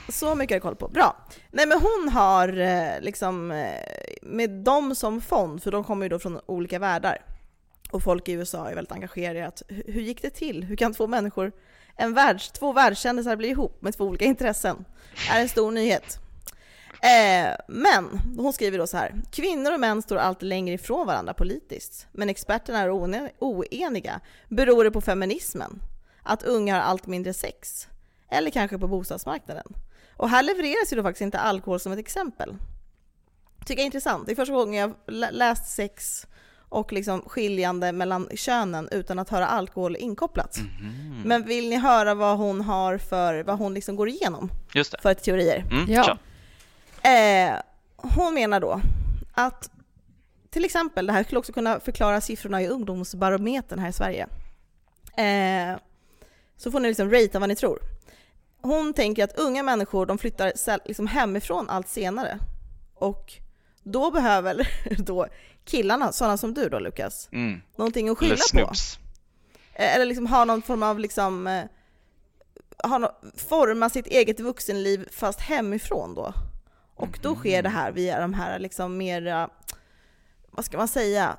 så 0.10 0.36
mycket 0.36 0.52
har 0.52 0.56
jag 0.56 0.62
koll 0.63 0.76
på. 0.76 0.88
Bra. 0.88 1.15
Nej 1.52 1.68
men 1.68 1.82
hon 1.82 2.10
har 2.13 2.60
eh, 2.60 3.02
liksom 3.02 3.52
eh, 3.52 3.74
med 4.22 4.50
dem 4.50 4.96
som 4.96 5.22
fond, 5.22 5.63
för 5.63 5.72
de 5.72 5.84
kommer 5.84 6.06
ju 6.06 6.10
då 6.10 6.20
från 6.20 6.39
olika 6.46 6.80
världar. 6.80 7.18
Och 7.91 8.04
folk 8.04 8.30
i 8.30 8.32
USA 8.32 8.69
är 8.69 8.75
väldigt 8.75 8.91
engagerade 8.91 9.39
i 9.39 9.41
att 9.41 9.62
hur 9.67 10.02
gick 10.02 10.21
det 10.21 10.30
till? 10.30 10.63
Hur 10.63 10.75
kan 10.75 10.93
två 10.93 11.08
människor, 11.08 11.52
en 11.95 12.13
världs, 12.13 12.52
två 12.52 12.73
världskändisar 12.73 13.36
bli 13.36 13.47
ihop 13.47 13.82
med 13.82 13.93
två 13.97 14.04
olika 14.04 14.25
intressen? 14.25 14.86
är 15.32 15.41
en 15.41 15.49
stor 15.49 15.71
nyhet. 15.71 16.19
Eh, 17.02 17.56
men 17.67 18.19
hon 18.38 18.54
skriver 18.54 18.78
då 18.78 18.88
så 18.88 18.97
här. 18.97 19.21
Kvinnor 19.32 19.73
och 19.73 19.80
män 19.80 20.02
står 20.02 20.17
allt 20.17 20.41
längre 20.41 20.73
ifrån 20.73 21.08
varandra 21.08 21.34
politiskt. 21.34 22.08
Men 22.12 22.30
experterna 22.30 22.80
är 22.80 22.89
oeniga. 23.39 24.19
Beror 24.47 24.84
det 24.84 24.91
på 24.91 25.02
feminismen? 25.02 25.82
Att 26.23 26.43
unga 26.43 26.75
har 26.75 26.82
allt 26.82 27.08
mindre 27.08 27.34
sex? 27.34 27.88
Eller 28.30 28.52
kanske 28.52 28.78
på 28.78 28.88
bostadsmarknaden? 28.88 29.73
Och 30.15 30.30
här 30.30 30.43
levereras 30.43 30.93
ju 30.93 30.97
då 30.97 31.04
faktiskt 31.04 31.21
inte 31.21 31.39
alkohol 31.39 31.80
som 31.80 31.91
ett 31.91 31.99
exempel. 31.99 32.56
Tycker 33.60 33.73
jag 33.73 33.82
är 33.82 33.86
intressant. 33.86 34.25
Det 34.25 34.32
är 34.32 34.36
första 34.36 34.54
gången 34.54 34.95
jag 35.15 35.34
läst 35.34 35.75
sex 35.75 36.28
och 36.69 36.93
liksom 36.93 37.21
skiljande 37.27 37.91
mellan 37.91 38.29
könen 38.36 38.89
utan 38.91 39.19
att 39.19 39.29
höra 39.29 39.47
alkohol 39.47 39.95
inkopplat. 39.95 40.58
Mhm. 40.58 41.21
Men 41.25 41.43
vill 41.45 41.69
ni 41.69 41.75
höra 41.75 42.13
vad 42.15 42.38
hon 42.38 42.62
har 42.62 42.97
för, 42.97 43.43
vad 43.43 43.58
hon 43.58 43.73
liksom 43.73 43.95
går 43.95 44.10
igenom 44.10 44.51
Just 44.73 44.91
det. 44.91 44.97
för 45.01 45.13
teorier? 45.13 45.65
Mm, 45.71 45.86
Ja. 45.91 46.17
Eh, 47.10 47.55
hon 47.97 48.34
menar 48.34 48.60
då 48.60 48.82
att 49.34 49.71
till 50.49 50.65
exempel, 50.65 51.08
det 51.08 51.13
här 51.13 51.23
skulle 51.23 51.39
också 51.39 51.53
kunna 51.53 51.79
förklara 51.79 52.21
siffrorna 52.21 52.62
i 52.62 52.67
ungdomsbarometern 52.67 53.79
här 53.79 53.89
i 53.89 53.93
Sverige. 53.93 54.27
Eh, 55.17 55.79
så 56.58 56.71
får 56.71 56.79
ni 56.79 56.88
liksom 56.88 57.12
ratea 57.12 57.39
vad 57.39 57.49
ni 57.49 57.55
tror. 57.55 57.79
Hon 58.62 58.93
tänker 58.93 59.23
att 59.23 59.39
unga 59.39 59.63
människor 59.63 60.05
de 60.05 60.17
flyttar 60.17 60.53
liksom 60.88 61.08
hemifrån 61.08 61.69
allt 61.69 61.88
senare. 61.88 62.38
Och 62.95 63.34
då 63.91 64.12
behöver 64.12 64.67
då 65.04 65.28
killarna, 65.65 66.12
sådana 66.12 66.38
som 66.38 66.54
du 66.54 66.69
då 66.69 66.80
Lukas, 66.80 67.30
Mm. 67.32 67.62
någonting 67.75 68.10
att 68.10 68.21
Eller 68.21 68.30
skylla 68.30 68.36
på. 68.36 68.41
snoops. 68.75 68.99
Eh, 69.73 69.95
Eller 69.95 70.06
liksom 70.06 70.28
ha 70.28 70.45
någon 70.45 70.62
form 70.62 70.84
av 70.84 70.99
liksom, 70.99 71.47
eh, 71.47 71.63
ha 72.84 72.97
no, 72.97 73.08
forma 73.38 73.89
sitt 73.89 74.08
eget 74.08 74.39
vuxenliv 74.39 75.08
fast 75.12 75.39
hemifrån 75.41 76.15
då. 76.15 76.34
Och 76.95 77.19
då 77.21 77.36
sker 77.36 77.63
det 77.63 77.69
här 77.69 77.91
via 77.91 78.19
de 78.21 78.34
här 78.34 78.60
liksom 78.60 78.97
mera, 78.97 79.49
vad 80.52 80.65
ska 80.65 80.78
man 80.78 80.88
säga, 80.88 81.38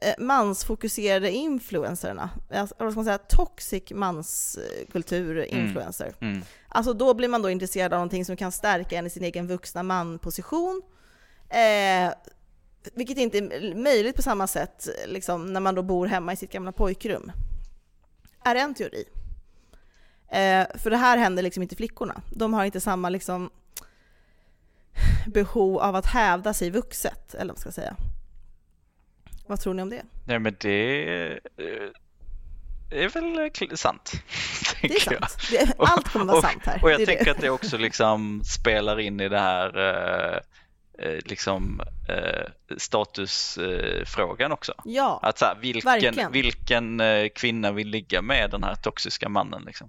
eh, 0.00 0.14
mansfokuserade 0.24 1.30
influencerna. 1.30 2.30
Alltså, 2.54 2.74
vad 2.78 2.92
ska 2.92 2.98
man 2.98 3.04
säga, 3.04 3.18
toxic 3.18 3.90
manskultur-influencer. 3.90 6.14
Mm. 6.20 6.42
Alltså 6.68 6.92
då 6.92 7.14
blir 7.14 7.28
man 7.28 7.42
då 7.42 7.50
intresserad 7.50 7.92
av 7.92 7.96
någonting 7.98 8.24
som 8.24 8.36
kan 8.36 8.52
stärka 8.52 8.98
en 8.98 9.06
i 9.06 9.10
sin 9.10 9.24
egen 9.24 9.46
vuxna 9.46 9.82
man-position. 9.82 10.82
Eh, 11.54 12.12
vilket 12.94 13.18
inte 13.18 13.38
är 13.38 13.74
möjligt 13.74 14.16
på 14.16 14.22
samma 14.22 14.46
sätt 14.46 14.88
liksom, 15.06 15.52
när 15.52 15.60
man 15.60 15.74
då 15.74 15.82
bor 15.82 16.06
hemma 16.06 16.32
i 16.32 16.36
sitt 16.36 16.52
gamla 16.52 16.72
pojkrum. 16.72 17.32
Är 18.44 18.54
en 18.54 18.74
teori. 18.74 19.04
Eh, 20.28 20.66
för 20.78 20.90
det 20.90 20.96
här 20.96 21.18
händer 21.18 21.42
liksom 21.42 21.62
inte 21.62 21.76
flickorna. 21.76 22.22
De 22.30 22.54
har 22.54 22.64
inte 22.64 22.80
samma 22.80 23.08
liksom, 23.08 23.50
behov 25.26 25.78
av 25.78 25.96
att 25.96 26.06
hävda 26.06 26.54
sig 26.54 26.70
vuxet, 26.70 27.34
eller 27.34 27.54
vad 27.54 27.56
man 27.56 27.60
ska 27.60 27.72
säga. 27.72 27.96
Vad 29.46 29.60
tror 29.60 29.74
ni 29.74 29.82
om 29.82 29.90
det? 29.90 30.02
Nej 30.26 30.38
men 30.38 30.56
det 30.60 31.02
eh, 31.02 31.38
är 32.90 33.08
väl 33.08 33.76
sant. 33.76 34.12
Det 34.82 34.88
är 34.88 35.12
jag. 35.12 35.30
sant. 35.30 35.50
Det, 35.50 35.74
allt 35.78 36.08
kommer 36.08 36.24
vara 36.24 36.36
och, 36.36 36.44
sant 36.44 36.62
här. 36.64 36.84
Och 36.84 36.90
jag 36.90 37.06
tänker 37.06 37.24
det. 37.24 37.30
att 37.30 37.40
det 37.40 37.50
också 37.50 37.76
liksom 37.76 38.44
spelar 38.44 39.00
in 39.00 39.20
i 39.20 39.28
det 39.28 39.38
här 39.38 39.78
eh, 40.98 41.08
eh, 41.08 41.18
liksom 41.24 41.80
eh, 42.08 42.76
statusfrågan 42.76 44.52
också. 44.52 44.74
Ja, 44.84 45.20
Att 45.22 45.38
så 45.38 45.44
här, 45.44 45.54
vilken, 45.60 45.90
Verkligen. 45.92 46.32
vilken 46.32 47.00
eh, 47.00 47.28
kvinna 47.28 47.72
vill 47.72 47.88
ligga 47.88 48.22
med 48.22 48.50
den 48.50 48.64
här 48.64 48.74
toxiska 48.74 49.28
mannen 49.28 49.62
liksom? 49.66 49.88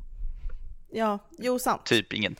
ja, 0.91 1.19
jo 1.39 1.59
sant. 1.59 1.85
Typ 1.85 2.13
ingen. 2.13 2.35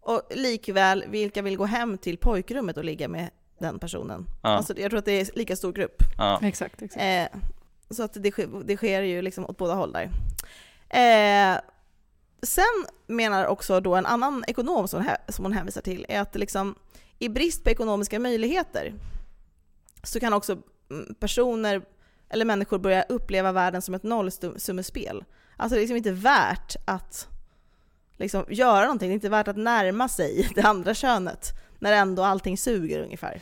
Och 0.00 0.22
likväl, 0.30 1.04
vilka 1.08 1.42
vill 1.42 1.56
gå 1.56 1.64
hem 1.64 1.98
till 1.98 2.18
pojkrummet 2.18 2.76
och 2.76 2.84
ligga 2.84 3.08
med 3.08 3.30
den 3.60 3.78
personen? 3.78 4.26
Ja. 4.42 4.48
Alltså, 4.48 4.78
jag 4.78 4.90
tror 4.90 4.98
att 4.98 5.04
det 5.04 5.20
är 5.20 5.30
lika 5.34 5.56
stor 5.56 5.72
grupp. 5.72 6.02
Ja. 6.18 6.40
Exakt, 6.42 6.82
exakt. 6.82 7.02
Eh, 7.02 7.40
så 7.90 8.02
att 8.02 8.14
det, 8.14 8.30
sker- 8.30 8.64
det 8.64 8.76
sker 8.76 9.02
ju 9.02 9.22
liksom 9.22 9.44
åt 9.44 9.56
båda 9.56 9.74
håll 9.74 9.92
där. 9.92 10.10
Sen 12.42 12.86
menar 13.06 13.46
också 13.46 13.80
då 13.80 13.94
en 13.94 14.06
annan 14.06 14.44
ekonom 14.46 14.88
som, 14.88 15.04
hon 15.04 15.16
som 15.28 15.44
hon 15.44 15.52
hänvisar 15.52 15.80
till, 15.80 16.06
är 16.08 16.20
att 16.20 16.34
liksom, 16.34 16.74
i 17.18 17.28
brist 17.28 17.64
på 17.64 17.70
ekonomiska 17.70 18.18
möjligheter 18.18 18.94
så 20.02 20.20
kan 20.20 20.32
också 20.32 20.58
mm, 20.90 21.14
personer 21.14 21.82
eller 22.28 22.44
människor 22.44 22.78
börja 22.78 23.02
uppleva 23.02 23.52
världen 23.52 23.82
som 23.82 23.94
ett 23.94 24.02
nollsummespel. 24.02 25.24
Alltså 25.56 25.74
det 25.74 25.78
är 25.78 25.82
liksom 25.82 25.96
inte 25.96 26.12
värt 26.12 26.76
att 26.84 27.28
liksom 28.16 28.44
göra 28.48 28.82
någonting, 28.82 29.08
det 29.08 29.12
är 29.12 29.14
inte 29.14 29.28
värt 29.28 29.48
att 29.48 29.56
närma 29.56 30.08
sig 30.08 30.50
det 30.54 30.62
andra 30.62 30.94
könet 30.94 31.50
när 31.78 31.92
ändå 31.92 32.22
allting 32.22 32.58
suger 32.58 33.02
ungefär. 33.02 33.40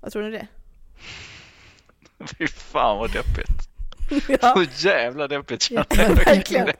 Vad 0.00 0.12
tror 0.12 0.22
ni 0.22 0.30
det? 0.30 0.46
Fy 2.38 2.46
fan 2.46 2.98
vad 2.98 3.12
deppigt. 3.12 3.67
Ja. 4.40 4.54
Så 4.54 4.88
jävla 4.88 5.28
deppigt 5.28 5.70
Ja, 5.70 5.84
jag. 5.90 6.08
verkligen. 6.08 6.68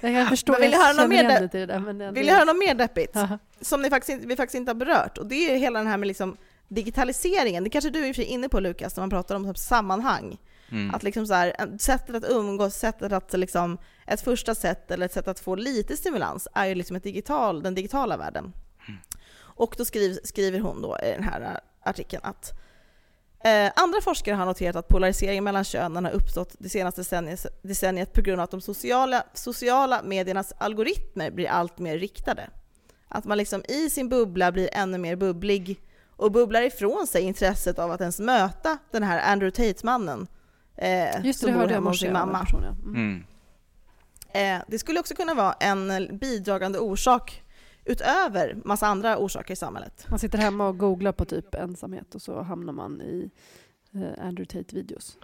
Jag 0.00 0.12
kan 0.14 0.26
förstå, 0.26 0.52
Men 0.52 0.60
vill 0.60 0.72
jag 0.72 0.78
höra 0.78 0.88
något 0.88 0.96
känner 0.96 1.08
mer 1.08 1.22
igen 1.22 1.34
där? 1.34 1.40
lite 1.40 1.58
i 1.58 1.60
det 1.60 1.66
där. 1.66 1.78
Men 1.78 1.98
det, 1.98 2.10
Vill 2.10 2.26
ni 2.26 2.32
höra 2.32 2.44
något 2.44 2.58
mer 2.58 2.74
deppigt? 2.74 3.10
Ja. 3.14 3.38
Som 3.60 3.82
ni 3.82 3.90
faktiskt, 3.90 4.24
vi 4.24 4.36
faktiskt 4.36 4.54
inte 4.54 4.70
har 4.70 4.74
berört. 4.74 5.18
Och 5.18 5.26
det 5.26 5.34
är 5.34 5.52
ju 5.52 5.58
hela 5.58 5.78
den 5.78 5.88
här 5.88 5.96
med 5.96 6.06
liksom 6.06 6.36
digitaliseringen. 6.68 7.64
Det 7.64 7.70
kanske 7.70 7.90
du 7.90 8.06
är 8.06 8.20
inne 8.20 8.48
på 8.48 8.60
Lukas, 8.60 8.96
när 8.96 9.02
man 9.02 9.10
pratar 9.10 9.36
om 9.36 9.44
typ 9.44 9.58
sammanhang. 9.58 10.38
Mm. 10.70 10.94
Att 10.94 11.02
liksom 11.02 11.26
så 11.26 11.34
här, 11.34 11.78
sättet 11.78 12.16
att 12.16 12.30
umgås, 12.30 12.74
sättet 12.74 13.12
att 13.12 13.32
liksom, 13.32 13.78
ett 14.06 14.20
första 14.20 14.54
sätt 14.54 14.90
eller 14.90 15.06
ett 15.06 15.12
sätt 15.12 15.28
att 15.28 15.40
få 15.40 15.54
lite 15.54 15.96
stimulans 15.96 16.48
är 16.54 16.66
ju 16.66 16.74
liksom 16.74 16.96
ett 16.96 17.02
digital, 17.02 17.62
den 17.62 17.74
digitala 17.74 18.16
världen. 18.16 18.52
Och 19.38 19.74
då 19.78 19.84
skriver, 19.84 20.18
skriver 20.24 20.60
hon 20.60 20.82
då 20.82 20.98
i 21.02 21.10
den 21.10 21.22
här 21.22 21.60
artikeln 21.82 22.22
att 22.24 22.52
eh, 23.44 23.72
andra 23.76 24.00
forskare 24.00 24.34
har 24.34 24.46
noterat 24.46 24.76
att 24.76 24.88
polariseringen 24.88 25.44
mellan 25.44 25.64
könen 25.64 26.04
har 26.04 26.12
uppstått 26.12 26.54
det 26.58 26.68
senaste 26.68 27.00
decenniet, 27.00 27.46
decenniet 27.62 28.12
på 28.12 28.20
grund 28.20 28.40
av 28.40 28.44
att 28.44 28.50
de 28.50 28.60
sociala, 28.60 29.22
sociala 29.34 30.02
mediernas 30.02 30.52
algoritmer 30.58 31.30
blir 31.30 31.48
allt 31.48 31.78
mer 31.78 31.98
riktade. 31.98 32.50
Att 33.08 33.24
man 33.24 33.38
liksom 33.38 33.64
i 33.68 33.90
sin 33.90 34.08
bubbla 34.08 34.52
blir 34.52 34.68
ännu 34.72 34.98
mer 34.98 35.16
bubblig 35.16 35.80
och 36.16 36.32
bubblar 36.32 36.62
ifrån 36.62 37.06
sig 37.06 37.22
intresset 37.22 37.78
av 37.78 37.90
att 37.90 38.00
ens 38.00 38.20
möta 38.20 38.78
den 38.90 39.02
här 39.02 39.32
Andrew 39.32 39.50
Tate-mannen. 39.56 40.26
Eh, 40.76 41.24
Just 41.24 41.40
det, 41.40 41.46
som 41.46 41.58
bor 41.58 41.68
hemma 41.68 41.90
hos 41.90 42.00
sin 42.00 42.12
mamma. 42.12 42.46
Mm. 42.84 42.94
Mm. 42.94 43.24
Eh, 44.32 44.64
det 44.68 44.78
skulle 44.78 45.00
också 45.00 45.14
kunna 45.14 45.34
vara 45.34 45.52
en 45.52 46.08
bidragande 46.18 46.78
orsak 46.78 47.42
utöver 47.84 48.58
massa 48.64 48.86
andra 48.86 49.18
orsaker 49.18 49.52
i 49.52 49.56
samhället. 49.56 50.06
Man 50.10 50.18
sitter 50.18 50.38
hemma 50.38 50.68
och 50.68 50.78
googlar 50.78 51.12
på 51.12 51.24
typ 51.24 51.54
ensamhet 51.54 52.14
och 52.14 52.22
så 52.22 52.42
hamnar 52.42 52.72
man 52.72 53.00
i 53.00 53.30
eh, 53.94 54.26
Andrew 54.26 54.44
Tate-videos. 54.44 55.16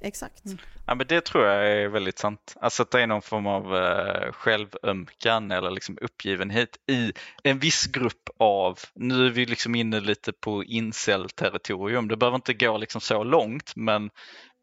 Exakt. 0.00 0.44
Mm. 0.44 0.58
Ja, 0.86 0.94
men 0.94 1.06
det 1.06 1.24
tror 1.24 1.46
jag 1.46 1.68
är 1.68 1.88
väldigt 1.88 2.18
sant. 2.18 2.56
Alltså 2.60 2.82
att 2.82 2.90
det 2.90 3.02
är 3.02 3.06
någon 3.06 3.22
form 3.22 3.46
av 3.46 3.76
eh, 3.76 4.32
självömkan 4.32 5.50
eller 5.50 5.70
liksom 5.70 5.98
uppgivenhet 6.00 6.76
i 6.86 7.12
en 7.42 7.58
viss 7.58 7.86
grupp 7.86 8.28
av, 8.38 8.78
nu 8.94 9.26
är 9.26 9.30
vi 9.30 9.46
liksom 9.46 9.74
inne 9.74 10.00
lite 10.00 10.32
på 10.32 10.64
incel-territorium, 10.64 12.08
det 12.08 12.16
behöver 12.16 12.36
inte 12.36 12.54
gå 12.54 12.78
liksom 12.78 13.00
så 13.00 13.24
långt 13.24 13.72
men, 13.76 14.10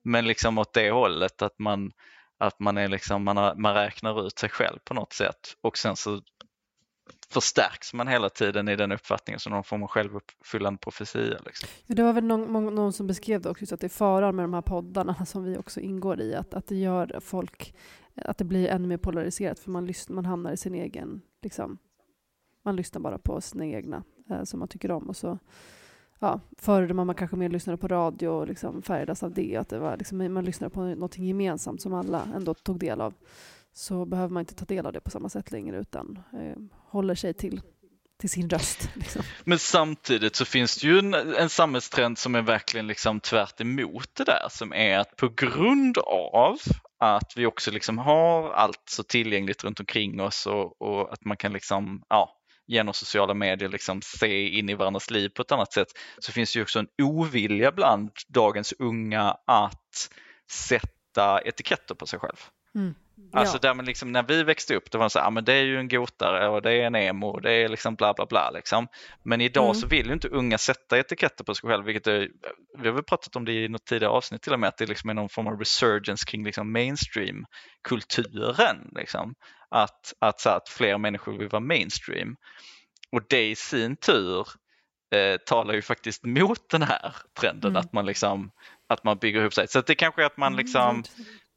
men 0.03 0.27
liksom 0.27 0.57
åt 0.57 0.73
det 0.73 0.91
hållet 0.91 1.41
att 1.41 1.59
man, 1.59 1.91
att 2.39 2.59
man, 2.59 2.77
är 2.77 2.87
liksom, 2.87 3.23
man, 3.23 3.37
har, 3.37 3.55
man 3.55 3.73
räknar 3.73 4.27
ut 4.27 4.39
sig 4.39 4.49
själv 4.49 4.79
på 4.83 4.93
något 4.93 5.13
sätt 5.13 5.55
och 5.61 5.77
sen 5.77 5.95
så 5.95 6.21
förstärks 7.29 7.93
man 7.93 8.07
hela 8.07 8.29
tiden 8.29 8.67
i 8.67 8.75
den 8.75 8.91
uppfattningen 8.91 9.39
som 9.39 9.51
någon 9.51 9.63
form 9.63 9.83
av 9.83 9.89
självuppfyllande 9.89 10.79
profetia. 10.79 11.39
Liksom. 11.45 11.69
Ja, 11.85 11.95
Det 11.95 12.03
var 12.03 12.13
väl 12.13 12.23
någon, 12.23 12.75
någon 12.75 12.93
som 12.93 13.07
beskrev 13.07 13.41
det 13.41 13.49
också, 13.49 13.61
just 13.61 13.73
att 13.73 13.79
det 13.79 13.87
är 13.87 13.89
faran 13.89 14.35
med 14.35 14.43
de 14.43 14.53
här 14.53 14.61
poddarna 14.61 15.15
som 15.25 15.43
vi 15.43 15.57
också 15.57 15.79
ingår 15.79 16.21
i, 16.21 16.35
att, 16.35 16.53
att 16.53 16.67
det 16.67 16.75
gör 16.75 17.19
folk, 17.19 17.75
att 18.15 18.37
det 18.37 18.45
blir 18.45 18.67
ännu 18.67 18.87
mer 18.87 18.97
polariserat 18.97 19.59
för 19.59 19.71
man, 19.71 19.85
lyssnar, 19.85 20.15
man 20.15 20.25
hamnar 20.25 20.51
i 20.51 20.57
sin 20.57 20.75
egen, 20.75 21.21
liksom, 21.41 21.77
man 22.63 22.75
lyssnar 22.75 23.01
bara 23.01 23.17
på 23.17 23.41
sina 23.41 23.65
egna 23.65 24.03
eh, 24.29 24.43
som 24.43 24.59
man 24.59 24.67
tycker 24.67 24.91
om 24.91 25.09
och 25.09 25.17
så 25.17 25.39
Ja, 26.19 26.39
förr 26.57 26.93
man, 26.93 27.07
man 27.07 27.15
kanske 27.15 27.37
mer 27.37 27.49
lyssnade 27.49 27.77
på 27.77 27.87
radio 27.87 28.27
och 28.27 28.47
liksom 28.47 28.81
färgades 28.81 29.23
av 29.23 29.33
det, 29.33 29.55
att 29.55 29.69
det 29.69 29.79
var 29.79 29.97
liksom, 29.97 30.33
man 30.33 30.45
lyssnade 30.45 30.73
på 30.73 30.83
någonting 30.83 31.25
gemensamt 31.25 31.81
som 31.81 31.93
alla 31.93 32.27
ändå 32.35 32.53
tog 32.53 32.79
del 32.79 33.01
av. 33.01 33.13
Så 33.77 34.05
behöver 34.05 34.33
man 34.33 34.41
inte 34.41 34.55
ta 34.55 34.65
del 34.65 34.85
av 34.85 34.93
det 34.93 35.01
på 35.01 35.09
samma 35.09 35.29
sätt 35.29 35.51
längre 35.51 35.77
utan 35.77 36.19
eh, 36.33 36.57
håller 36.91 37.15
sig 37.15 37.33
till, 37.33 37.61
till 38.19 38.29
sin 38.29 38.49
röst. 38.49 38.89
Liksom. 38.95 39.21
Men 39.43 39.59
samtidigt 39.59 40.35
så 40.35 40.45
finns 40.45 40.77
det 40.77 40.87
ju 40.87 40.99
en, 40.99 41.13
en 41.13 41.49
samhällstrend 41.49 42.17
som 42.17 42.35
är 42.35 42.41
verkligen 42.41 42.87
liksom 42.87 43.19
tvärt 43.19 43.61
emot 43.61 44.09
det 44.13 44.23
där 44.23 44.47
som 44.49 44.73
är 44.73 44.97
att 44.97 45.15
på 45.15 45.29
grund 45.29 45.97
av 45.97 46.57
att 46.99 47.33
vi 47.35 47.45
också 47.45 47.71
liksom 47.71 47.97
har 47.97 48.51
allt 48.51 48.81
så 48.89 49.03
tillgängligt 49.03 49.63
runt 49.63 49.79
omkring 49.79 50.21
oss 50.21 50.47
och, 50.47 50.81
och 50.81 51.13
att 51.13 51.25
man 51.25 51.37
kan 51.37 51.53
liksom, 51.53 52.03
ja, 52.09 52.29
genom 52.67 52.93
sociala 52.93 53.33
medier 53.33 53.69
liksom 53.69 54.01
se 54.01 54.49
in 54.49 54.69
i 54.69 54.73
varandras 54.73 55.11
liv 55.11 55.29
på 55.29 55.41
ett 55.41 55.51
annat 55.51 55.73
sätt 55.73 55.87
så 56.19 56.31
finns 56.31 56.53
det 56.53 56.59
ju 56.59 56.63
också 56.63 56.79
en 56.79 56.87
ovilja 57.01 57.71
bland 57.71 58.11
dagens 58.27 58.73
unga 58.79 59.37
att 59.45 60.09
sätta 60.51 61.41
etiketter 61.45 61.95
på 61.95 62.05
sig 62.05 62.19
själv. 62.19 62.37
Mm. 62.75 62.95
Alltså 63.33 63.55
Ja. 63.55 63.59
där 63.61 63.73
man 63.73 63.85
liksom, 63.85 64.11
när 64.11 64.23
vi 64.23 64.43
växte 64.43 64.75
upp, 64.75 64.91
det 64.91 64.97
var 64.97 65.09
så 65.09 65.19
här, 65.19 65.27
ah, 65.27 65.29
men 65.29 65.45
det 65.45 65.53
är 65.53 65.63
ju 65.63 65.77
en 65.79 65.87
gotare 65.87 66.47
och 66.47 66.61
det 66.61 66.71
är 66.73 66.85
en 66.85 66.95
emo, 66.95 67.39
det 67.39 67.51
är 67.51 67.69
liksom 67.69 67.95
bla 67.95 68.13
bla 68.13 68.25
bla 68.25 68.51
liksom. 68.51 68.87
Men 69.23 69.41
idag 69.41 69.63
Mm. 69.65 69.75
så 69.75 69.87
vill 69.87 70.07
ju 70.07 70.13
inte 70.13 70.27
unga 70.27 70.57
sätta 70.57 70.97
etiketter 70.99 71.43
på 71.43 71.55
sig 71.55 71.69
själv, 71.69 71.85
vilket 71.85 72.07
är, 72.07 72.29
vi 72.77 72.87
har 72.87 72.93
väl 72.95 73.03
pratat 73.03 73.35
om 73.35 73.45
det 73.45 73.51
i 73.53 73.67
något 73.67 73.85
tidigare 73.85 74.13
avsnitt 74.13 74.41
till 74.41 74.53
och 74.53 74.59
med, 74.59 74.67
att 74.67 74.77
det 74.77 74.85
liksom 74.85 75.09
är 75.09 75.13
någon 75.13 75.29
form 75.29 75.47
av 75.47 75.59
resurgence 75.59 76.25
kring 76.25 76.43
liksom 76.45 76.71
mainstream-kulturen. 76.71 78.89
Liksom. 78.95 79.35
Att, 79.69 80.13
att, 80.19 80.39
så 80.39 80.49
här, 80.49 80.57
att 80.57 80.69
fler 80.69 80.97
människor 80.97 81.37
vill 81.37 81.49
vara 81.49 81.59
mainstream. 81.59 82.35
Och 83.11 83.21
det 83.29 83.49
i 83.49 83.55
sin 83.55 83.95
tur 83.95 84.47
eh, 85.15 85.37
talar 85.37 85.73
ju 85.73 85.81
faktiskt 85.81 86.25
mot 86.25 86.69
den 86.69 86.81
här 86.81 87.15
trenden 87.39 87.71
Mm. 87.71 87.79
att 87.79 87.93
man 87.93 88.05
liksom 88.05 88.51
att 88.89 89.03
man 89.03 89.17
bygger 89.17 89.41
ihop 89.41 89.53
sig. 89.53 89.67
Så 89.67 89.81
det 89.81 89.95
kanske 89.95 90.21
är 90.21 90.25
att 90.25 90.37
man 90.37 90.55
liksom 90.55 91.03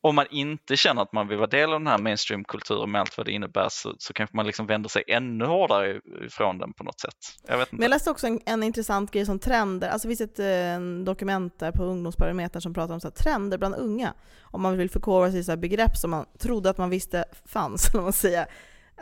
om 0.01 0.15
man 0.15 0.27
inte 0.31 0.77
känner 0.77 1.03
att 1.03 1.13
man 1.13 1.29
vill 1.29 1.39
vara 1.39 1.47
del 1.47 1.73
av 1.73 1.81
den 1.81 1.87
här 1.87 1.99
mainstreamkulturen 1.99 2.91
med 2.91 3.01
allt 3.01 3.17
vad 3.17 3.27
det 3.27 3.33
innebär 3.33 3.69
så, 3.71 3.95
så 3.99 4.13
kanske 4.13 4.37
man 4.37 4.47
liksom 4.47 4.67
vänder 4.67 4.89
sig 4.89 5.05
ännu 5.07 5.45
hårdare 5.45 6.01
ifrån 6.27 6.59
den 6.59 6.73
på 6.73 6.85
något 6.85 7.01
sätt. 7.01 7.17
Jag 7.47 7.59
vet 7.59 7.73
Men 7.73 7.77
inte. 7.77 7.85
jag 7.85 7.91
läste 7.91 8.11
också 8.11 8.27
en, 8.27 8.41
en 8.47 8.63
intressant 8.63 9.11
grej 9.11 9.27
som 9.27 9.39
trender, 9.39 9.89
alltså 9.89 10.09
det 10.09 10.17
finns 10.17 10.31
ett 10.31 10.39
eh, 10.39 11.05
dokument 11.05 11.59
där 11.59 11.73
på 11.73 11.85
Ungdomsbarometern 11.85 12.63
som 12.63 12.75
pratar 12.75 12.95
om 12.95 13.01
så 13.01 13.09
här, 13.09 13.13
trender 13.13 13.59
bland 13.59 13.75
unga. 13.75 14.15
Om 14.43 14.63
man 14.63 14.77
vill 14.77 14.91
förkovra 14.91 15.31
sig 15.31 15.41
i 15.41 15.45
så 15.45 15.53
här 15.53 15.57
begrepp 15.57 15.97
som 15.97 16.11
man 16.11 16.27
trodde 16.39 16.71
att 16.71 16.79
man 16.79 16.91
visste 16.91 17.25
fanns, 17.45 17.89
eller 17.95 18.03
man 18.03 18.13
säger. 18.13 18.47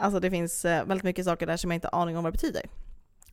Alltså 0.01 0.21
det 0.21 0.31
finns 0.31 0.65
eh, 0.65 0.85
väldigt 0.85 1.05
mycket 1.05 1.25
saker 1.25 1.47
där 1.47 1.57
som 1.57 1.71
jag 1.71 1.77
inte 1.77 1.89
har 1.93 2.03
aning 2.03 2.17
om 2.17 2.25
vad 2.25 2.33
det 2.33 2.37
betyder. 2.37 2.63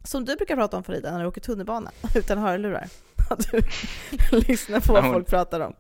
Som 0.04 0.26
du 0.26 0.36
brukar 0.36 0.56
prata 0.56 0.78
om 0.78 0.84
Farida 0.84 1.12
när 1.12 1.22
du 1.22 1.26
åker 1.26 1.42
tunnelbana 1.42 1.92
utan 2.16 2.38
hörlurar. 2.38 2.88
Att 3.30 3.52
du 3.52 3.62
lyssnar 4.40 4.80
på 4.80 4.94
vad 4.94 5.04
folk 5.04 5.28
pratar 5.28 5.60
om. 5.60 5.74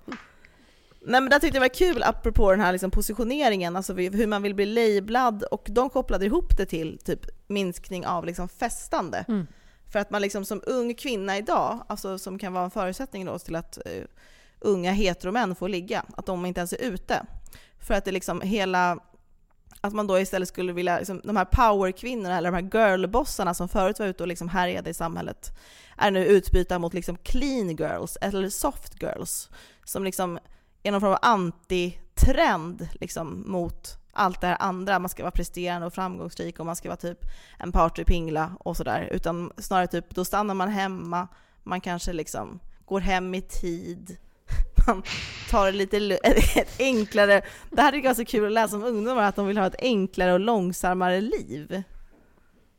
Nej 1.08 1.22
men 1.22 1.30
det 1.30 1.40
tyckte 1.40 1.58
jag 1.58 1.62
var 1.62 1.76
kul 1.76 2.04
apropå 2.04 2.52
den 2.52 2.60
här 2.60 2.72
liksom 2.72 2.92
positioneringen, 2.92 3.76
alltså 3.76 3.94
hur 3.94 4.28
man 4.28 4.42
vill 4.42 4.56
bli 4.56 4.66
lablad 4.66 5.44
och 5.44 5.68
de 5.72 5.90
kopplade 5.90 6.26
ihop 6.26 6.58
det 6.58 6.66
till 6.66 6.98
typ 6.98 7.20
minskning 7.48 8.06
av 8.06 8.26
liksom 8.26 8.50
festande. 8.50 9.26
Mm. 9.28 9.48
För 9.92 10.00
att 10.00 10.10
man 10.10 10.22
liksom 10.22 10.46
som 10.46 10.62
ung 10.66 10.94
kvinna 10.94 11.38
idag, 11.38 11.86
alltså 11.88 12.18
som 12.18 12.40
kan 12.40 12.54
vara 12.54 12.64
en 12.64 12.72
förutsättning 12.72 13.26
då 13.26 13.40
till 13.40 13.56
att 13.56 13.78
eh, 13.78 14.04
unga 14.60 14.92
heteromän 14.92 15.56
får 15.56 15.70
ligga, 15.70 16.04
att 16.18 16.26
de 16.26 16.46
inte 16.46 16.60
ens 16.60 16.74
är 16.74 16.82
ute. 16.82 17.26
För 17.80 17.94
att 17.94 18.06
det 18.06 18.12
liksom 18.12 18.42
hela, 18.42 19.00
att 19.82 19.94
man 19.94 20.08
då 20.08 20.20
istället 20.20 20.48
skulle 20.48 20.74
vilja, 20.74 20.98
liksom, 20.98 21.22
de 21.24 21.36
här 21.36 21.46
powerkvinnorna 21.46 22.38
eller 22.38 22.52
de 22.52 22.56
här 22.64 22.72
girlbossarna 22.72 23.54
som 23.54 23.70
förut 23.70 24.00
var 24.00 24.06
ute 24.06 24.24
och 24.24 24.28
liksom 24.28 24.50
härjade 24.50 24.90
i 24.90 24.94
samhället, 24.94 25.58
är 25.98 26.12
nu 26.12 26.26
utbytta 26.26 26.80
mot 26.80 26.94
liksom 26.94 27.18
clean 27.18 27.76
girls 27.76 28.18
eller 28.22 28.50
soft 28.50 29.02
girls. 29.02 29.50
Som 29.84 30.04
liksom 30.04 30.40
är 30.86 30.92
någon 30.92 31.02
form 31.02 31.12
av 31.12 31.20
antitrend 31.22 32.88
liksom 32.94 33.44
mot 33.48 33.98
allt 34.14 34.42
det 34.42 34.48
här 34.48 34.58
andra. 34.60 35.00
Man 35.00 35.10
ska 35.10 35.24
vara 35.24 35.32
presterande 35.32 35.88
och 35.88 35.94
framgångsrik 35.94 36.60
och 36.60 36.66
man 36.66 36.76
ska 36.76 36.90
vara 36.90 36.98
typ 36.98 37.20
en 37.60 37.72
partypingla 37.72 38.52
och 38.60 38.78
sådär. 38.78 39.10
Utan 39.12 39.52
snarare 39.58 39.88
typ, 39.88 40.16
då 40.16 40.26
stannar 40.26 40.54
man 40.54 40.70
hemma, 40.70 41.28
man 41.64 41.82
kanske 41.82 42.14
liksom 42.14 42.60
går 42.86 43.00
hem 43.00 43.36
i 43.36 43.42
tid, 43.42 44.18
man 44.88 45.04
tar 45.50 45.66
det 45.66 45.72
lite 45.72 45.98
ett 46.24 46.80
enklare, 46.80 47.42
det 47.72 47.82
här 47.82 48.06
är 48.06 48.14
så 48.14 48.26
kul 48.26 48.46
att 48.46 48.52
läsa 48.52 48.76
om 48.76 48.84
ungdomar, 48.84 49.24
att 49.24 49.36
de 49.36 49.48
vill 49.48 49.58
ha 49.58 49.68
ett 49.68 49.82
enklare 49.82 50.34
och 50.34 50.40
långsammare 50.40 51.22
liv. 51.22 51.84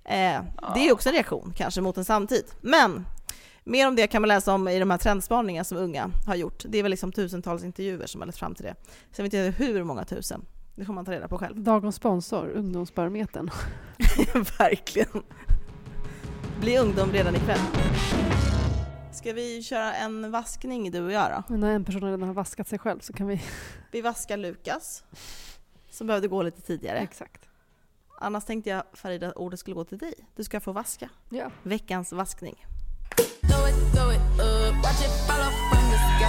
Eh, 0.04 0.42
det 0.74 0.88
är 0.88 0.92
också 0.92 1.08
en 1.08 1.14
reaktion 1.14 1.52
kanske 1.56 1.80
mot 1.80 1.96
en 1.96 2.04
samtid. 2.04 2.44
Men 2.60 3.06
mer 3.66 3.88
om 3.88 3.96
det 3.96 4.06
kan 4.06 4.22
man 4.22 4.28
läsa 4.28 4.54
om 4.54 4.68
i 4.68 4.78
de 4.78 4.90
här 4.90 4.98
trendspaningarna 4.98 5.64
som 5.64 5.78
unga 5.78 6.10
har 6.26 6.34
gjort. 6.34 6.62
Det 6.68 6.78
är 6.78 6.82
väl 6.82 6.90
liksom 6.90 7.12
tusentals 7.12 7.64
intervjuer 7.64 8.06
som 8.06 8.20
har 8.20 8.26
lett 8.26 8.36
fram 8.36 8.54
till 8.54 8.64
det. 8.64 8.74
Sen 9.12 9.24
vet 9.24 9.32
jag 9.32 9.46
inte 9.46 9.64
hur 9.64 9.84
många 9.84 10.04
tusen. 10.04 10.44
Det 10.74 10.84
får 10.84 10.92
man 10.92 11.04
ta 11.04 11.12
reda 11.12 11.28
på 11.28 11.38
själv. 11.38 11.60
Dagens 11.60 11.96
sponsor, 11.96 12.48
Ungdomsbarometern. 12.48 13.50
Verkligen. 14.58 15.22
Bli 16.60 16.78
ungdom 16.78 17.12
redan 17.12 17.36
ikväll. 17.36 17.60
Ska 19.12 19.32
vi 19.32 19.62
köra 19.62 19.94
en 19.94 20.30
vaskning 20.30 20.90
du 20.90 21.04
och 21.04 21.12
jag 21.12 21.44
då? 21.48 21.56
När 21.56 21.74
en 21.74 21.84
person 21.84 22.02
redan 22.02 22.22
har 22.22 22.34
vaskat 22.34 22.68
sig 22.68 22.78
själv 22.78 23.00
så 23.00 23.12
kan 23.12 23.26
vi... 23.26 23.42
Vi 23.92 24.00
vaskar 24.00 24.36
Lukas, 24.36 25.04
som 25.90 26.06
behövde 26.06 26.28
gå 26.28 26.42
lite 26.42 26.60
tidigare. 26.60 26.98
Exakt. 26.98 27.48
Annars 28.20 28.44
tänkte 28.44 28.70
jag 28.70 28.82
Farida 28.92 29.28
att 29.28 29.36
ordet 29.36 29.60
skulle 29.60 29.74
gå 29.74 29.84
till 29.84 29.98
dig. 29.98 30.14
Du 30.36 30.44
ska 30.44 30.60
få 30.60 30.72
vaska. 30.72 31.10
Ja. 31.30 31.50
Veckans 31.62 32.12
vaskning. 32.12 32.66
It, 33.68 33.74
throw 33.94 34.10
it 34.10 34.20
up, 34.40 34.74
watch 34.84 35.00
it 35.06 35.12
fall 35.26 35.40
off 35.40 35.54
from 35.70 35.84
the 35.90 35.98
sky. 36.18 36.26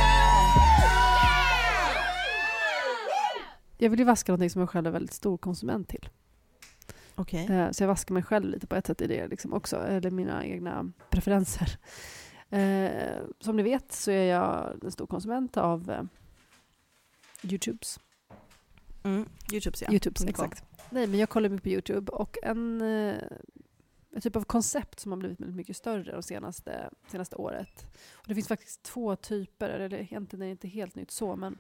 Jag 3.78 3.90
vill 3.90 4.00
ju 4.00 4.06
vaska 4.06 4.32
någonting 4.32 4.50
som 4.50 4.60
jag 4.62 4.70
själv 4.70 4.88
är 4.88 4.92
väldigt 4.92 5.14
stor 5.14 5.38
konsument 5.38 5.90
till. 5.90 6.10
Okej. 7.16 7.48
Eh, 7.52 7.72
Så 7.72 7.84
jag 7.84 7.88
vaskar 7.88 8.14
mig 8.14 8.24
själv 8.24 8.50
lite 8.50 8.68
på 8.68 8.76
ett 8.76 8.88
sätt 8.88 9.02
i 9.02 9.08
det 9.08 9.28
liksom 9.28 9.54
också, 9.54 9.76
eller 9.78 10.12
mina 10.12 10.46
egna 10.46 10.92
preferenser. 11.10 11.78
Eh, 12.50 13.18
Som 13.40 13.56
ni 13.56 13.64
vet 13.64 13.92
så 13.92 14.12
är 14.12 14.24
jag 14.34 14.84
en 14.84 14.92
stor 14.92 15.08
konsument 15.08 15.58
av 15.58 15.92
eh, 15.92 16.04
Youtubes. 17.42 18.00
Mm. 19.04 19.26
Youtubes 19.52 19.82
ja. 19.82 19.92
Youtubes, 19.92 20.24
exakt. 20.26 20.64
Nej, 20.90 21.08
men 21.08 21.20
jag 21.20 21.30
kollar 21.30 21.50
mycket 21.50 21.64
på 21.64 21.70
Youtube 21.70 22.12
och 22.12 22.38
en, 22.44 22.82
en 24.18 24.22
typ 24.22 24.36
av 24.36 24.44
koncept 24.44 25.00
som 25.00 25.12
har 25.12 25.18
blivit 25.20 25.40
väldigt 25.40 25.56
mycket 25.56 25.78
större 25.78 26.12
de 26.12 26.24
senaste, 26.24 26.90
senaste 27.08 27.36
året. 27.36 27.86
Och 28.16 28.28
det 28.28 28.36
finns 28.36 28.48
faktiskt 28.48 28.84
två 28.84 29.16
typer, 29.16 29.70
eller 29.70 29.94
egentligen 29.94 30.42
är 30.42 30.46
det 30.46 30.52
inte 30.52 30.68
helt 30.68 30.96
nytt 30.96 31.12
så, 31.12 31.36
men 31.36 31.58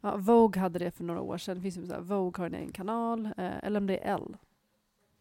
ja, 0.00 0.16
Vogue 0.16 0.60
hade 0.62 0.78
det 0.78 0.90
för 0.90 1.04
några 1.04 1.20
år 1.20 1.38
sedan. 1.38 1.56
Det 1.56 1.62
finns 1.62 1.76
ju 1.76 1.86
så 1.86 1.92
här, 1.94 2.00
Vogue 2.00 2.42
har 2.42 2.46
en 2.46 2.54
egen 2.54 2.72
kanal, 2.72 3.26
eh, 3.26 3.64
eller 3.64 3.80
om 3.80 3.86
det 3.86 3.98
är 4.08 4.14
L. 4.14 4.36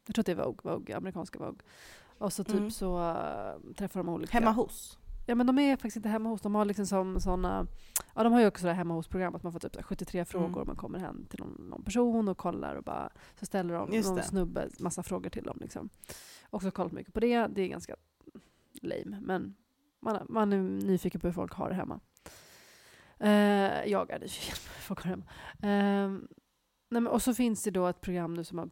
Jag 0.05 0.15
tror 0.15 0.21
att 0.21 0.25
det 0.25 0.31
är 0.31 0.35
Vogue, 0.45 0.71
Vogue 0.73 0.97
amerikanska 0.97 1.39
Vogue. 1.39 1.59
Och 2.17 2.33
så 2.33 2.43
typ 2.43 2.55
Mm. 2.55 2.71
så 2.71 2.99
eh, 3.09 3.73
träffar 3.77 3.99
de 4.03 4.09
olika... 4.09 4.33
Hemma 4.37 4.51
hos. 4.51 4.97
Ja 5.29 5.35
men 5.35 5.47
de 5.47 5.59
är 5.59 5.75
faktiskt 5.75 5.95
inte 5.95 6.09
hemma 6.09 6.29
hos. 6.29 6.41
De 6.41 6.55
har 6.55 6.65
liksom 6.65 6.85
som 6.85 7.19
såna, 7.19 7.67
ja 8.15 8.23
de 8.23 8.33
har 8.33 8.41
ju 8.41 8.47
också 8.47 8.67
här 8.67 8.73
hemma 8.73 8.93
hos-program 8.93 9.35
att 9.35 9.43
man 9.43 9.51
får 9.51 9.59
typ 9.59 9.73
så 9.73 9.79
här 9.79 9.83
73 9.83 10.25
frågor 10.25 10.45
Mm. 10.47 10.59
och 10.59 10.67
man 10.67 10.75
kommer 10.75 10.99
hem 10.99 11.25
till 11.29 11.39
någon, 11.39 11.67
någon 11.69 11.83
person 11.83 12.27
och 12.27 12.37
kollar 12.37 12.75
och 12.75 12.83
bara 12.83 13.09
så 13.39 13.45
ställer 13.45 13.73
de 13.73 13.93
Just 13.93 14.07
någon 14.09 14.17
det. 14.17 14.23
snubbe 14.23 14.69
massa 14.79 15.03
frågor 15.03 15.29
till 15.29 15.43
dem. 15.43 15.57
Liksom. 15.61 15.89
Också 16.49 16.71
kollat 16.71 16.91
mycket 16.91 17.13
på 17.13 17.19
det. 17.19 17.47
Det 17.47 17.61
är 17.61 17.67
ganska 17.67 17.95
lame 18.81 19.19
men 19.21 19.55
man, 19.99 20.25
man 20.29 20.53
är 20.53 20.57
nyfiken 20.57 21.21
på 21.21 21.27
hur 21.27 21.33
folk 21.33 21.53
har 21.53 21.69
det 21.69 21.75
hemma. 21.75 21.99
Eh, 23.19 23.85
jag 23.91 24.11
är 24.11 24.19
nyfiken 24.19 24.55
på 24.55 24.73
hur 24.75 24.81
folk 24.81 24.99
har 25.03 25.05
det 25.05 25.09
hemma. 25.09 25.25
Eh, 25.61 26.09
nej, 26.89 27.01
men, 27.01 27.07
och 27.07 27.21
så 27.21 27.33
finns 27.33 27.63
det 27.63 27.71
då 27.71 27.87
ett 27.87 28.01
program 28.01 28.33
nu 28.33 28.43
som 28.43 28.57
har 28.57 28.69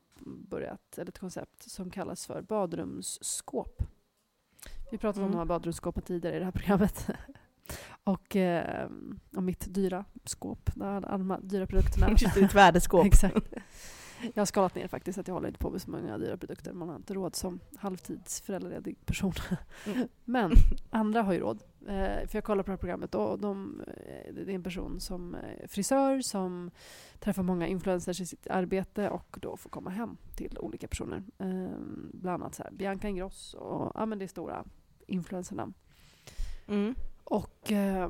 börjat, 0.50 0.98
eller 0.98 1.10
ett 1.10 1.20
koncept 1.20 1.72
som 1.72 1.90
kallas 1.92 2.26
för 2.26 2.42
badrumsskåp. 2.42 3.84
Vi 4.92 4.98
pratade 4.98 5.26
om 5.26 5.32
Mm. 5.32 5.32
de 5.32 5.38
här 5.38 5.46
badrumsskåpen 5.46 6.04
tidigare 6.04 6.36
i 6.36 6.40
det 6.40 6.46
här 6.46 6.52
programmet. 6.52 7.08
och 8.04 8.36
eh, 8.36 8.90
om 9.36 9.46
mitt 9.46 9.74
dyra 9.74 10.06
skåp, 10.26 10.70
alla 10.82 11.18
de 11.18 11.30
här 11.32 11.40
dyra 11.44 11.68
produkterna. 11.68 12.10
Just 12.10 12.36
ditt 12.36 12.54
värdeskåp. 12.56 13.06
Exakt. 13.14 13.54
Jag 14.22 14.42
har 14.42 14.46
skalat 14.46 14.76
ner 14.76 14.88
faktiskt, 14.88 15.20
att 15.20 15.28
jag 15.28 15.36
håller 15.36 15.48
inte 15.48 15.60
på 15.60 15.70
med 15.70 15.82
så 15.82 15.92
många 15.92 16.18
dyra 16.18 16.38
produkter. 16.38 16.74
Man 16.74 16.90
har 16.90 16.96
inte 16.96 17.14
råd 17.14 17.36
som 17.36 17.60
halvtids 17.78 18.42
föräldraledig 18.42 19.06
person. 19.06 19.34
Mm. 19.86 20.08
Men 20.26 20.52
andra 20.90 21.22
har 21.22 21.34
ju 21.34 21.40
råd. 21.40 21.64
Eh, 21.88 22.28
för 22.28 22.36
jag 22.38 22.44
kollar 22.44 22.64
på 22.64 22.68
det 22.68 22.72
här 22.72 22.78
programmet 22.78 23.16
och 23.16 23.40
de, 23.40 23.82
eh, 23.82 24.34
det 24.34 24.42
är 24.42 24.50
en 24.50 24.64
person 24.64 25.00
som 25.00 25.36
är 25.36 25.68
frisör 25.68 26.22
som 26.22 26.72
träffar 27.20 27.44
många 27.44 27.68
influencers 27.68 28.22
i 28.22 28.26
sitt 28.26 28.48
arbete 28.48 29.10
och 29.10 29.38
då 29.42 29.58
får 29.58 29.70
komma 29.70 29.90
hem 29.90 30.18
till 30.36 30.58
olika 30.60 30.88
personer. 30.88 31.24
Eh, 31.38 31.78
bland 32.14 32.44
annat 32.44 32.56
så 32.56 32.64
här 32.64 32.72
Bianca 32.72 33.08
Ingrosso 33.08 33.58
och 33.58 33.92
ja, 33.96 34.06
men 34.06 34.20
det 34.20 34.26
är 34.26 34.28
stora 34.28 34.66
influencernamn. 35.08 35.74
Mm. 36.68 36.96
Och 37.24 37.72
eh, 37.72 38.10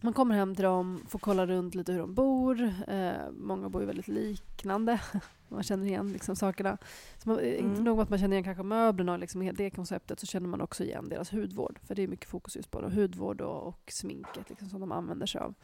man 0.00 0.12
kommer 0.12 0.34
hem 0.34 0.54
till 0.54 0.64
dem, 0.64 1.00
får 1.08 1.18
kolla 1.18 1.46
runt 1.46 1.74
lite 1.74 1.92
hur 1.92 1.98
de 1.98 2.14
bor. 2.14 2.72
Eh, 2.88 3.30
många 3.32 3.68
bor 3.68 3.82
ju 3.82 3.86
väldigt 3.86 4.08
liknande. 4.08 5.00
man 5.48 5.62
känner 5.62 5.86
igen 5.86 6.12
liksom 6.12 6.36
sakerna. 6.36 6.78
Så 7.22 7.28
man, 7.28 7.40
Inte 7.40 7.64
Mm. 7.64 7.84
nog 7.84 7.96
med 7.96 8.02
att 8.02 8.10
man 8.10 8.18
känner 8.18 8.34
igen 8.34 8.44
kanske 8.44 8.62
möblerna 8.62 9.12
och 9.12 9.18
liksom 9.18 9.52
det 9.54 9.70
konceptet 9.70 10.20
så 10.20 10.26
känner 10.26 10.48
man 10.48 10.60
också 10.60 10.84
igen 10.84 11.08
deras 11.08 11.32
hudvård. 11.32 11.78
För 11.82 11.94
det 11.94 12.02
är 12.02 12.08
mycket 12.08 12.30
fokus 12.30 12.56
just 12.56 12.70
på 12.70 12.80
det. 12.80 12.94
hudvård 12.94 13.40
och, 13.40 13.66
och 13.66 13.92
sminket 13.92 14.50
liksom, 14.50 14.68
som 14.68 14.80
de 14.80 14.92
använder 14.92 15.26
sig 15.26 15.40
av. 15.40 15.54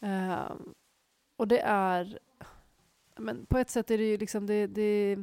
Eh, 0.00 0.54
och 1.36 1.48
det 1.48 1.60
är... 1.60 2.18
Men 3.18 3.46
på 3.46 3.58
ett 3.58 3.70
sätt 3.70 3.90
är 3.90 3.98
det 3.98 4.04
ju 4.10 4.16
liksom... 4.16 4.46
Det, 4.46 4.66
det, 4.66 5.16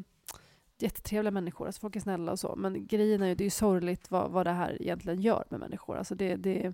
jättetrevliga 0.78 1.32
människor, 1.32 1.66
alltså 1.66 1.80
folk 1.82 1.96
är 1.96 2.00
snälla 2.00 2.32
och 2.32 2.39
så. 2.39 2.56
Men 2.56 2.88
grejen 2.88 3.22
är 3.22 3.28
ju, 3.28 3.36
det 3.36 3.44
är 3.44 3.46
ju 3.46 3.50
sorgligt 3.50 4.12
vad, 4.12 4.32
vad 4.32 4.46
det 4.46 4.52
här 4.52 4.82
egentligen 4.82 5.22
gör 5.22 5.44
med 5.50 5.60
människor. 5.60 5.98
Alltså 5.98 6.16
det, 6.16 6.36
det, 6.36 6.74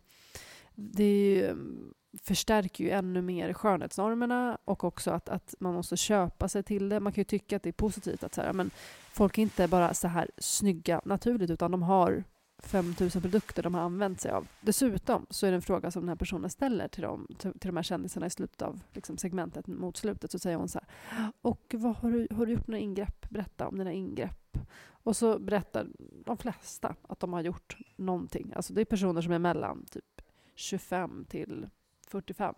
det 0.80 1.26
ju, 1.26 1.46
mm, 1.46 1.94
förstärker 2.24 2.84
ju 2.84 2.90
ännu 2.90 3.22
mer 3.22 3.54
skönhetsnormerna 3.54 4.58
och 4.66 4.84
också 4.84 5.12
att, 5.12 5.30
att 5.30 5.56
man 5.60 5.74
måste 5.74 5.98
köpa 5.98 6.48
sig 6.48 6.64
till 6.64 6.90
det. 6.90 7.00
Man 7.00 7.14
kan 7.14 7.22
ju 7.22 7.26
tycka 7.26 7.56
att 7.56 7.64
det 7.64 7.70
är 7.70 7.74
positivt 7.74 8.24
att 8.24 8.34
så 8.34 8.42
här, 8.42 8.54
men 8.54 8.72
folk 9.14 9.38
är 9.38 9.42
inte 9.42 9.68
bara 9.68 9.94
så 9.94 10.08
här 10.08 10.30
snygga 10.38 11.02
naturligt 11.06 11.50
utan 11.50 11.72
de 11.72 11.84
har 11.84 12.24
5000 12.64 13.22
produkter 13.22 13.64
de 13.64 13.74
har 13.74 13.82
använt 13.82 14.22
sig 14.22 14.32
av. 14.32 14.48
Dessutom 14.62 15.26
så 15.30 15.46
är 15.46 15.52
det 15.52 15.56
en 15.56 15.62
fråga 15.62 15.92
som 15.92 16.02
den 16.02 16.10
här 16.10 16.16
personen 16.16 16.50
ställer 16.50 16.88
till, 16.88 17.04
dem, 17.04 17.28
till, 17.38 17.52
till 17.52 17.70
de 17.70 17.76
här 17.76 17.84
kändisarna 17.84 18.26
i 18.26 18.30
slutet 18.30 18.62
av 18.62 18.80
liksom, 18.94 19.18
segmentet 19.18 19.68
mot 19.68 19.98
slutet. 19.98 20.32
Så 20.32 20.40
säger 20.40 20.58
hon 20.58 20.70
så 20.70 20.80
här, 20.80 21.32
och 21.42 21.76
vad 21.78 21.96
har, 21.96 22.12
du, 22.12 22.28
har 22.32 22.46
du 22.46 22.52
gjort 22.52 22.68
några 22.68 22.80
ingrepp? 22.80 23.30
Berätta 23.30 23.68
om 23.68 23.78
dina 23.78 23.92
ingrepp. 23.92 24.58
Och 25.04 25.16
så 25.16 25.40
berättar 25.40 25.88
de 26.26 26.38
flesta 26.38 26.96
att 27.08 27.20
de 27.20 27.34
har 27.34 27.42
gjort 27.42 27.78
någonting. 27.96 28.54
Alltså 28.56 28.74
det 28.74 28.82
är 28.82 28.86
personer 28.86 29.22
som 29.22 29.34
är 29.34 29.40
mellan 29.40 29.86
typ 29.86 30.19
25 30.60 31.26
till 31.30 31.68
45. 32.08 32.56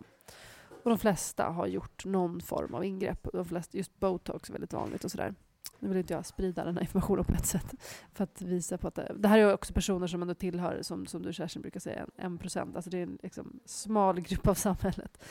Och 0.84 0.90
de 0.90 0.98
flesta 0.98 1.44
har 1.44 1.66
gjort 1.66 2.04
någon 2.04 2.40
form 2.40 2.74
av 2.74 2.84
ingrepp. 2.84 3.28
De 3.32 3.44
flesta, 3.44 3.78
just 3.78 4.00
botox 4.00 4.48
är 4.48 4.52
väldigt 4.52 4.72
vanligt 4.72 5.04
och 5.04 5.10
sådär. 5.10 5.34
Nu 5.78 5.88
vill 5.88 5.98
inte 5.98 6.14
jag 6.14 6.26
sprida 6.26 6.64
den 6.64 6.74
här 6.74 6.80
informationen 6.82 7.24
på 7.24 7.32
ett 7.34 7.46
sätt. 7.46 7.74
För 8.14 8.24
att 8.24 8.42
visa 8.42 8.78
på 8.78 8.88
att 8.88 8.94
det, 8.94 9.12
det 9.18 9.28
här 9.28 9.38
är 9.38 9.54
också 9.54 9.72
personer 9.74 10.06
som 10.06 10.22
ändå 10.22 10.34
tillhör, 10.34 10.82
som, 10.82 11.06
som 11.06 11.22
du 11.22 11.32
Kerstin 11.32 11.62
brukar 11.62 11.80
säga, 11.80 12.00
en, 12.02 12.10
en 12.16 12.38
procent. 12.38 12.76
Alltså 12.76 12.90
det 12.90 12.98
är 12.98 13.02
en 13.02 13.18
liksom 13.22 13.60
smal 13.64 14.20
grupp 14.20 14.46
av 14.46 14.54
samhället. 14.54 15.22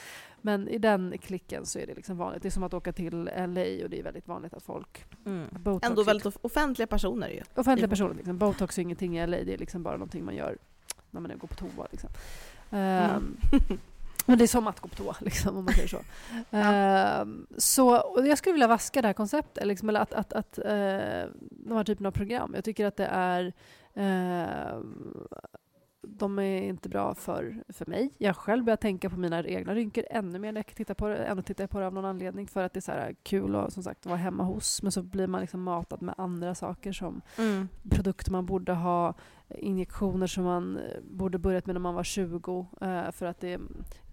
Men 0.41 0.67
i 0.67 0.77
den 0.77 1.17
klicken 1.21 1.65
så 1.65 1.79
är 1.79 1.87
det 1.87 1.93
liksom 1.95 2.17
vanligt. 2.17 2.41
Det 2.41 2.47
är 2.47 2.51
som 2.51 2.63
att 2.63 2.73
åka 2.73 2.93
till 2.93 3.23
LA 3.23 3.83
och 3.83 3.89
det 3.89 3.99
är 3.99 4.03
väldigt 4.03 4.27
vanligt 4.27 4.53
att 4.53 4.63
folk 4.63 5.05
Mm. 5.25 5.47
botox 5.59 5.87
Ändå 5.89 6.03
väldigt 6.03 6.25
off- 6.25 6.37
offentliga 6.41 6.87
personer 6.87 7.29
ju. 7.29 7.41
Offentliga 7.55 7.87
Jo. 7.87 7.89
personer. 7.89 8.13
Liksom. 8.15 8.37
Botox 8.37 8.77
är 8.77 8.81
ingenting 8.81 9.17
i 9.17 9.27
LA, 9.27 9.37
det 9.37 9.53
är 9.53 9.57
liksom 9.57 9.83
bara 9.83 9.93
någonting 9.97 10.25
man 10.25 10.35
gör 10.35 10.57
när 11.11 11.21
man 11.21 11.37
går 11.37 11.47
på 11.47 11.55
toa. 11.55 11.87
Liksom. 11.91 12.09
Mm. 12.71 13.15
Ehm, 13.15 13.37
men 14.25 14.37
det 14.37 14.45
är 14.45 14.47
som 14.47 14.67
att 14.67 14.79
gå 14.79 14.87
på 14.87 14.95
toa, 14.95 15.15
liksom, 15.19 15.57
om 15.57 15.65
man 15.65 15.73
säger 15.73 15.87
så. 15.87 15.99
Ehm, 16.51 17.47
så 17.57 18.13
jag 18.25 18.37
skulle 18.37 18.53
vilja 18.53 18.67
vaska 18.67 19.01
det 19.01 19.07
här 19.07 19.13
konceptet, 19.13 19.67
liksom, 19.67 19.89
eller 19.89 19.99
att, 19.99 20.13
att, 20.13 20.33
att 20.33 20.57
eh, 20.57 21.23
de 21.49 21.77
här 21.77 21.83
typen 21.83 22.05
av 22.05 22.11
program. 22.11 22.51
Jag 22.55 22.63
tycker 22.63 22.85
att 22.85 22.97
det 22.97 23.05
är 23.11 23.53
ehm, 23.95 25.27
de 26.01 26.39
är 26.39 26.61
inte 26.61 26.89
bra 26.89 27.15
för, 27.15 27.63
för 27.69 27.85
mig. 27.85 28.09
Jag 28.17 28.35
själv 28.35 28.65
börjar 28.65 28.77
tänka 28.77 29.09
på 29.09 29.19
mina 29.19 29.43
egna 29.43 29.75
rynkor 29.75 30.03
ännu 30.09 30.39
mer 30.39 30.51
när 30.51 30.59
jag 30.67 30.75
tittar 30.75 30.93
på 30.93 31.07
det. 31.07 31.17
Ändå 31.17 31.43
tittar 31.43 31.63
jag 31.63 31.69
på 31.69 31.79
det 31.79 31.87
av 31.87 31.93
någon 31.93 32.05
anledning 32.05 32.47
för 32.47 32.63
att 32.63 32.73
det 32.73 32.79
är 32.79 32.81
så 32.81 32.91
här 32.91 33.15
kul 33.23 33.55
att 33.55 33.73
som 33.73 33.83
sagt 33.83 34.05
vara 34.05 34.17
hemma 34.17 34.43
hos. 34.43 34.81
Men 34.83 34.91
så 34.91 35.03
blir 35.03 35.27
man 35.27 35.41
liksom 35.41 35.63
matad 35.63 36.01
med 36.01 36.15
andra 36.17 36.55
saker 36.55 36.91
som 36.91 37.21
Mm. 37.37 37.67
produkter 37.89 38.31
man 38.31 38.45
borde 38.45 38.73
ha, 38.73 39.13
injektioner 39.49 40.27
som 40.27 40.43
man 40.43 40.77
eh, 40.77 41.01
borde 41.03 41.37
börjat 41.37 41.65
med 41.65 41.75
när 41.75 41.79
man 41.79 41.95
var 41.95 42.03
20 42.03 42.67
eh, 42.81 43.11
för 43.11 43.25
att 43.25 43.39
det, 43.39 43.59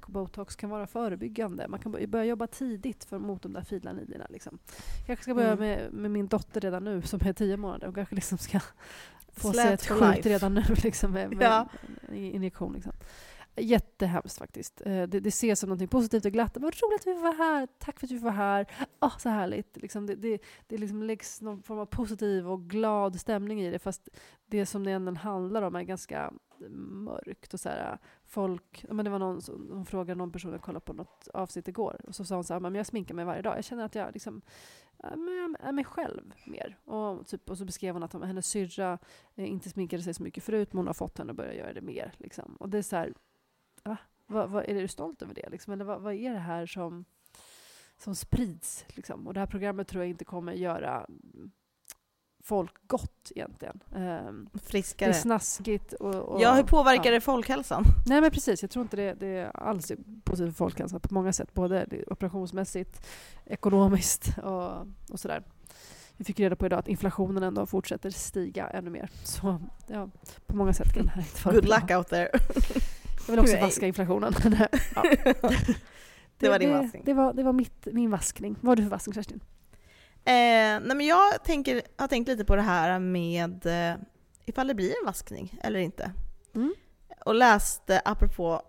botox 0.07 0.57
kan 0.57 0.71
vara 0.71 0.87
förebyggande. 0.87 1.69
Man 1.69 1.81
kan 1.81 1.93
bör- 1.93 2.07
börja 2.07 2.25
jobba 2.25 2.47
tidigt 2.47 3.05
för, 3.05 3.19
mot 3.19 3.43
de 3.43 3.53
där 3.53 3.63
fina 3.63 3.93
linjerna. 3.93 4.27
Liksom. 4.31 4.59
Jag 4.99 5.07
kanske 5.07 5.23
ska 5.23 5.35
börja 5.35 5.53
Mm. 5.53 5.59
med, 5.61 5.93
med 5.93 6.11
min 6.11 6.27
dotter 6.29 6.61
redan 6.61 6.85
nu 6.85 7.03
som 7.03 7.21
är 7.25 7.33
10 7.33 7.57
månader. 7.57 7.87
Hon 7.87 7.95
kanske 7.95 8.15
liksom 8.15 8.39
ska 8.39 8.61
få 9.39 9.53
sig 9.53 9.73
ett 9.73 9.87
skjut 9.87 10.27
redan 10.27 10.55
nu 10.55 10.63
liksom, 10.85 11.11
med, 11.13 11.37
Ja. 11.41 11.69
injektion. 12.13 12.73
Liksom. 12.73 12.93
Jättehemskt 13.57 14.39
faktiskt. 14.39 14.81
Eh, 14.87 15.03
Det, 15.03 15.21
det 15.21 15.29
ses 15.29 15.61
som 15.61 15.71
något 15.71 15.91
positivt 15.91 16.25
och 16.25 16.33
glatt. 16.33 16.57
Vad 16.57 16.75
roligt 16.75 17.01
att 17.01 17.07
vi 17.07 17.15
var 17.23 17.35
här. 17.35 17.69
Tack 17.79 18.01
för 18.01 18.07
att 18.07 18.11
vi 18.11 18.19
var 18.19 18.31
här. 18.31 18.67
Åh, 19.01 19.19
så 19.19 19.29
härligt. 19.29 19.77
Liksom 19.77 20.07
det 20.07 20.15
det, 20.15 20.39
det 20.67 20.79
liksom 20.79 21.03
läggs 21.03 21.41
någon 21.41 21.63
form 21.63 21.79
av 21.79 21.87
positiv 21.87 22.49
och 22.51 22.63
glad 22.71 23.21
stämning 23.21 23.61
i 23.63 23.71
det. 23.71 23.79
Fast 23.79 24.09
det 24.47 24.67
som 24.67 24.85
det 24.85 24.91
ändå 24.91 25.13
handlar 25.15 25.63
om 25.63 25.75
är 25.77 25.83
ganska 25.83 26.33
mörkt. 26.79 27.55
Och 27.55 27.61
så 27.61 27.69
här, 27.69 27.99
folk, 28.27 28.85
men 28.91 29.05
det 29.05 29.11
var 29.11 29.19
någon 29.19 29.43
som 29.43 29.69
hon 29.73 29.87
frågade 29.87 30.19
någon 30.19 30.33
person, 30.33 30.53
jag 30.53 30.61
kollade 30.63 30.85
på 30.85 30.93
något 30.93 31.29
avsnitt 31.35 31.69
igår. 31.69 32.01
Och 32.07 32.15
så 32.15 32.25
sa 32.25 32.35
hon 32.35 32.45
så 32.45 32.53
här, 32.53 32.61
men 32.61 32.75
jag 32.75 32.87
sminkar 32.87 33.15
mig 33.15 33.25
varje 33.25 33.43
dag. 33.43 33.57
Jag 33.57 33.65
känner 33.65 33.85
att 33.85 33.95
jag 33.95 34.13
liksom, 34.13 34.43
med 35.03 35.75
mig 35.75 35.85
själv 35.85 36.33
mer. 36.47 36.79
Och, 36.85 37.27
typ, 37.27 37.51
och 37.51 37.59
så 37.59 37.65
beskrev 37.65 37.95
hon 37.95 38.03
att 38.03 38.13
hennes 38.13 38.47
syrra 38.47 38.99
eh, 39.35 39.51
inte 39.51 39.71
sminkade 39.71 40.03
sig 40.03 40.15
så 40.15 40.23
mycket 40.23 40.45
förut, 40.45 40.73
men 40.73 40.79
hon 40.79 40.87
har 40.87 40.95
fått 40.95 41.19
henne 41.19 41.31
att 41.31 41.37
börja 41.37 41.55
göra 41.55 41.73
det 41.73 41.81
mer. 41.81 42.13
Liksom. 42.19 42.57
Och 42.57 42.69
det 42.69 42.79
är 42.79 42.83
så 42.83 42.97
här, 42.97 43.15
va? 43.83 43.97
va, 44.27 44.47
va 44.47 44.65
är 44.65 44.75
du 44.75 44.89
stolt 44.89 45.23
över 45.23 45.35
det? 45.35 45.49
Liksom? 45.49 45.73
Eller 45.73 45.85
vad, 45.85 46.01
vad 46.01 46.15
är 46.15 46.33
det 46.33 46.39
här 46.39 46.67
som, 46.67 47.05
som 47.97 48.15
sprids? 48.15 48.85
Liksom? 48.89 49.27
Och 49.27 49.35
det 49.35 49.41
här 49.41 49.47
programmet 49.47 49.89
tror 49.89 50.03
jag 50.03 50.11
inte 50.11 50.25
kommer 50.25 50.53
göra 50.53 51.07
folk 52.49 52.73
gott 52.87 53.33
egentligen. 53.37 53.81
Ehm, 53.97 54.49
det 54.53 54.59
Friskare. 54.59 55.09
är 55.09 55.13
snaskigt. 55.13 55.93
Och, 55.93 56.15
och, 56.15 56.41
Ja, 56.43 56.55
hur 56.55 56.63
påverkar 56.63 57.05
ja. 57.05 57.11
det 57.11 57.21
folkhälsan? 57.21 57.85
Nej 58.07 58.21
men 58.21 58.31
precis, 58.31 58.63
jag 58.63 58.71
tror 58.71 58.83
inte 58.83 58.97
det, 58.97 59.15
det 59.15 59.51
alls 59.55 59.91
är 59.91 59.99
positivt 60.25 60.53
för 60.53 60.57
folkhälsan 60.57 61.01
på 61.01 61.15
många 61.15 61.33
sätt. 61.33 61.55
Både 61.55 61.85
det- 61.91 62.05
operationsmässigt, 62.07 63.07
ekonomiskt 63.47 64.39
och, 64.45 64.73
och 65.13 65.21
sådär. 65.21 65.43
Vi 66.17 66.25
fick 66.25 66.41
reda 66.41 66.57
på 66.57 66.67
idag 66.67 66.79
att 66.79 66.89
inflationen 66.89 67.43
ändå 67.43 67.67
fortsätter 67.67 68.11
stiga 68.11 68.67
ännu 68.69 68.91
mer. 68.91 69.11
Så 69.25 69.61
ja, 69.87 70.09
på 70.47 70.57
många 70.57 70.73
sätt 70.73 70.93
kan 70.95 71.05
det 71.05 71.11
här 71.11 71.21
inte 71.23 71.45
vara 71.45 71.55
Good 71.55 71.65
bra. 71.65 71.77
luck 71.79 71.91
out 71.91 72.09
there. 72.09 72.29
Jag 73.27 73.33
vill 73.33 73.39
också 73.41 73.57
vaska 73.61 73.87
inflationen. 73.87 74.33
ja. 74.95 75.05
Det 76.39 76.49
var 76.49 76.59
din 76.59 76.69
det, 76.71 76.77
vaskning. 76.79 77.03
Det 77.07 77.13
var, 77.15 77.33
det 77.33 77.43
var 77.43 77.53
mitt, 77.53 77.89
min 77.93 78.11
vaskning. 78.11 78.57
Vad 78.61 78.69
har 78.69 78.77
du 78.77 78.83
för 78.83 78.91
vaskning 78.91 79.15
Kerstin? 79.15 79.41
Eh, 80.29 80.81
nej 80.81 80.97
men 80.97 81.07
jag 81.07 81.45
tänker, 81.45 81.83
har 81.97 82.09
tänkt 82.09 82.29
lite 82.29 82.45
på 82.45 82.57
det 82.57 82.63
här 82.63 82.99
med 82.99 83.67
eh, 83.67 83.97
ifall 84.45 84.67
det 84.69 84.75
blir 84.75 84.91
en 85.01 85.07
vaskning 85.07 85.59
eller 85.63 85.79
inte. 85.81 86.13
Mm. 86.55 86.75
Och 87.25 87.35
läste 87.35 88.03
apropå, 88.05 88.63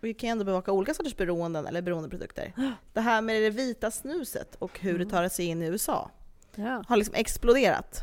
vi 0.00 0.14
kan 0.14 0.28
ju 0.28 0.30
ändå 0.30 0.44
bevaka 0.44 0.72
olika 0.72 0.94
sorters 0.94 1.16
beroenden 1.16 1.66
eller 1.66 1.82
beroendeprodukter. 1.82 2.52
Det 2.92 3.00
här 3.00 3.22
med 3.22 3.42
det 3.42 3.50
vita 3.50 3.90
snuset 3.90 4.54
och 4.54 4.78
hur 4.80 4.92
det 4.98 5.04
Mm. 5.04 5.10
tar 5.10 5.28
sig 5.28 5.46
in 5.46 5.62
i 5.62 5.66
USA 5.66 6.10
Ja. 6.54 6.84
har 6.88 6.96
liksom 6.96 7.14
exploderat 7.14 8.02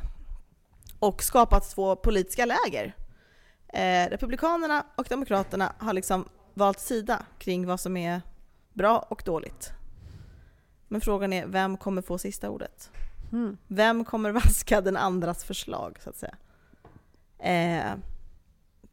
och 1.00 1.24
skapat 1.24 1.70
två 1.72 1.96
politiska 1.96 2.46
läger. 2.46 2.96
Eh, 3.68 4.10
Republikanerna 4.10 4.86
och 4.96 5.06
Demokraterna 5.10 5.74
har 5.78 5.94
liksom 5.94 6.30
valt 6.54 6.80
sida 6.80 7.26
kring 7.40 7.68
vad 7.68 7.80
som 7.80 7.98
är 7.98 8.22
bra 8.74 9.00
och 9.10 9.22
dåligt. 9.26 9.72
Men 10.92 11.02
frågan 11.02 11.34
är, 11.34 11.46
vem 11.46 11.78
kommer 11.78 12.02
få 12.02 12.18
sista 12.18 12.50
ordet? 12.50 12.92
Mm. 13.32 13.58
Vem 13.68 14.06
kommer 14.06 14.32
vaska 14.44 14.82
den 14.82 14.98
andras 14.98 15.44
förslag, 15.44 15.98
så 16.04 16.10
att 16.10 16.16
säga? 16.16 16.36
Eh, 17.40 17.98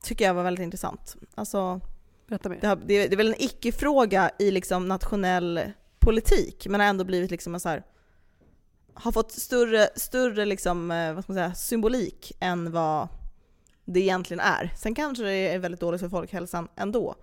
tycker 0.02 0.24
jag 0.24 0.34
var 0.34 0.42
väldigt 0.42 0.62
intressant. 0.62 1.16
Alltså, 1.34 1.80
Berätta 2.26 2.48
mer. 2.48 2.58
det, 2.60 2.66
har, 2.66 2.76
det, 2.76 3.08
det 3.08 3.14
är 3.14 3.16
väl 3.16 3.28
en 3.28 3.42
icke-fråga 3.42 4.30
i 4.38 4.50
liksom 4.50 4.88
nationell 4.88 5.60
politik, 5.98 6.66
men 6.66 6.80
har 6.80 6.86
ändå 6.86 7.04
blivit 7.04 7.30
liksom 7.30 7.54
en 7.54 7.60
så 7.60 7.68
här, 7.68 7.82
har 8.94 9.12
fått 9.12 9.32
större, 9.32 9.88
större 9.96 10.44
liksom, 10.44 10.90
eh, 10.90 11.14
vad 11.14 11.24
ska 11.24 11.32
man 11.32 11.42
säga, 11.42 11.54
symbolik 11.54 12.32
än 12.40 12.72
vad 12.72 13.08
det 13.84 14.00
egentligen 14.00 14.40
är. 14.40 14.72
Sen 14.76 14.94
kanske 14.94 15.24
det 15.24 15.32
är 15.32 15.58
väldigt 15.58 15.80
dåligt 15.80 16.00
för 16.00 16.08
folkhälsan 16.08 16.68
ändå. 16.76 17.14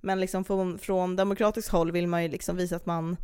Men 0.00 0.20
liksom 0.20 0.44
från, 0.44 0.78
från 0.78 1.16
demokratiskt 1.16 1.68
håll 1.68 1.92
vill 1.92 2.08
man 2.08 2.22
ju 2.22 2.28
liksom 2.28 2.56
visa 2.56 2.76
att 2.76 2.86
man 2.86 3.16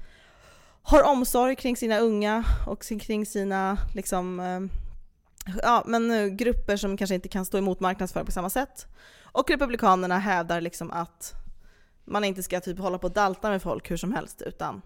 har 0.82 1.02
omsorg 1.02 1.56
kring 1.56 1.76
sina 1.76 1.98
unga 1.98 2.44
och 2.66 2.82
kring 2.82 3.26
sina 3.26 3.78
liksom, 3.94 4.40
eh, 4.40 4.60
ja, 5.62 5.82
men 5.86 6.10
eh, 6.10 6.26
grupper 6.26 6.76
som 6.76 6.96
kanske 6.96 7.14
inte 7.14 7.28
kan 7.28 7.44
stå 7.44 7.58
emot 7.58 7.80
marknadsföring 7.80 8.26
på 8.26 8.32
samma 8.32 8.50
sätt. 8.50 8.86
Och 9.32 9.50
Republikanerna 9.50 10.18
hävdar 10.18 10.60
liksom 10.60 10.90
att 10.90 11.34
man 12.04 12.24
inte 12.24 12.42
ska 12.42 12.60
typ 12.60 12.78
hålla 12.78 12.98
på 12.98 13.06
och 13.06 13.12
dalta 13.12 13.50
med 13.50 13.62
folk 13.62 13.90
hur 13.90 13.96
som 13.96 14.12
helst 14.12 14.42
utan 14.42 14.82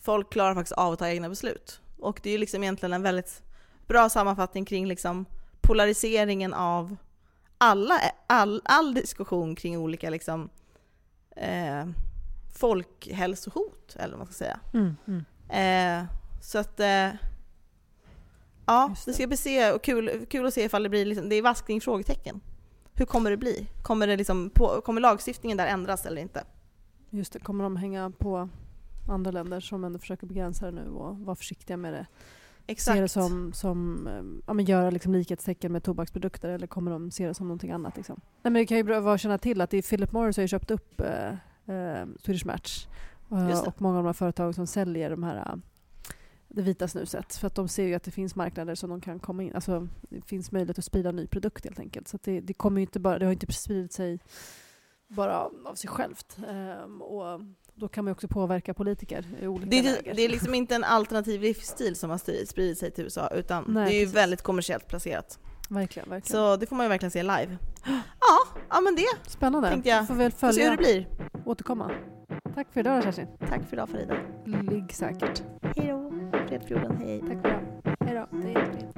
folk 0.00 0.32
klarar 0.32 0.54
faktiskt 0.54 0.72
av 0.72 0.92
att 0.92 0.98
ta 0.98 1.08
egna 1.08 1.28
beslut. 1.28 1.80
Och 1.98 2.20
det 2.22 2.28
är 2.28 2.32
ju 2.32 2.38
liksom 2.38 2.62
egentligen 2.62 2.92
en 2.92 3.02
väldigt 3.02 3.42
bra 3.86 4.08
sammanfattning 4.08 4.64
kring 4.64 4.86
liksom 4.86 5.24
polariseringen 5.60 6.54
av 6.54 6.96
alla, 7.58 8.00
all, 8.26 8.62
all 8.64 8.94
diskussion 8.94 9.54
kring 9.54 9.78
olika 9.78 10.10
liksom, 10.10 10.48
eh, 11.36 11.86
folkhälsohot, 12.54 13.96
eller 13.96 14.10
vad 14.10 14.18
man 14.18 14.26
ska 14.26 14.34
säga. 14.34 14.60
Mm, 14.72 14.96
mm. 15.06 15.24
Eh, 15.48 16.06
så 16.42 16.58
att... 16.58 16.80
Eh, 16.80 17.08
ja, 18.66 18.88
Just 18.88 19.06
det 19.06 19.12
ska 19.12 19.26
bli 19.26 19.36
se, 19.36 19.72
och 19.72 19.82
kul, 19.82 20.26
kul 20.30 20.46
att 20.46 20.54
se 20.54 20.64
ifall 20.64 20.82
det 20.82 20.88
blir 20.88 21.04
liksom, 21.04 21.28
det 21.28 21.36
är 21.36 21.42
vaskning 21.42 21.80
frågetecken. 21.80 22.40
Hur 22.94 23.06
kommer 23.06 23.30
det 23.30 23.36
bli? 23.36 23.66
Kommer, 23.82 24.06
det 24.06 24.16
liksom 24.16 24.50
på, 24.50 24.80
kommer 24.80 25.00
lagstiftningen 25.00 25.58
där 25.58 25.66
ändras 25.66 26.06
eller 26.06 26.22
inte? 26.22 26.44
Just 27.10 27.32
det, 27.32 27.38
kommer 27.38 27.64
de 27.64 27.76
hänga 27.76 28.10
på 28.18 28.48
andra 29.08 29.30
länder 29.30 29.60
som 29.60 29.84
ändå 29.84 29.98
försöker 29.98 30.26
begränsa 30.26 30.66
det 30.66 30.72
nu 30.72 30.88
och 30.88 31.18
vara 31.18 31.36
försiktiga 31.36 31.76
med 31.76 31.92
det? 31.92 32.06
Se 32.76 33.00
det 33.00 33.08
som, 33.08 33.52
som 33.52 34.06
eh, 34.06 34.42
ja, 34.46 34.52
men 34.52 34.64
göra 34.64 34.90
liksom 34.90 35.12
likhetstecken 35.12 35.72
med 35.72 35.82
tobaksprodukter 35.82 36.48
eller 36.48 36.66
kommer 36.66 36.90
de 36.90 37.10
se 37.10 37.26
det 37.26 37.34
som 37.34 37.48
någonting 37.48 37.70
annat? 37.70 37.96
Liksom? 37.96 38.20
Nej, 38.42 38.52
men 38.52 38.54
det 38.54 38.66
kan 38.66 38.76
ju 38.76 38.82
vara 38.82 39.14
att 39.14 39.20
känna 39.20 39.38
till 39.38 39.60
att 39.60 39.70
Philip 39.70 40.12
Morris 40.12 40.36
har 40.36 40.42
ju 40.42 40.48
köpt 40.48 40.70
upp 40.70 41.00
eh, 41.00 41.32
eh, 41.66 42.06
Swedish 42.22 42.46
Match 42.46 42.86
och 43.66 43.82
många 43.82 43.98
av 43.98 44.04
de 44.04 44.06
här 44.06 44.12
företagen 44.12 44.54
som 44.54 44.66
säljer 44.66 45.10
de 45.10 45.22
här 45.22 45.36
eh, 45.36 45.56
det 46.48 46.62
vita 46.62 46.88
snuset 46.88 47.36
för 47.36 47.46
att 47.46 47.54
de 47.54 47.68
ser 47.68 47.84
ju 47.84 47.94
att 47.94 48.02
det 48.02 48.10
finns 48.10 48.34
marknader 48.36 48.74
som 48.74 48.90
de 48.90 49.00
kan 49.00 49.18
komma 49.18 49.42
in, 49.42 49.54
alltså 49.54 49.88
det 50.00 50.20
finns 50.24 50.52
möjlighet 50.52 50.78
att 50.78 50.84
sprida 50.84 51.12
ny 51.12 51.26
produkt 51.26 51.64
helt 51.64 51.78
enkelt. 51.78 52.08
Så 52.08 52.18
det, 52.22 52.40
det 52.40 52.54
kommer 52.54 52.80
ju 52.80 52.82
inte 52.82 53.00
bara, 53.00 53.18
det 53.18 53.24
har 53.24 53.32
inte 53.32 53.52
spridit 53.52 53.92
sig 53.92 54.18
bara 55.08 55.48
av 55.64 55.74
sig 55.74 55.90
självt. 55.90 56.36
Ehm, 56.48 57.02
och 57.02 57.40
då 57.74 57.88
kan 57.88 58.04
man 58.04 58.10
ju 58.10 58.12
också 58.12 58.28
påverka 58.28 58.74
politiker 58.74 59.26
i 59.40 59.46
olika 59.46 59.70
Det 59.70 59.78
är, 59.78 59.82
läger. 59.82 60.14
det 60.14 60.22
är 60.22 60.28
liksom 60.28 60.54
inte 60.54 60.74
en 60.74 60.84
alternativ 60.84 61.40
livsstil 61.40 61.96
som 61.96 62.10
har 62.10 62.46
spridit 62.46 62.78
sig 62.78 62.90
till 62.90 63.04
USA 63.04 63.28
utan 63.28 63.64
Nej, 63.68 63.84
det 63.84 63.96
är 63.96 64.00
ju 64.00 64.04
precis. 64.04 64.16
väldigt 64.16 64.42
kommersiellt 64.42 64.88
placerat. 64.88 65.38
Verkligen, 65.68 66.08
verkligen. 66.10 66.36
Så 66.40 66.56
det 66.56 66.66
får 66.66 66.76
man 66.76 66.84
ju 66.86 66.88
verkligen 66.88 67.10
se 67.10 67.22
live. 67.22 67.56
Ja, 68.20 68.60
ja 68.70 68.80
men 68.80 68.96
det. 68.96 69.30
Spännande. 69.30 69.68
tänkte 69.70 69.88
jag. 69.90 70.06
Får 70.06 70.14
väl 70.14 70.32
Får 70.32 70.52
se 70.52 70.62
hur 70.62 70.70
följa 70.70 70.70
det 70.70 70.76
blir. 70.76 71.06
återkomma. 71.44 71.90
Tack 72.54 72.66
för 72.72 72.80
idag 72.80 73.02
Kerstin. 73.02 73.26
Tack 73.48 73.60
för 73.68 73.76
idag 73.76 73.88
Farida. 73.88 74.14
Ligg 74.44 74.92
säkert. 74.94 75.42
Hej 75.76 75.86
då. 75.88 76.12
Fredfjorden, 76.48 76.96
hej. 76.96 77.20
Tack 77.20 77.40
för 77.42 77.48
idag. 77.48 77.60
Hej 78.00 78.14
då. 78.14 78.38
Det 78.38 78.52
är. 78.54 78.93